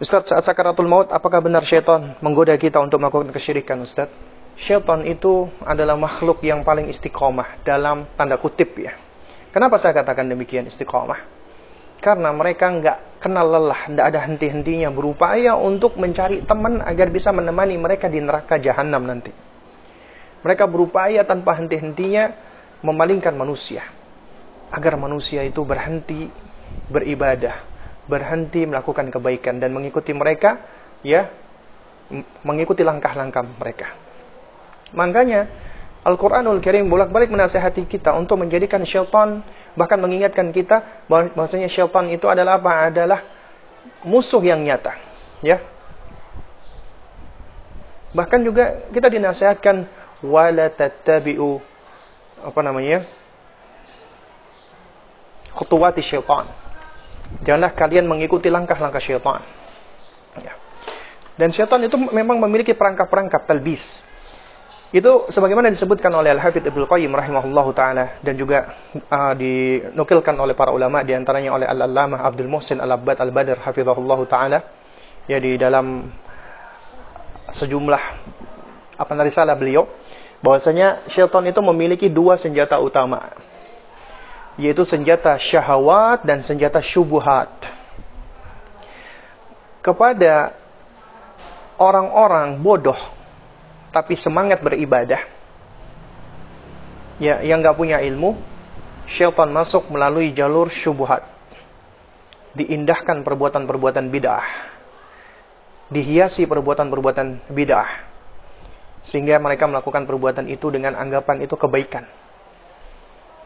Ustaz, 0.00 0.32
saat 0.32 0.48
sakaratul 0.48 0.88
maut, 0.88 1.12
apakah 1.12 1.44
benar 1.44 1.60
syaitan 1.60 2.16
menggoda 2.24 2.56
kita 2.56 2.80
untuk 2.80 3.04
melakukan 3.04 3.36
kesyirikan, 3.36 3.84
Ustaz? 3.84 4.08
Syaitan 4.56 5.04
itu 5.04 5.44
adalah 5.60 5.92
makhluk 5.92 6.40
yang 6.40 6.64
paling 6.64 6.88
istiqomah 6.88 7.60
dalam 7.60 8.08
tanda 8.16 8.40
kutip 8.40 8.80
ya. 8.80 8.96
Kenapa 9.52 9.76
saya 9.76 9.92
katakan 9.92 10.24
demikian 10.24 10.64
istiqomah? 10.64 11.20
Karena 12.00 12.32
mereka 12.32 12.72
nggak 12.72 13.20
kenal 13.20 13.44
lelah, 13.44 13.92
nggak 13.92 14.06
ada 14.08 14.24
henti-hentinya 14.24 14.88
berupaya 14.88 15.52
untuk 15.52 16.00
mencari 16.00 16.48
teman 16.48 16.80
agar 16.80 17.12
bisa 17.12 17.28
menemani 17.28 17.76
mereka 17.76 18.08
di 18.08 18.24
neraka 18.24 18.56
jahanam 18.56 19.04
nanti. 19.04 19.28
Mereka 20.40 20.64
berupaya 20.64 21.28
tanpa 21.28 21.60
henti-hentinya 21.60 22.32
memalingkan 22.80 23.36
manusia 23.36 23.84
agar 24.72 24.96
manusia 24.96 25.44
itu 25.44 25.60
berhenti 25.60 26.24
beribadah, 26.88 27.69
berhenti 28.10 28.66
melakukan 28.66 29.14
kebaikan 29.14 29.62
dan 29.62 29.70
mengikuti 29.70 30.10
mereka 30.10 30.58
ya 31.06 31.30
mengikuti 32.42 32.82
langkah-langkah 32.82 33.46
mereka. 33.46 33.94
Makanya 34.98 35.46
Al-Qur'anul 36.02 36.58
Karim 36.58 36.90
bolak-balik 36.90 37.30
menasihati 37.30 37.86
kita 37.86 38.16
untuk 38.18 38.42
menjadikan 38.42 38.82
syaitan 38.82 39.46
bahkan 39.78 40.02
mengingatkan 40.02 40.50
kita 40.50 41.06
bahwasanya 41.06 41.70
syaitan 41.70 42.10
itu 42.10 42.26
adalah 42.26 42.58
apa? 42.58 42.90
Adalah 42.90 43.20
musuh 44.02 44.42
yang 44.42 44.64
nyata, 44.64 44.96
ya. 45.44 45.62
Bahkan 48.10 48.40
juga 48.42 48.90
kita 48.90 49.06
dinasihatkan 49.06 49.86
wala 50.26 50.66
tattabi'u 50.72 51.62
apa 52.42 52.60
namanya? 52.64 53.06
khutuwati 55.50 56.00
syaitan 56.00 56.46
Janganlah 57.46 57.72
kalian 57.72 58.04
mengikuti 58.10 58.52
langkah-langkah 58.52 59.00
syaitan. 59.00 59.40
Ya. 60.38 60.54
Dan 61.38 61.54
syaitan 61.54 61.80
itu 61.80 61.96
memang 61.96 62.36
memiliki 62.42 62.76
perangkap-perangkap 62.76 63.48
talbis. 63.48 64.04
Itu 64.90 65.30
sebagaimana 65.30 65.70
disebutkan 65.70 66.10
oleh 66.10 66.34
Al-Hafidh 66.34 66.66
Ibnu 66.66 66.90
Qayyim 66.90 67.14
rahimahullah 67.14 67.66
taala 67.70 68.04
dan 68.26 68.34
juga 68.34 68.74
uh, 69.06 69.32
dinukilkan 69.38 70.34
oleh 70.34 70.58
para 70.58 70.74
ulama 70.74 71.06
di 71.06 71.14
antaranya 71.14 71.54
oleh 71.54 71.62
Al-Allamah 71.70 72.26
Abdul 72.26 72.50
Muhsin 72.50 72.82
Al-Abbad 72.82 73.22
Al-Badr 73.22 73.62
hafizahullah 73.62 74.20
taala 74.26 74.58
ya 75.30 75.38
di 75.38 75.54
dalam 75.54 76.10
sejumlah 77.54 78.02
apa 78.98 79.12
risalah 79.22 79.54
beliau 79.54 79.86
bahwasanya 80.42 81.06
syaitan 81.06 81.46
itu 81.46 81.62
memiliki 81.62 82.10
dua 82.10 82.34
senjata 82.34 82.82
utama 82.82 83.30
yaitu 84.60 84.84
senjata 84.84 85.40
syahwat 85.40 86.20
dan 86.22 86.44
senjata 86.44 86.84
syubuhat. 86.84 87.48
Kepada 89.80 90.52
orang-orang 91.80 92.60
bodoh 92.60 93.00
tapi 93.90 94.14
semangat 94.14 94.60
beribadah, 94.60 95.24
ya 97.16 97.40
yang 97.40 97.64
nggak 97.64 97.74
punya 97.74 98.04
ilmu, 98.04 98.36
syaitan 99.08 99.48
masuk 99.48 99.88
melalui 99.88 100.36
jalur 100.36 100.68
syubuhat. 100.68 101.24
Diindahkan 102.52 103.24
perbuatan-perbuatan 103.24 104.10
bid'ah. 104.12 104.46
Dihiasi 105.90 106.44
perbuatan-perbuatan 106.46 107.50
bid'ah. 107.50 107.90
Sehingga 109.00 109.40
mereka 109.40 109.64
melakukan 109.64 110.04
perbuatan 110.04 110.50
itu 110.50 110.68
dengan 110.68 110.98
anggapan 110.98 111.46
itu 111.46 111.54
kebaikan. 111.56 112.04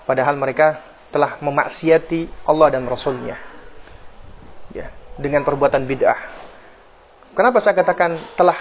Padahal 0.04 0.36
mereka 0.36 0.93
telah 1.14 1.38
memaksiati 1.38 2.50
Allah 2.50 2.74
dan 2.74 2.90
Rasulnya 2.90 3.38
ya, 4.74 4.90
dengan 5.14 5.46
perbuatan 5.46 5.86
bid'ah. 5.86 6.18
Kenapa 7.38 7.62
saya 7.62 7.78
katakan 7.78 8.18
telah 8.34 8.58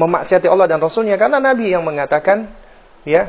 memaksiati 0.00 0.48
Allah 0.48 0.64
dan 0.64 0.80
Rasulnya? 0.80 1.20
Karena 1.20 1.36
Nabi 1.36 1.68
yang 1.68 1.84
mengatakan, 1.84 2.48
ya, 3.04 3.28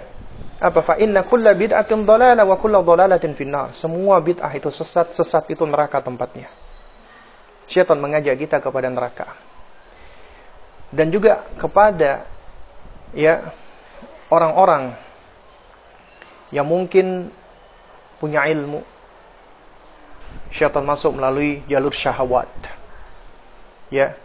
apa 0.64 0.80
fa 0.80 0.96
inna 0.96 1.28
kulla 1.28 1.52
bid'atin 1.52 2.08
dhalalah 2.08 2.48
wa 2.48 2.56
kulla 2.56 2.80
dhalalatin 2.80 3.36
finnar. 3.36 3.76
Semua 3.76 4.24
bid'ah 4.24 4.56
itu 4.56 4.72
sesat, 4.72 5.12
sesat 5.12 5.44
itu 5.52 5.68
neraka 5.68 6.00
tempatnya. 6.00 6.48
Syaitan 7.68 8.00
mengajak 8.00 8.40
kita 8.40 8.64
kepada 8.64 8.88
neraka. 8.88 9.36
Dan 10.96 11.12
juga 11.12 11.44
kepada 11.60 12.24
ya 13.12 13.52
orang-orang 14.32 14.96
yang 16.56 16.70
mungkin 16.70 17.28
punya 18.24 18.48
ilmu. 18.48 18.80
Syaitan 20.56 20.88
masuk 20.88 21.20
melalui 21.20 21.60
jalur 21.68 21.92
syahwat. 21.92 22.48
Ya. 23.92 24.16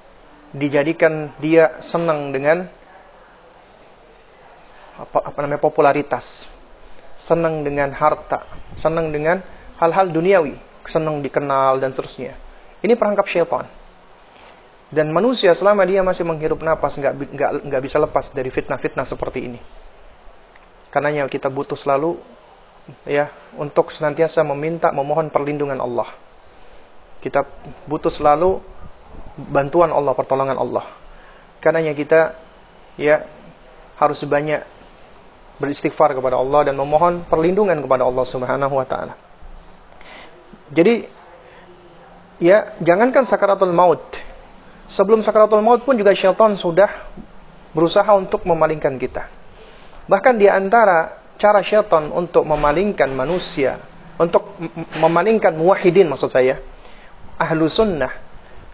Dijadikan 0.55 1.35
dia 1.43 1.75
senang 1.83 2.31
dengan 2.31 2.71
apa, 4.95 5.19
apa 5.19 5.39
namanya 5.43 5.59
popularitas. 5.59 6.47
Senang 7.19 7.67
dengan 7.67 7.91
harta, 7.91 8.47
senang 8.79 9.11
dengan 9.11 9.43
hal-hal 9.83 10.07
duniawi, 10.15 10.55
senang 10.87 11.19
dikenal 11.19 11.83
dan 11.83 11.91
seterusnya. 11.91 12.39
Ini 12.79 12.95
perangkap 12.95 13.27
syaitan. 13.27 13.67
Dan 14.89 15.11
manusia 15.11 15.53
selama 15.53 15.85
dia 15.85 16.01
masih 16.01 16.25
menghirup 16.25 16.63
nafas 16.63 16.97
nggak 16.97 17.13
nggak 17.35 17.51
nggak 17.67 17.83
bisa 17.83 17.99
lepas 18.01 18.31
dari 18.31 18.49
fitnah-fitnah 18.49 19.05
seperti 19.05 19.51
ini. 19.51 19.61
Karenanya 20.89 21.29
kita 21.29 21.53
butuh 21.53 21.77
selalu 21.77 22.38
ya 23.05 23.33
untuk 23.57 23.93
senantiasa 23.93 24.45
meminta 24.45 24.93
memohon 24.93 25.29
perlindungan 25.29 25.79
Allah. 25.81 26.09
Kita 27.19 27.43
butuh 27.89 28.13
selalu 28.13 28.63
bantuan 29.51 29.91
Allah, 29.91 30.15
pertolongan 30.15 30.59
Allah. 30.59 30.87
Karenanya 31.59 31.93
kita 31.95 32.39
ya 32.95 33.27
harus 33.99 34.23
banyak 34.23 34.63
beristighfar 35.59 36.15
kepada 36.15 36.39
Allah 36.39 36.71
dan 36.71 36.79
memohon 36.79 37.27
perlindungan 37.27 37.83
kepada 37.83 38.07
Allah 38.07 38.25
Subhanahu 38.25 38.75
wa 38.79 38.87
taala. 38.87 39.15
Jadi 40.71 41.03
ya 42.39 42.79
jangankan 42.79 43.27
sakaratul 43.27 43.75
maut. 43.75 44.03
Sebelum 44.89 45.21
sakaratul 45.21 45.61
maut 45.61 45.83
pun 45.83 45.99
juga 45.99 46.15
syaitan 46.15 46.55
sudah 46.55 46.89
berusaha 47.75 48.09
untuk 48.15 48.47
memalingkan 48.47 48.97
kita. 48.97 49.27
Bahkan 50.09 50.35
di 50.41 50.49
antara 50.49 51.18
cara 51.39 51.63
syaitan 51.63 52.11
untuk 52.11 52.45
memalingkan 52.45 53.15
manusia, 53.15 53.79
untuk 54.19 54.59
memalingkan 54.99 55.55
muwahidin 55.55 56.11
maksud 56.11 56.29
saya, 56.29 56.59
ahlu 57.39 57.71
sunnah. 57.71 58.11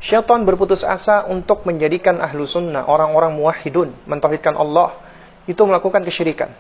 Syaitan 0.00 0.44
berputus 0.44 0.84
asa 0.84 1.24
untuk 1.28 1.64
menjadikan 1.64 2.20
ahlu 2.20 2.44
sunnah, 2.44 2.88
orang-orang 2.88 3.36
muwahidun, 3.36 3.92
mentauhidkan 4.04 4.56
Allah, 4.56 4.96
itu 5.44 5.60
melakukan 5.64 6.04
kesyirikan. 6.04 6.52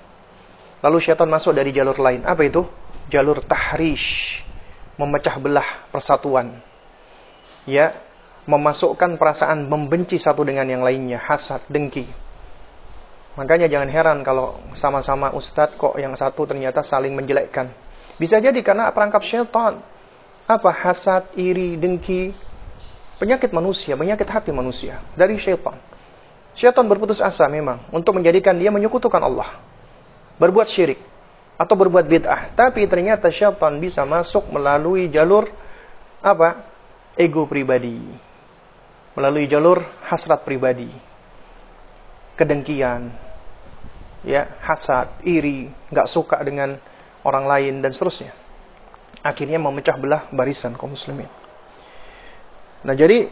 Lalu 0.84 1.00
syaitan 1.00 1.28
masuk 1.28 1.56
dari 1.56 1.72
jalur 1.72 1.96
lain. 1.96 2.24
Apa 2.24 2.44
itu? 2.44 2.64
Jalur 3.08 3.40
tahrish, 3.44 4.40
memecah 5.00 5.36
belah 5.40 5.68
persatuan. 5.92 6.56
Ya, 7.64 7.96
memasukkan 8.44 9.16
perasaan 9.16 9.68
membenci 9.68 10.20
satu 10.20 10.44
dengan 10.44 10.68
yang 10.68 10.84
lainnya, 10.84 11.20
hasad, 11.20 11.64
dengki. 11.68 12.23
Makanya 13.34 13.66
jangan 13.66 13.90
heran 13.90 14.18
kalau 14.22 14.62
sama-sama 14.78 15.34
ustadz 15.34 15.74
kok 15.74 15.98
yang 15.98 16.14
satu 16.14 16.46
ternyata 16.46 16.86
saling 16.86 17.18
menjelekkan. 17.18 17.66
Bisa 18.14 18.38
jadi 18.38 18.54
karena 18.62 18.94
perangkap 18.94 19.26
syaitan. 19.26 19.82
Apa? 20.46 20.70
Hasad, 20.70 21.34
iri, 21.34 21.74
dengki. 21.74 22.30
Penyakit 23.18 23.50
manusia, 23.50 23.98
penyakit 23.98 24.26
hati 24.30 24.54
manusia. 24.54 25.02
Dari 25.18 25.34
syaitan. 25.34 25.74
Syaitan 26.54 26.86
berputus 26.86 27.18
asa 27.18 27.50
memang 27.50 27.82
untuk 27.90 28.14
menjadikan 28.14 28.54
dia 28.54 28.70
menyekutukan 28.70 29.18
Allah. 29.18 29.50
Berbuat 30.38 30.70
syirik. 30.70 31.02
Atau 31.58 31.74
berbuat 31.74 32.06
bid'ah. 32.06 32.54
Tapi 32.54 32.86
ternyata 32.86 33.34
syaitan 33.34 33.82
bisa 33.82 34.06
masuk 34.06 34.46
melalui 34.54 35.10
jalur 35.10 35.50
apa? 36.22 36.70
Ego 37.18 37.50
pribadi. 37.50 37.98
Melalui 39.18 39.50
jalur 39.50 39.82
hasrat 40.06 40.46
pribadi 40.46 41.14
kedengkian, 42.34 43.14
ya 44.24 44.48
hasad, 44.64 45.08
iri, 45.22 45.68
nggak 45.92 46.08
suka 46.08 46.40
dengan 46.42 46.76
orang 47.24 47.44
lain 47.44 47.74
dan 47.84 47.92
seterusnya. 47.92 48.32
Akhirnya 49.24 49.56
memecah 49.56 49.96
belah 49.96 50.28
barisan 50.32 50.76
kaum 50.76 50.92
muslimin. 50.92 51.28
Nah 52.84 52.92
jadi 52.92 53.28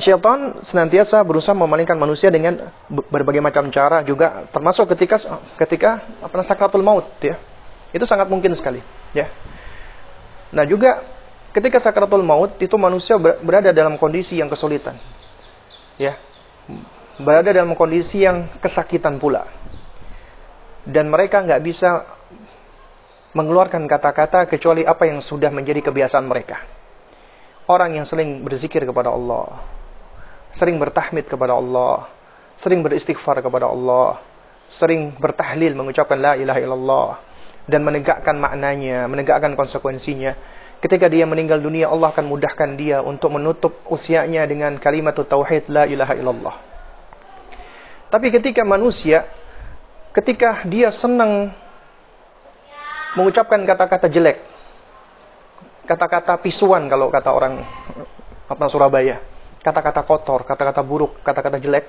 syaitan 0.00 0.56
senantiasa 0.64 1.20
berusaha 1.20 1.52
memalingkan 1.52 2.00
manusia 2.00 2.32
dengan 2.32 2.72
berbagai 2.88 3.44
macam 3.44 3.68
cara 3.68 4.00
juga 4.00 4.48
termasuk 4.48 4.96
ketika 4.96 5.20
ketika 5.60 6.00
apa 6.24 6.40
sakratul 6.40 6.80
maut 6.80 7.04
ya. 7.20 7.36
Itu 7.92 8.08
sangat 8.08 8.32
mungkin 8.32 8.56
sekali 8.56 8.80
ya. 9.12 9.28
Nah 10.52 10.64
juga 10.64 11.04
ketika 11.52 11.76
sakaratul 11.76 12.24
maut 12.24 12.56
itu 12.56 12.76
manusia 12.80 13.20
berada 13.20 13.72
dalam 13.76 14.00
kondisi 14.00 14.40
yang 14.40 14.48
kesulitan. 14.48 14.96
Ya. 16.00 16.16
Berada 17.20 17.52
dalam 17.52 17.76
kondisi 17.76 18.24
yang 18.24 18.48
kesakitan 18.56 19.20
pula. 19.20 19.44
Dan 20.88 21.12
mereka 21.12 21.44
nggak 21.44 21.60
bisa 21.60 22.08
mengeluarkan 23.32 23.88
kata-kata 23.88 24.48
kecuali 24.48 24.84
apa 24.84 25.08
yang 25.08 25.20
sudah 25.20 25.52
menjadi 25.52 25.92
kebiasaan 25.92 26.24
mereka. 26.24 26.60
Orang 27.68 27.96
yang 27.96 28.04
sering 28.04 28.44
berzikir 28.44 28.84
kepada 28.84 29.12
Allah, 29.12 29.60
sering 30.52 30.76
bertahmid 30.76 31.28
kepada 31.28 31.56
Allah, 31.56 32.08
sering 32.56 32.84
beristighfar 32.84 33.40
kepada 33.40 33.68
Allah, 33.68 34.20
sering 34.68 35.12
bertahlil 35.16 35.72
mengucapkan 35.72 36.16
la 36.16 36.32
ilaha 36.36 36.60
illallah 36.60 37.08
dan 37.68 37.80
menegakkan 37.84 38.36
maknanya, 38.40 39.04
menegakkan 39.08 39.52
konsekuensinya. 39.52 40.32
Ketika 40.82 41.06
dia 41.06 41.28
meninggal 41.28 41.62
dunia, 41.62 41.86
Allah 41.92 42.10
akan 42.10 42.26
mudahkan 42.26 42.74
dia 42.74 43.04
untuk 43.04 43.38
menutup 43.38 43.72
usianya 43.86 44.48
dengan 44.50 44.74
kalimat 44.80 45.14
tauhid 45.14 45.70
la 45.70 45.86
ilaha 45.86 46.16
illallah. 46.18 46.71
Tapi 48.12 48.28
ketika 48.28 48.60
manusia 48.60 49.24
ketika 50.12 50.60
dia 50.68 50.92
senang 50.92 51.48
mengucapkan 53.16 53.64
kata-kata 53.64 54.12
jelek, 54.12 54.36
kata-kata 55.88 56.36
pisuan 56.40 56.92
kalau 56.92 57.08
kata 57.08 57.32
orang 57.32 57.64
apa 58.48 58.64
Surabaya, 58.68 59.16
kata-kata 59.64 60.04
kotor, 60.04 60.44
kata-kata 60.44 60.84
buruk, 60.84 61.24
kata-kata 61.24 61.56
jelek, 61.56 61.88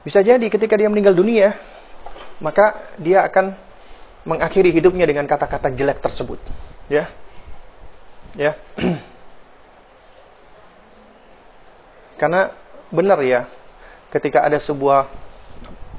bisa 0.00 0.24
jadi 0.24 0.48
ketika 0.48 0.80
dia 0.80 0.88
meninggal 0.88 1.12
dunia, 1.12 1.52
maka 2.40 2.72
dia 2.96 3.28
akan 3.28 3.52
mengakhiri 4.24 4.72
hidupnya 4.72 5.04
dengan 5.04 5.28
kata-kata 5.28 5.68
jelek 5.76 6.00
tersebut. 6.00 6.40
Ya. 6.88 7.12
Ya. 8.36 8.56
Karena 12.20 12.52
benar 12.88 13.20
ya, 13.20 13.44
ketika 14.08 14.42
ada 14.44 14.56
sebuah 14.56 15.27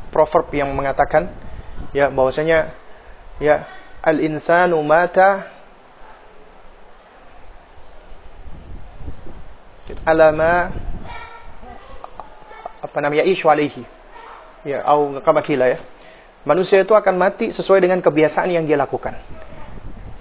proverb 0.09 0.49
yang 0.53 0.73
mengatakan 0.73 1.29
ya 1.95 2.11
bahwasanya 2.11 2.73
ya 3.39 3.65
al 4.03 4.19
insanu 4.19 4.81
mata 4.83 5.47
alama 10.05 10.73
apa 12.79 12.97
namanya 13.01 13.23
alaihi. 13.25 13.83
Ya 14.67 14.83
au 14.83 15.21
kama 15.23 15.39
ya. 15.45 15.79
Manusia 16.43 16.81
itu 16.81 16.95
akan 16.95 17.15
mati 17.19 17.51
sesuai 17.51 17.83
dengan 17.83 17.99
kebiasaan 17.99 18.49
yang 18.51 18.63
dia 18.63 18.79
lakukan. 18.79 19.15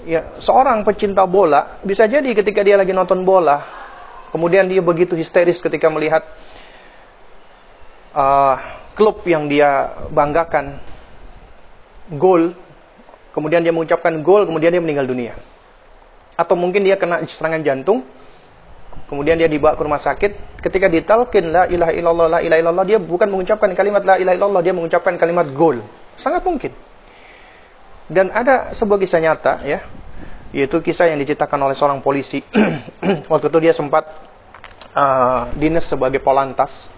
Ya 0.09 0.25
seorang 0.41 0.83
pecinta 0.89 1.27
bola 1.29 1.79
bisa 1.85 2.09
jadi 2.09 2.33
ketika 2.33 2.65
dia 2.65 2.81
lagi 2.81 2.97
nonton 2.97 3.29
bola 3.29 3.61
kemudian 4.33 4.65
dia 4.65 4.81
begitu 4.81 5.13
histeris 5.13 5.61
ketika 5.61 5.89
melihat 5.93 6.25
uh, 8.17 8.57
klub 8.99 9.23
yang 9.31 9.47
dia 9.47 9.95
banggakan. 10.11 10.75
Gol. 12.19 12.51
Kemudian 13.31 13.63
dia 13.63 13.71
mengucapkan 13.71 14.11
gol 14.19 14.43
kemudian 14.43 14.75
dia 14.75 14.83
meninggal 14.83 15.07
dunia. 15.07 15.39
Atau 16.35 16.59
mungkin 16.59 16.83
dia 16.83 16.99
kena 16.99 17.23
serangan 17.23 17.63
jantung 17.63 18.03
kemudian 19.07 19.39
dia 19.39 19.47
dibawa 19.47 19.79
ke 19.79 19.83
rumah 19.87 20.03
sakit. 20.03 20.59
Ketika 20.59 20.91
ditalkin 20.91 21.55
la 21.55 21.71
ilaha 21.71 21.95
illallah 21.95 22.27
la 22.27 22.39
ilaha 22.43 22.59
illallah 22.59 22.87
dia 22.91 22.99
bukan 22.99 23.31
mengucapkan 23.31 23.71
kalimat 23.79 24.03
la 24.03 24.19
ilaha 24.19 24.35
illallah 24.35 24.63
dia 24.67 24.75
mengucapkan 24.75 25.15
kalimat 25.15 25.47
gol. 25.55 25.79
Sangat 26.19 26.43
mungkin. 26.43 26.75
Dan 28.11 28.35
ada 28.35 28.75
sebuah 28.75 28.99
kisah 28.99 29.23
nyata 29.23 29.63
ya 29.63 29.79
yaitu 30.51 30.81
kisah 30.81 31.13
yang 31.13 31.21
diceritakan 31.23 31.71
oleh 31.71 31.77
seorang 31.79 32.03
polisi. 32.03 32.43
Waktu 33.31 33.47
itu 33.47 33.59
dia 33.63 33.73
sempat 33.77 34.09
uh, 34.97 35.47
dinas 35.55 35.87
sebagai 35.87 36.19
polantas 36.19 36.91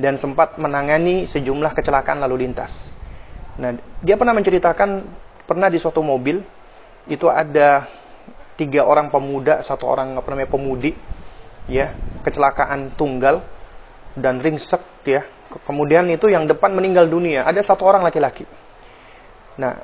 dan 0.00 0.18
sempat 0.18 0.58
menangani 0.58 1.26
sejumlah 1.26 1.72
kecelakaan 1.74 2.22
lalu 2.22 2.46
lintas. 2.48 2.90
Nah, 3.60 3.74
dia 4.02 4.18
pernah 4.18 4.34
menceritakan 4.34 5.06
pernah 5.46 5.70
di 5.70 5.78
suatu 5.78 6.02
mobil 6.02 6.42
itu 7.06 7.26
ada 7.30 7.86
tiga 8.58 8.86
orang 8.86 9.12
pemuda, 9.12 9.62
satu 9.62 9.86
orang 9.86 10.18
apa 10.18 10.26
namanya 10.30 10.50
pemudi, 10.50 10.94
ya 11.70 11.94
kecelakaan 12.26 12.94
tunggal 12.98 13.42
dan 14.18 14.42
ringsek 14.42 14.82
ya. 15.06 15.22
Kemudian 15.54 16.10
itu 16.10 16.26
yang 16.26 16.50
depan 16.50 16.74
meninggal 16.74 17.06
dunia, 17.06 17.46
ada 17.46 17.62
satu 17.62 17.86
orang 17.86 18.02
laki-laki. 18.02 18.42
Nah, 19.54 19.78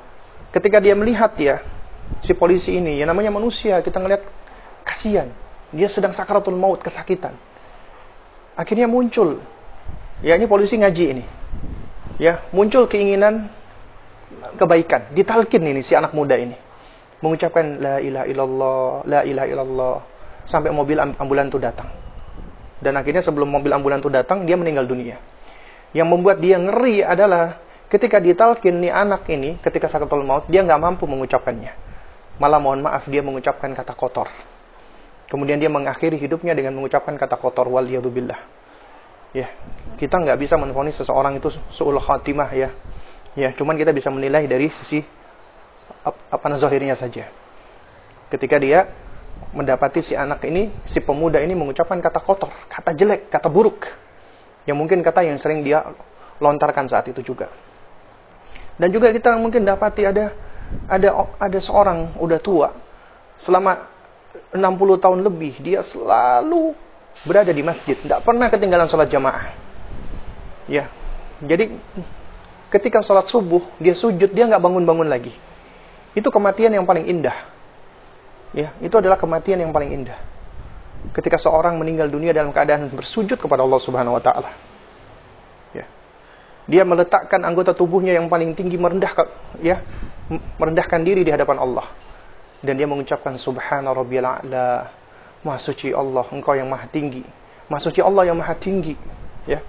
ketika 0.51 0.83
dia 0.83 0.91
melihat 0.99 1.31
ya 1.39 1.63
si 2.19 2.35
polisi 2.35 2.75
ini 2.75 2.99
yang 2.99 3.07
namanya 3.07 3.31
manusia 3.31 3.79
kita 3.79 4.03
ngelihat 4.03 4.23
kasihan 4.83 5.31
dia 5.71 5.87
sedang 5.87 6.11
sakaratul 6.11 6.59
maut 6.59 6.83
kesakitan 6.83 7.31
akhirnya 8.59 8.91
muncul 8.91 9.39
ya 10.21 10.37
ini 10.37 10.45
polisi 10.45 10.77
ngaji 10.77 11.05
ini. 11.17 11.23
Ya 12.21 12.41
muncul 12.53 12.85
keinginan 12.85 13.49
kebaikan. 14.57 15.09
Ditalkin 15.13 15.65
ini 15.65 15.81
si 15.81 15.97
anak 15.97 16.13
muda 16.13 16.37
ini. 16.37 16.55
Mengucapkan 17.21 17.77
la 17.77 17.95
ilaha 18.01 18.25
illallah 18.25 18.85
la 19.05 19.19
ilaha 19.25 19.47
illallah 19.49 19.95
sampai 20.45 20.73
mobil 20.73 20.97
ambulan 20.97 21.49
itu 21.49 21.57
datang. 21.61 21.89
Dan 22.81 22.97
akhirnya 22.97 23.21
sebelum 23.21 23.49
mobil 23.49 23.69
ambulan 23.69 24.01
itu 24.01 24.09
datang 24.09 24.45
dia 24.45 24.57
meninggal 24.57 24.89
dunia. 24.89 25.17
Yang 25.93 26.07
membuat 26.09 26.41
dia 26.41 26.57
ngeri 26.57 27.05
adalah 27.05 27.61
ketika 27.91 28.17
ditalkin 28.17 28.81
nih 28.81 28.89
anak 28.89 29.27
ini 29.29 29.59
ketika 29.61 29.85
sakaratul 29.85 30.25
maut 30.25 30.49
dia 30.49 30.65
nggak 30.65 30.81
mampu 30.81 31.05
mengucapkannya. 31.05 31.73
Malah 32.41 32.57
mohon 32.57 32.81
maaf 32.81 33.05
dia 33.05 33.21
mengucapkan 33.21 33.69
kata 33.77 33.93
kotor. 33.93 34.25
Kemudian 35.29 35.61
dia 35.61 35.69
mengakhiri 35.69 36.17
hidupnya 36.17 36.57
dengan 36.57 36.73
mengucapkan 36.73 37.13
kata 37.21 37.37
kotor 37.37 37.69
wal 37.69 37.85
billah. 37.85 38.60
Ya, 39.31 39.47
kita 39.95 40.19
nggak 40.19 40.37
bisa 40.39 40.59
menfonis 40.59 40.99
seseorang 40.99 41.39
itu 41.39 41.47
suul 41.71 41.95
khatimah 41.99 42.51
ya. 42.51 42.69
Ya, 43.39 43.55
cuman 43.55 43.79
kita 43.79 43.95
bisa 43.95 44.11
menilai 44.11 44.43
dari 44.43 44.67
sisi 44.67 44.99
apa 46.05 46.47
zahirnya 46.59 46.99
saja. 46.99 47.27
Ketika 48.27 48.59
dia 48.59 48.91
mendapati 49.55 50.03
si 50.03 50.13
anak 50.15 50.43
ini, 50.47 50.71
si 50.87 50.99
pemuda 50.99 51.39
ini 51.39 51.55
mengucapkan 51.55 51.99
kata 51.99 52.19
kotor, 52.19 52.51
kata 52.67 52.91
jelek, 52.91 53.31
kata 53.31 53.47
buruk. 53.47 53.87
Yang 54.67 54.77
mungkin 54.77 54.99
kata 54.99 55.23
yang 55.23 55.39
sering 55.39 55.63
dia 55.63 55.83
lontarkan 56.43 56.91
saat 56.91 57.07
itu 57.07 57.23
juga. 57.23 57.47
Dan 58.75 58.89
juga 58.91 59.13
kita 59.13 59.37
mungkin 59.39 59.63
dapati 59.63 60.07
ada 60.07 60.33
ada 60.87 61.09
ada 61.37 61.59
seorang 61.59 62.15
udah 62.19 62.39
tua 62.39 62.71
selama 63.35 63.77
60 64.55 65.03
tahun 65.03 65.19
lebih 65.27 65.59
dia 65.59 65.83
selalu 65.83 66.71
berada 67.23 67.53
di 67.53 67.61
masjid, 67.61 67.93
tidak 67.93 68.25
pernah 68.25 68.49
ketinggalan 68.49 68.89
sholat 68.89 69.09
jamaah. 69.09 69.45
Ya, 70.65 70.87
jadi 71.41 71.73
ketika 72.71 73.03
sholat 73.03 73.27
subuh 73.27 73.61
dia 73.77 73.93
sujud 73.93 74.31
dia 74.31 74.45
nggak 74.47 74.61
bangun-bangun 74.61 75.07
lagi. 75.09 75.33
Itu 76.17 76.27
kematian 76.27 76.75
yang 76.75 76.85
paling 76.85 77.07
indah. 77.07 77.35
Ya, 78.51 78.75
itu 78.83 78.95
adalah 78.99 79.15
kematian 79.15 79.63
yang 79.63 79.71
paling 79.71 80.03
indah. 80.03 80.19
Ketika 81.15 81.39
seorang 81.39 81.79
meninggal 81.79 82.11
dunia 82.11 82.35
dalam 82.35 82.53
keadaan 82.53 82.91
bersujud 82.91 83.39
kepada 83.39 83.63
Allah 83.63 83.79
Subhanahu 83.79 84.19
wa 84.19 84.23
taala. 84.23 84.51
Ya. 85.71 85.87
Dia 86.67 86.83
meletakkan 86.83 87.41
anggota 87.41 87.71
tubuhnya 87.73 88.13
yang 88.13 88.27
paling 88.27 88.53
tinggi 88.53 88.75
merendah 88.75 89.11
ya, 89.63 89.81
merendahkan 90.59 91.01
diri 91.01 91.25
di 91.25 91.31
hadapan 91.31 91.57
Allah 91.57 91.87
dan 92.61 92.77
dia 92.77 92.85
mengucapkan 92.85 93.35
subhana 93.35 93.91
rabbiyal 93.91 94.25
a'la 94.45 95.00
maha 95.41 95.59
suci 95.61 95.89
Allah 95.93 96.25
engkau 96.29 96.53
yang 96.53 96.69
maha 96.69 96.85
tinggi. 96.89 97.25
Maha 97.69 97.81
suci 97.81 98.01
Allah 98.01 98.29
yang 98.29 98.37
maha 98.37 98.53
tinggi 98.57 98.93
ya. 99.49 99.61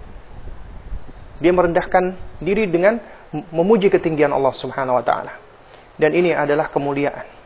Dia 1.42 1.52
merendahkan 1.52 2.14
diri 2.38 2.70
dengan 2.70 3.00
memuji 3.50 3.90
ketinggian 3.90 4.30
Allah 4.30 4.52
Subhanahu 4.54 5.00
wa 5.00 5.04
taala. 5.04 5.32
Dan 5.96 6.12
ini 6.14 6.30
adalah 6.32 6.68
kemuliaan. 6.68 7.42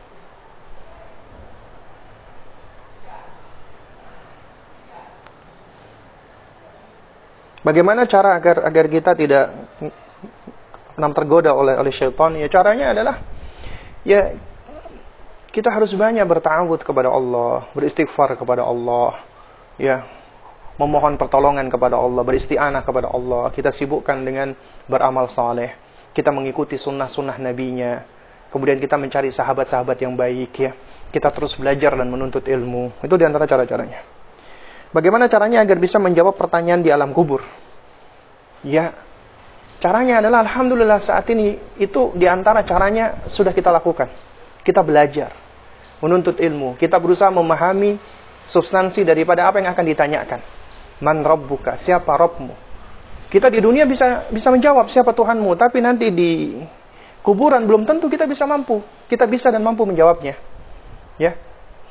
Bagaimana 7.67 8.07
cara 8.07 8.39
agar 8.39 8.63
agar 8.63 8.85
kita 8.87 9.11
tidak 9.11 9.51
enam 10.95 11.11
tergoda 11.11 11.51
oleh 11.51 11.75
oleh 11.75 11.91
syaitan? 11.91 12.31
Ya 12.39 12.47
caranya 12.47 12.95
adalah 12.95 13.19
ya 14.07 14.31
kita 15.57 15.73
harus 15.73 15.97
banyak 15.97 16.21
bertawud 16.21 16.85
kepada 16.85 17.09
Allah 17.09 17.65
beristighfar 17.73 18.37
kepada 18.37 18.61
Allah 18.61 19.17
ya. 19.81 20.05
Memohon 20.77 21.17
pertolongan 21.17 21.65
kepada 21.73 21.97
Allah 21.97 22.21
beristianah 22.21 22.85
kepada 22.85 23.09
Allah. 23.09 23.49
Kita 23.49 23.73
sibukkan 23.73 24.21
dengan 24.21 24.53
beramal 24.85 25.25
saleh. 25.25 25.73
Kita 26.13 26.29
mengikuti 26.29 26.77
sunnah-sunnah 26.77 27.41
nabinya. 27.41 28.05
Kemudian 28.53 28.77
kita 28.77 28.93
mencari 29.01 29.33
sahabat-sahabat 29.33 29.97
yang 30.05 30.13
baik 30.13 30.53
ya. 30.61 30.77
Kita 31.09 31.33
terus 31.33 31.57
belajar 31.57 31.97
dan 31.97 32.05
menuntut 32.13 32.45
ilmu. 32.45 33.01
Itu 33.01 33.17
di 33.17 33.25
antara 33.25 33.49
cara-caranya. 33.49 34.05
Bagaimana 34.93 35.25
caranya 35.25 35.65
agar 35.65 35.81
bisa 35.81 35.97
menjawab 35.97 36.37
pertanyaan 36.37 36.85
di 36.85 36.93
alam 36.93 37.09
kubur? 37.09 37.41
Ya 38.61 38.93
Caranya 39.77 40.25
adalah 40.25 40.41
alhamdulillah 40.41 40.97
saat 40.97 41.29
ini 41.29 41.53
itu 41.77 42.09
di 42.17 42.25
antara 42.25 42.65
caranya 42.65 43.21
sudah 43.29 43.53
kita 43.53 43.69
lakukan. 43.69 44.09
Kita 44.65 44.81
belajar, 44.81 45.29
menuntut 46.01 46.37
ilmu, 46.37 46.77
kita 46.77 47.01
berusaha 47.01 47.33
memahami 47.33 47.97
substansi 48.47 49.03
daripada 49.03 49.49
apa 49.49 49.59
yang 49.59 49.69
akan 49.73 49.85
ditanyakan. 49.85 50.39
Man 51.03 51.21
rabbuka? 51.21 51.77
Siapa 51.77 52.17
Rabbmu? 52.17 52.65
Kita 53.27 53.51
di 53.51 53.59
dunia 53.59 53.83
bisa 53.83 54.31
bisa 54.31 54.49
menjawab 54.49 54.87
siapa 54.87 55.11
Tuhanmu, 55.11 55.51
tapi 55.59 55.83
nanti 55.83 56.09
di 56.15 56.55
kuburan 57.21 57.67
belum 57.67 57.83
tentu 57.83 58.07
kita 58.07 58.23
bisa 58.23 58.47
mampu. 58.47 58.79
Kita 59.05 59.27
bisa 59.27 59.51
dan 59.51 59.61
mampu 59.61 59.83
menjawabnya. 59.83 60.33
Ya. 61.19 61.35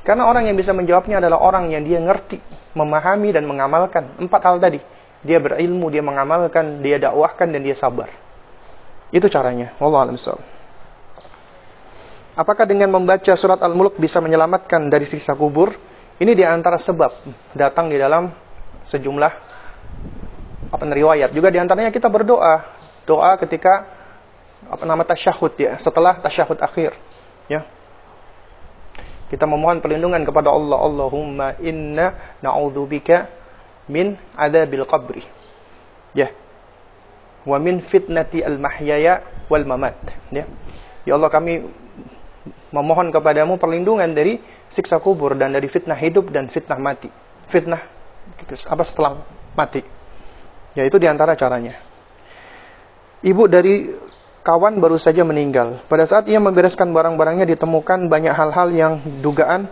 Karena 0.00 0.30
orang 0.30 0.48
yang 0.48 0.56
bisa 0.56 0.70
menjawabnya 0.72 1.18
adalah 1.18 1.42
orang 1.42 1.70
yang 1.74 1.82
dia 1.82 1.98
ngerti, 1.98 2.38
memahami 2.78 3.34
dan 3.34 3.44
mengamalkan 3.44 4.16
empat 4.22 4.40
hal 4.46 4.56
tadi. 4.62 4.80
Dia 5.26 5.42
berilmu, 5.42 5.90
dia 5.90 6.00
mengamalkan, 6.00 6.78
dia 6.78 7.02
dakwahkan 7.02 7.50
dan 7.50 7.60
dia 7.66 7.74
sabar. 7.74 8.06
Itu 9.10 9.26
caranya. 9.26 9.74
Wallahu 9.82 10.14
a'lam 10.14 10.55
Apakah 12.36 12.68
dengan 12.68 12.92
membaca 12.92 13.32
surat 13.32 13.56
Al-Mulk 13.64 13.96
bisa 13.96 14.20
menyelamatkan 14.20 14.92
dari 14.92 15.08
siksa 15.08 15.32
kubur? 15.32 15.72
Ini 16.20 16.36
di 16.36 16.44
antara 16.44 16.76
sebab 16.76 17.08
datang 17.56 17.88
di 17.88 17.96
dalam 17.96 18.28
sejumlah 18.84 19.32
apa 20.68 20.84
riwayat. 20.84 21.32
Juga 21.32 21.48
di 21.48 21.56
antaranya 21.56 21.88
kita 21.88 22.12
berdoa, 22.12 22.60
doa 23.08 23.40
ketika 23.40 23.88
apa 24.68 24.84
nama 24.84 25.00
tasyahud 25.00 25.52
ya, 25.56 25.80
setelah 25.80 26.20
tasyahud 26.20 26.60
akhir, 26.60 26.92
ya. 27.48 27.64
Kita 29.26 29.48
memohon 29.48 29.80
perlindungan 29.80 30.22
kepada 30.22 30.52
Allah. 30.52 30.76
Allahumma 30.76 31.56
inna 31.58 32.36
na'udzubika 32.44 33.26
min 33.88 34.14
adzabil 34.38 34.84
qabri. 34.86 35.24
Ya. 36.14 36.30
Wa 37.42 37.58
min 37.58 37.82
fitnati 37.82 38.44
al-mahyaya 38.44 39.24
wal 39.50 39.66
mamat. 39.66 39.98
Ya. 40.30 40.46
Ya 41.02 41.18
Allah 41.18 41.30
kami 41.30 41.64
memohon 42.76 43.08
kepadamu 43.08 43.56
perlindungan 43.56 44.12
dari 44.12 44.36
siksa 44.68 45.00
kubur 45.00 45.32
dan 45.32 45.56
dari 45.56 45.64
fitnah 45.66 45.96
hidup 45.96 46.28
dan 46.28 46.52
fitnah 46.52 46.76
mati. 46.76 47.08
Fitnah 47.48 47.80
apa 48.68 48.82
setelah 48.84 49.16
mati. 49.56 49.80
Yaitu 50.76 51.00
di 51.00 51.08
antara 51.08 51.32
caranya. 51.32 51.72
Ibu 53.24 53.48
dari 53.48 53.88
kawan 54.44 54.76
baru 54.76 55.00
saja 55.00 55.24
meninggal. 55.24 55.80
Pada 55.88 56.04
saat 56.04 56.28
ia 56.28 56.36
membereskan 56.36 56.92
barang-barangnya 56.92 57.48
ditemukan 57.56 58.12
banyak 58.12 58.34
hal-hal 58.36 58.68
yang 58.70 58.92
dugaan 59.24 59.66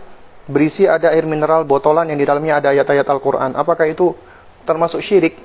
berisi 0.45 0.85
ada 0.89 1.13
air 1.13 1.25
mineral 1.25 1.65
botolan 1.65 2.09
yang 2.09 2.17
di 2.17 2.25
dalamnya 2.25 2.59
ada 2.59 2.73
ayat-ayat 2.73 3.05
Al-Quran. 3.05 3.53
Apakah 3.53 3.85
itu 3.85 4.17
termasuk 4.65 4.99
syirik? 4.99 5.37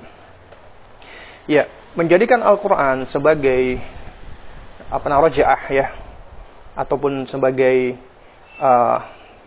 Ya, 1.45 1.69
menjadikan 1.95 2.41
Al-Quran 2.41 3.05
sebagai 3.05 3.81
apa 4.91 5.07
namanya 5.07 5.55
ya 5.70 5.87
ataupun 6.74 7.26
sebagai 7.26 7.97
uh, 8.60 8.98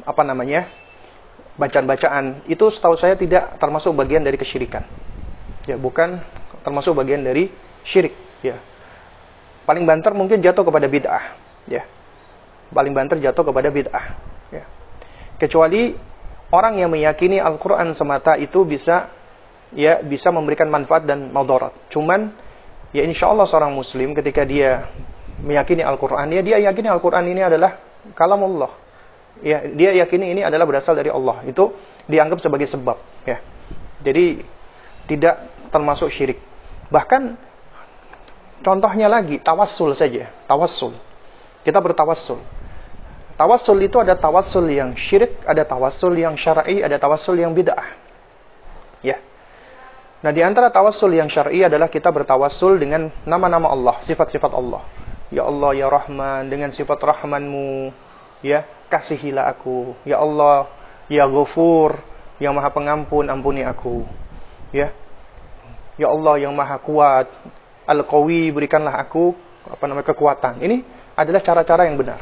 apa 0.04 0.22
namanya 0.26 0.68
bacaan-bacaan 1.56 2.50
itu 2.50 2.66
setahu 2.74 2.98
saya 2.98 3.14
tidak 3.14 3.62
termasuk 3.62 3.94
bagian 3.94 4.26
dari 4.26 4.36
kesyirikan. 4.36 4.84
Ya 5.64 5.80
bukan 5.80 6.20
termasuk 6.66 6.98
bagian 6.98 7.24
dari 7.24 7.48
syirik 7.86 8.16
ya. 8.42 8.58
Paling 9.64 9.88
banter 9.88 10.12
mungkin 10.12 10.44
jatuh 10.44 10.68
kepada 10.68 10.88
bid'ah 10.90 11.24
ya. 11.70 11.84
Paling 12.74 12.92
banter 12.92 13.22
jatuh 13.22 13.44
kepada 13.48 13.70
bid'ah 13.70 14.06
ya. 14.52 14.64
Kecuali 15.40 15.96
orang 16.52 16.84
yang 16.84 16.90
meyakini 16.92 17.40
Al-Qur'an 17.40 17.96
semata 17.96 18.36
itu 18.36 18.66
bisa 18.68 19.08
ya 19.72 20.02
bisa 20.04 20.30
memberikan 20.34 20.68
manfaat 20.68 21.08
dan 21.08 21.32
madarat. 21.32 21.72
Cuman 21.88 22.34
ya 22.92 23.06
insya 23.06 23.32
Allah 23.32 23.48
seorang 23.48 23.72
muslim 23.72 24.12
ketika 24.18 24.44
dia 24.44 24.90
meyakini 25.42 25.82
Al-Quran, 25.82 26.30
ya 26.30 26.42
dia 26.46 26.58
yakini 26.62 26.92
Al-Quran 26.94 27.26
ini 27.26 27.42
adalah 27.42 27.80
kalam 28.14 28.44
Allah. 28.44 28.72
Ya, 29.42 29.66
dia 29.66 29.92
yakini 29.98 30.32
ini 30.38 30.42
adalah 30.46 30.64
berasal 30.70 30.94
dari 30.94 31.10
Allah. 31.10 31.42
Itu 31.44 31.74
dianggap 32.06 32.38
sebagai 32.38 32.70
sebab. 32.70 32.96
Ya, 33.26 33.42
jadi 34.06 34.46
tidak 35.10 35.50
termasuk 35.74 36.14
syirik. 36.14 36.40
Bahkan 36.94 37.36
contohnya 38.62 39.10
lagi 39.10 39.42
tawassul 39.42 39.98
saja, 39.98 40.30
tawassul. 40.46 40.94
Kita 41.66 41.82
bertawassul. 41.82 42.40
Tawassul 43.34 43.82
itu 43.82 43.98
ada 43.98 44.14
tawassul 44.14 44.70
yang 44.70 44.94
syirik, 44.94 45.42
ada 45.50 45.66
tawassul 45.66 46.14
yang 46.14 46.38
syar'i, 46.38 46.86
ada 46.86 47.02
tawassul 47.02 47.34
yang 47.34 47.52
bid'ah. 47.58 47.90
Ya. 49.02 49.18
Nah, 50.22 50.32
di 50.32 50.46
antara 50.46 50.70
tawassul 50.70 51.18
yang 51.18 51.28
syar'i 51.28 51.66
adalah 51.66 51.90
kita 51.90 52.14
bertawassul 52.14 52.78
dengan 52.78 53.10
nama-nama 53.26 53.74
Allah, 53.74 53.98
sifat-sifat 54.06 54.54
Allah. 54.54 54.86
Ya 55.34 55.50
Allah 55.50 55.74
ya 55.74 55.90
Rahman 55.90 56.46
dengan 56.46 56.70
sifat 56.70 57.02
Rahmanmu 57.02 57.90
ya 58.46 58.70
kasihilah 58.86 59.50
aku. 59.50 59.98
Ya 60.06 60.22
Allah 60.22 60.70
ya 61.10 61.26
Ghafur 61.26 61.98
yang 62.38 62.54
maha 62.54 62.70
pengampun 62.70 63.26
ampuni 63.34 63.66
aku 63.66 64.06
ya. 64.70 64.94
Ya 65.98 66.08
Allah 66.14 66.38
yang 66.38 66.54
maha 66.54 66.78
kuat 66.78 67.26
Al-Qawi 67.90 68.54
berikanlah 68.54 68.94
aku 68.94 69.34
apa 69.66 69.84
namanya 69.90 70.14
kekuatan. 70.14 70.62
Ini 70.62 70.86
adalah 71.18 71.42
cara-cara 71.42 71.90
yang 71.90 71.98
benar. 71.98 72.22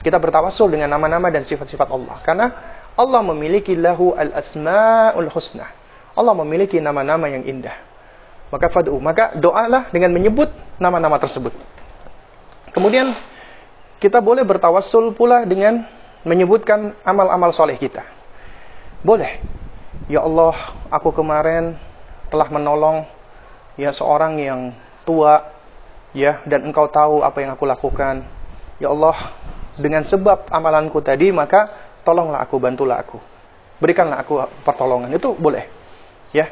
Kita 0.00 0.16
bertawassul 0.16 0.72
dengan 0.72 0.88
nama-nama 0.88 1.28
dan 1.28 1.44
sifat-sifat 1.44 1.92
Allah. 1.92 2.16
Karena 2.24 2.46
Allah 2.96 3.20
memiliki 3.28 3.76
lahu 3.76 4.16
al-asmaul 4.16 5.28
husna. 5.36 5.68
Allah 6.16 6.32
memiliki 6.32 6.80
nama-nama 6.80 7.28
yang 7.28 7.44
indah. 7.44 7.76
Maka 8.48 8.72
fad'u 8.72 8.96
maka 8.96 9.36
doalah 9.36 9.92
dengan 9.92 10.16
menyebut 10.16 10.48
nama-nama 10.80 11.20
tersebut 11.20 11.52
Kemudian 12.78 13.10
kita 13.98 14.22
boleh 14.22 14.46
bertawassul 14.46 15.10
pula 15.10 15.42
dengan 15.42 15.82
menyebutkan 16.22 16.94
amal-amal 17.02 17.50
soleh 17.50 17.74
kita. 17.74 18.06
Boleh. 19.02 19.42
Ya 20.06 20.22
Allah, 20.22 20.54
aku 20.86 21.10
kemarin 21.10 21.74
telah 22.30 22.46
menolong 22.46 23.02
ya 23.74 23.90
seorang 23.90 24.38
yang 24.38 24.70
tua 25.02 25.42
ya 26.14 26.38
dan 26.46 26.70
engkau 26.70 26.86
tahu 26.86 27.26
apa 27.26 27.42
yang 27.42 27.58
aku 27.58 27.66
lakukan. 27.66 28.22
Ya 28.78 28.94
Allah, 28.94 29.18
dengan 29.74 30.06
sebab 30.06 30.46
amalanku 30.46 31.02
tadi 31.02 31.34
maka 31.34 31.74
tolonglah 32.06 32.46
aku, 32.46 32.62
bantulah 32.62 33.02
aku. 33.02 33.18
Berikanlah 33.82 34.22
aku 34.22 34.38
pertolongan. 34.62 35.10
Itu 35.10 35.34
boleh. 35.34 35.66
Ya. 36.30 36.46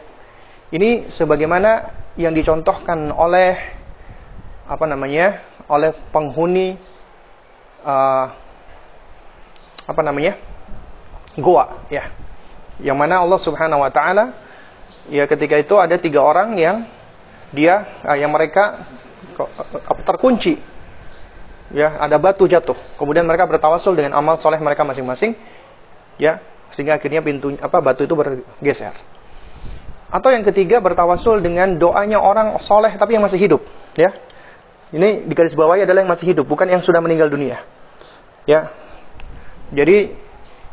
Ini 0.74 1.07
sebagaimana 1.07 1.86
yang 2.19 2.35
dicontohkan 2.35 3.15
oleh 3.15 3.55
apa 4.66 4.85
namanya? 4.90 5.55
Oleh 5.66 5.90
penghuni 6.14 6.78
uh, 7.82 8.26
apa 9.86 10.01
namanya? 10.02 10.38
Goa 11.38 11.86
ya. 11.93 12.10
Yang 12.80 12.97
mana 12.98 13.22
Allah 13.22 13.40
Subhanahu 13.40 13.82
Wa 13.82 13.90
Taala 13.93 14.24
ya 15.10 15.26
ketika 15.30 15.59
itu 15.59 15.78
ada 15.78 15.94
tiga 15.98 16.22
orang 16.22 16.59
yang 16.59 16.76
dia 17.55 17.86
uh, 18.06 18.16
yang 18.18 18.30
mereka 18.34 18.86
uh, 19.38 20.02
terkunci. 20.06 20.59
Ya 21.74 21.98
ada 21.98 22.18
batu 22.18 22.47
jatuh. 22.47 22.78
Kemudian 22.94 23.26
mereka 23.26 23.47
bertawasul 23.47 23.98
dengan 23.98 24.14
amal 24.14 24.38
soleh 24.38 24.59
mereka 24.62 24.86
masing-masing 24.86 25.34
ya 26.16 26.38
sehingga 26.70 26.98
akhirnya 26.98 27.22
pintu 27.22 27.55
apa 27.59 27.82
batu 27.82 28.06
itu 28.06 28.14
bergeser. 28.14 28.94
Atau 30.06 30.30
yang 30.30 30.47
ketiga 30.47 30.78
bertawasul 30.78 31.43
dengan 31.43 31.74
doanya 31.74 32.22
orang 32.22 32.55
soleh 32.62 32.94
tapi 32.94 33.18
yang 33.18 33.26
masih 33.26 33.43
hidup 33.43 33.66
ya 33.98 34.14
ini 34.94 35.26
di 35.26 35.34
garis 35.34 35.58
bawahnya 35.58 35.82
adalah 35.82 36.06
yang 36.06 36.12
masih 36.12 36.30
hidup, 36.30 36.46
bukan 36.46 36.70
yang 36.70 36.78
sudah 36.78 37.02
meninggal 37.02 37.26
dunia. 37.26 37.58
Ya. 38.46 38.70
Jadi 39.74 40.14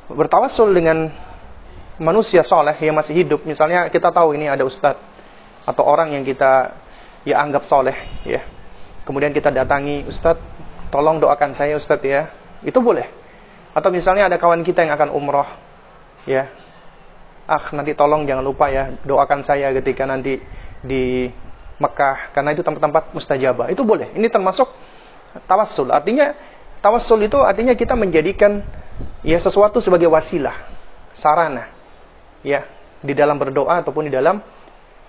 bertawassul 0.06 0.70
dengan 0.70 1.10
manusia 1.98 2.46
soleh 2.46 2.78
yang 2.78 2.94
masih 2.94 3.26
hidup. 3.26 3.42
Misalnya 3.50 3.90
kita 3.90 4.14
tahu 4.14 4.38
ini 4.38 4.46
ada 4.46 4.62
ustadz 4.62 5.02
atau 5.66 5.84
orang 5.88 6.14
yang 6.14 6.22
kita 6.22 6.78
ya 7.26 7.42
anggap 7.42 7.66
soleh, 7.66 7.98
ya. 8.22 8.46
Kemudian 9.02 9.34
kita 9.34 9.50
datangi 9.50 10.06
ustadz, 10.06 10.46
tolong 10.94 11.18
doakan 11.18 11.50
saya 11.58 11.74
ustadz 11.74 12.06
ya. 12.06 12.30
Itu 12.62 12.86
boleh. 12.86 13.10
Atau 13.74 13.90
misalnya 13.90 14.30
ada 14.30 14.38
kawan 14.38 14.62
kita 14.62 14.86
yang 14.86 14.94
akan 14.94 15.10
umroh, 15.10 15.50
ya. 16.30 16.46
Ah 17.50 17.66
nanti 17.74 17.92
tolong 17.98 18.24
jangan 18.24 18.46
lupa 18.46 18.72
ya 18.72 18.94
doakan 19.04 19.44
saya 19.44 19.76
ketika 19.76 20.08
nanti 20.08 20.40
di 20.80 21.28
Mekah 21.82 22.36
karena 22.36 22.54
itu 22.54 22.62
tempat-tempat 22.62 23.14
mustajabah. 23.18 23.74
Itu 23.74 23.82
boleh. 23.82 24.14
Ini 24.14 24.30
termasuk 24.30 24.70
tawassul. 25.50 25.90
Artinya 25.90 26.38
tawassul 26.84 27.26
itu 27.26 27.42
artinya 27.42 27.74
kita 27.74 27.98
menjadikan 27.98 28.62
ya 29.26 29.40
sesuatu 29.42 29.82
sebagai 29.82 30.12
wasilah, 30.12 30.54
sarana 31.18 31.72
ya 32.46 32.68
di 33.02 33.16
dalam 33.18 33.40
berdoa 33.40 33.82
ataupun 33.82 34.08
di 34.08 34.14
dalam 34.14 34.38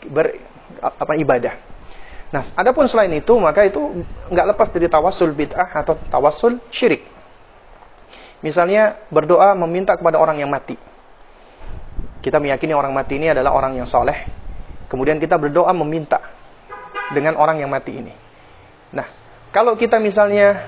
ber, 0.08 0.38
apa 0.80 1.12
ibadah. 1.18 1.54
Nah, 2.34 2.42
adapun 2.58 2.90
selain 2.90 3.12
itu 3.14 3.34
maka 3.38 3.62
itu 3.62 4.02
nggak 4.32 4.46
lepas 4.54 4.68
dari 4.74 4.90
tawassul 4.90 5.30
bid'ah 5.30 5.70
atau 5.70 5.94
tawassul 6.10 6.58
syirik. 6.72 7.06
Misalnya 8.42 8.98
berdoa 9.08 9.54
meminta 9.54 9.94
kepada 9.94 10.18
orang 10.18 10.42
yang 10.42 10.50
mati. 10.50 10.76
Kita 12.18 12.40
meyakini 12.40 12.72
orang 12.72 12.92
mati 12.92 13.20
ini 13.20 13.30
adalah 13.30 13.54
orang 13.54 13.76
yang 13.78 13.86
soleh. 13.86 14.26
Kemudian 14.90 15.16
kita 15.22 15.38
berdoa 15.38 15.70
meminta 15.72 16.20
dengan 17.12 17.36
orang 17.36 17.60
yang 17.60 17.68
mati 17.68 17.92
ini. 18.00 18.14
Nah, 18.96 19.06
kalau 19.52 19.76
kita 19.76 20.00
misalnya 20.00 20.62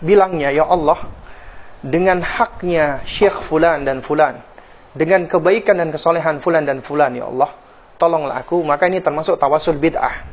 bilangnya, 0.00 0.48
Ya 0.54 0.64
Allah, 0.64 1.02
dengan 1.84 2.24
haknya 2.24 3.04
Syekh 3.04 3.36
Fulan 3.44 3.84
dan 3.84 4.00
Fulan, 4.00 4.40
dengan 4.92 5.24
kebaikan 5.24 5.80
dan 5.80 5.88
kesolehan 5.88 6.36
fulan 6.38 6.68
dan 6.68 6.84
fulan 6.84 7.16
ya 7.16 7.24
Allah 7.24 7.50
tolonglah 7.96 8.44
aku 8.44 8.60
maka 8.60 8.88
ini 8.92 9.00
termasuk 9.00 9.40
tawasul 9.40 9.80
bid'ah 9.80 10.28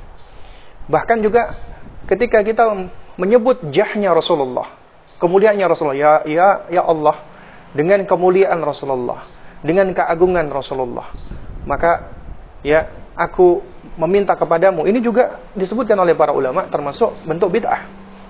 bahkan 0.92 1.24
juga 1.24 1.56
ketika 2.04 2.44
kita 2.44 2.68
menyebut 3.16 3.72
jahnya 3.72 4.12
Rasulullah 4.12 4.68
kemuliaannya 5.20 5.66
Rasulullah 5.68 6.00
ya 6.00 6.14
ya 6.28 6.48
ya 6.68 6.84
Allah 6.84 7.16
dengan 7.72 8.04
kemuliaan 8.04 8.60
Rasulullah 8.60 9.24
dengan 9.64 9.96
keagungan 9.96 10.52
Rasulullah 10.52 11.08
maka 11.64 12.12
ya 12.60 12.84
aku 13.16 13.64
meminta 14.00 14.34
kepadamu 14.40 14.88
ini 14.88 15.04
juga 15.04 15.38
disebutkan 15.52 16.00
oleh 16.00 16.16
para 16.16 16.32
ulama 16.32 16.64
termasuk 16.72 17.20
bentuk 17.28 17.52
bid'ah 17.52 17.84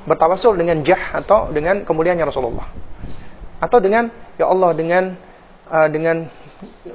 bertawasul 0.09 0.57
dengan 0.57 0.81
jah 0.81 1.21
atau 1.21 1.53
dengan 1.53 1.85
kemuliaannya 1.85 2.25
Rasulullah 2.25 2.65
atau 3.61 3.77
dengan 3.77 4.09
ya 4.39 4.49
Allah 4.49 4.71
dengan 4.73 5.13
uh, 5.69 5.87
dengan 5.91 6.25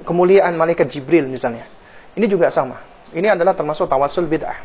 kemuliaan 0.04 0.56
malaikat 0.56 0.90
Jibril 0.90 1.28
misalnya. 1.28 1.64
Ini 2.14 2.26
juga 2.28 2.52
sama. 2.52 2.78
Ini 3.14 3.34
adalah 3.34 3.54
termasuk 3.54 3.86
tawasul 3.86 4.26
bid'ah. 4.26 4.58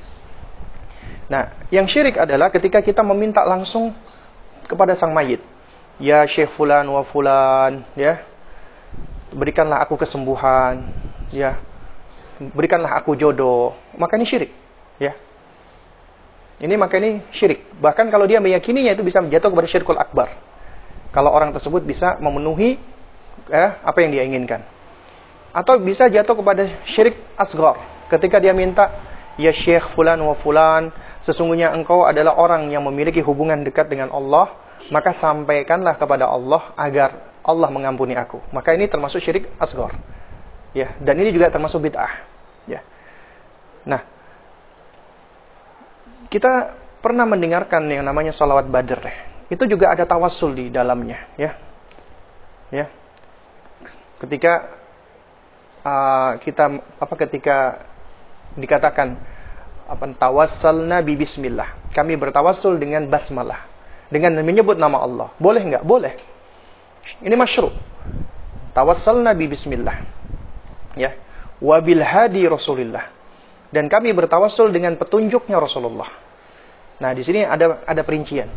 Nah, 1.29 1.43
yang 1.69 1.85
syirik 1.85 2.17
adalah 2.17 2.49
ketika 2.49 2.81
kita 2.81 3.05
meminta 3.05 3.45
langsung 3.45 3.93
kepada 4.65 4.97
sang 4.97 5.13
mayit. 5.13 5.41
Ya 6.01 6.25
Syekh 6.25 6.49
fulan 6.49 6.89
wa 6.89 7.05
fulan, 7.05 7.85
ya. 7.93 8.21
Berikanlah 9.29 9.85
aku 9.85 9.99
kesembuhan, 9.99 10.81
ya. 11.29 11.61
Berikanlah 12.39 13.03
aku 13.03 13.19
jodoh. 13.19 13.75
Maka 13.99 14.15
ini 14.15 14.25
syirik, 14.25 14.51
ya. 14.95 15.11
Ini 16.59 16.75
maka 16.75 16.99
ini 16.99 17.23
syirik. 17.31 17.79
Bahkan 17.79 18.11
kalau 18.11 18.27
dia 18.27 18.43
meyakininya 18.43 18.91
itu 18.91 19.03
bisa 19.03 19.23
menjatuh 19.23 19.47
kepada 19.51 19.67
syirkul 19.67 19.99
akbar. 19.99 20.27
Kalau 21.15 21.31
orang 21.31 21.55
tersebut 21.55 21.83
bisa 21.87 22.19
memenuhi 22.19 22.75
eh, 23.47 23.71
apa 23.79 23.97
yang 24.03 24.11
dia 24.11 24.23
inginkan. 24.27 24.61
Atau 25.55 25.79
bisa 25.79 26.11
jatuh 26.11 26.35
kepada 26.35 26.67
syirik 26.83 27.15
asgar. 27.39 27.79
Ketika 28.11 28.37
dia 28.43 28.51
minta, 28.51 28.91
Ya 29.39 29.55
Syekh 29.55 29.87
Fulan 29.95 30.19
wa 30.19 30.35
Fulan, 30.35 30.91
sesungguhnya 31.23 31.71
engkau 31.71 32.03
adalah 32.03 32.35
orang 32.35 32.67
yang 32.67 32.83
memiliki 32.83 33.23
hubungan 33.23 33.63
dekat 33.63 33.87
dengan 33.87 34.11
Allah, 34.11 34.51
maka 34.91 35.15
sampaikanlah 35.15 35.95
kepada 35.95 36.27
Allah 36.27 36.75
agar 36.75 37.15
Allah 37.39 37.71
mengampuni 37.71 38.19
aku. 38.19 38.43
Maka 38.51 38.75
ini 38.75 38.91
termasuk 38.91 39.23
syirik 39.23 39.47
asgar. 39.55 39.95
Ya, 40.73 40.93
dan 41.01 41.17
ini 41.17 41.33
juga 41.33 41.49
termasuk 41.49 41.89
bid'ah. 41.89 42.13
Ya. 42.69 42.85
Nah, 43.89 44.05
kita 46.29 46.77
pernah 47.01 47.25
mendengarkan 47.25 47.89
yang 47.89 48.05
namanya 48.05 48.29
salawat 48.29 48.69
badr. 48.69 49.01
Itu 49.49 49.65
juga 49.65 49.89
ada 49.89 50.05
tawasul 50.05 50.53
di 50.53 50.65
dalamnya, 50.69 51.25
ya. 51.41 51.57
Ya, 52.69 52.85
ketika 54.19 54.67
uh, 55.83 56.31
kita 56.43 56.83
apa 56.99 57.15
ketika 57.15 57.57
dikatakan 58.59 59.15
apa 59.89 60.05
tawassalna 60.13 61.01
bi 61.01 61.15
bismillah 61.15 61.65
kami 61.95 62.19
bertawassul 62.19 62.77
dengan 62.77 63.07
basmalah 63.07 63.65
dengan 64.11 64.37
menyebut 64.43 64.77
nama 64.77 65.01
Allah 65.01 65.27
boleh 65.39 65.61
nggak 65.65 65.83
boleh 65.87 66.13
ini 67.23 67.33
masyru 67.33 67.73
tawassalna 68.75 69.33
bi 69.33 69.49
bismillah 69.49 70.18
ya 70.99 71.15
wabil 71.63 72.03
hadi 72.03 72.43
rasulillah 72.51 73.07
dan 73.71 73.87
kami 73.87 74.11
bertawassul 74.11 74.69
dengan 74.75 74.99
petunjuknya 74.99 75.55
Rasulullah 75.55 76.11
nah 76.99 77.15
di 77.15 77.23
sini 77.23 77.47
ada 77.47 77.79
ada 77.87 78.01
perincian 78.03 78.51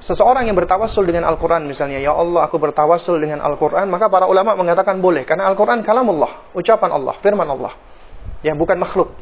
seseorang 0.00 0.48
yang 0.48 0.56
bertawasul 0.56 1.04
dengan 1.04 1.28
Al-Quran 1.28 1.68
misalnya, 1.68 2.00
Ya 2.00 2.16
Allah 2.16 2.48
aku 2.48 2.56
bertawasul 2.56 3.20
dengan 3.20 3.44
Al-Quran, 3.44 3.86
maka 3.92 4.08
para 4.08 4.24
ulama 4.26 4.56
mengatakan 4.56 4.98
boleh. 4.98 5.28
Karena 5.28 5.46
Al-Quran 5.52 5.84
kalamullah, 5.84 6.50
ucapan 6.56 6.90
Allah, 6.90 7.14
firman 7.20 7.46
Allah. 7.46 7.72
Ya, 8.40 8.56
bukan 8.56 8.80
makhluk. 8.80 9.12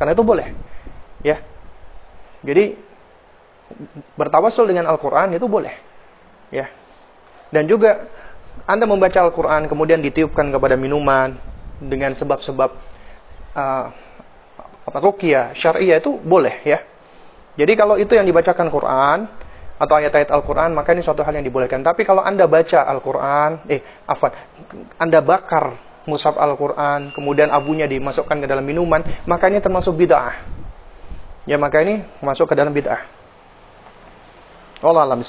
Karena 0.00 0.16
itu 0.16 0.24
boleh. 0.24 0.56
Ya. 1.20 1.44
Jadi, 2.40 2.80
bertawasul 4.16 4.64
dengan 4.64 4.88
Al-Quran 4.88 5.36
itu 5.36 5.44
boleh. 5.44 5.76
Ya. 6.48 6.72
Dan 7.52 7.68
juga, 7.68 8.08
Anda 8.64 8.88
membaca 8.88 9.20
Al-Quran, 9.20 9.68
kemudian 9.68 10.00
ditiupkan 10.00 10.48
kepada 10.48 10.80
minuman, 10.80 11.36
dengan 11.78 12.14
sebab-sebab 12.14 12.70
uh, 13.54 13.86
apa 14.88 14.98
ruqyah 14.98 15.54
syariah 15.54 16.02
itu 16.02 16.16
boleh 16.18 16.62
ya. 16.66 16.78
Jadi 17.58 17.72
kalau 17.74 17.98
itu 17.98 18.14
yang 18.14 18.22
dibacakan 18.22 18.70
Quran, 18.70 19.18
atau 19.78 19.94
ayat-ayat 19.94 20.34
Al-Quran, 20.34 20.74
maka 20.74 20.90
ini 20.90 21.06
suatu 21.06 21.22
hal 21.22 21.38
yang 21.38 21.46
dibolehkan. 21.46 21.86
Tapi 21.86 22.02
kalau 22.02 22.20
Anda 22.26 22.50
baca 22.50 22.82
Al-Quran, 22.82 23.62
eh, 23.70 23.80
afan, 24.10 24.34
Anda 24.98 25.22
bakar 25.22 25.78
mushaf 26.10 26.34
Al-Quran, 26.34 27.14
kemudian 27.14 27.54
abunya 27.54 27.86
dimasukkan 27.86 28.42
ke 28.42 28.46
dalam 28.50 28.66
minuman, 28.66 29.06
maka 29.30 29.46
ini 29.46 29.62
termasuk 29.62 29.94
bid'ah. 29.94 30.34
Ya, 31.46 31.56
maka 31.56 31.80
ini 31.86 32.02
masuk 32.18 32.50
ke 32.50 32.54
dalam 32.58 32.74
bid'ah. 32.74 33.00
Allah 34.82 35.06
alam. 35.06 35.22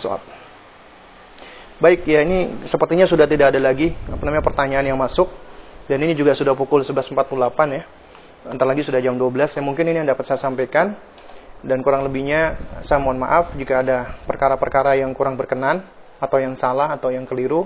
Baik, 1.79 2.03
ya 2.09 2.25
ini 2.25 2.65
sepertinya 2.67 3.07
sudah 3.07 3.23
tidak 3.23 3.55
ada 3.55 3.59
lagi 3.61 3.95
apa 4.11 4.21
namanya 4.25 4.43
pertanyaan 4.43 4.85
yang 4.93 4.99
masuk. 4.99 5.31
Dan 5.89 6.05
ini 6.05 6.13
juga 6.13 6.37
sudah 6.37 6.53
pukul 6.53 6.85
11.48 6.85 7.25
ya. 7.73 7.81
Antar 8.45 8.69
lagi 8.69 8.85
sudah 8.85 9.01
jam 9.01 9.17
12. 9.17 9.57
Ya 9.57 9.61
mungkin 9.65 9.89
ini 9.89 10.05
yang 10.05 10.09
dapat 10.13 10.21
saya 10.21 10.37
sampaikan. 10.37 10.93
Dan 11.65 11.81
kurang 11.81 12.05
lebihnya 12.05 12.61
saya 12.85 13.01
mohon 13.01 13.17
maaf 13.17 13.57
jika 13.57 13.81
ada 13.81 14.13
perkara-perkara 14.29 15.01
yang 15.01 15.17
kurang 15.17 15.33
berkenan 15.33 15.81
atau 16.21 16.37
yang 16.37 16.53
salah 16.53 16.93
atau 16.93 17.09
yang 17.09 17.25
keliru. 17.25 17.65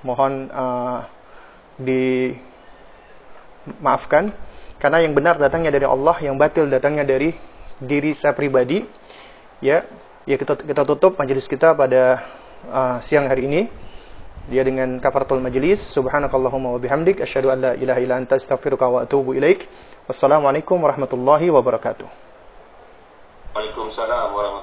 Mohon 0.00 0.48
uh, 0.48 1.04
dimaafkan. 3.76 4.32
Karena 4.80 5.04
yang 5.04 5.12
benar 5.12 5.36
datangnya 5.36 5.68
dari 5.68 5.84
Allah 5.84 6.16
yang 6.24 6.40
batil 6.40 6.64
datangnya 6.64 7.04
dari 7.04 7.36
diri 7.76 8.16
saya 8.16 8.32
pribadi. 8.32 8.80
Ya 9.60 9.84
ya 10.24 10.40
kita 10.40 10.56
kita 10.56 10.88
tutup 10.88 11.20
majelis 11.20 11.44
kita 11.44 11.76
pada 11.76 12.24
uh, 12.72 13.04
siang 13.04 13.28
hari 13.28 13.44
ini 13.44 13.68
dia 14.48 14.64
dengan 14.64 14.96
kafaratul 15.02 15.42
majelis 15.44 15.82
subhanakallahumma 15.82 16.72
wa 16.72 16.80
bihamdik 16.80 17.20
asyhadu 17.20 17.52
an 17.52 17.58
la 17.60 17.72
ilaha 17.76 18.00
illa 18.00 18.16
anta 18.16 18.40
astaghfiruka 18.40 18.88
wa 18.88 19.04
atubu 19.04 19.36
ilaik. 19.36 19.68
Wassalamualaikum 20.08 20.80
warahmatullahi 20.80 21.52
wabarakatuh. 21.52 22.08
Waalaikumsalam 23.52 24.28
warahmatullahi 24.32 24.60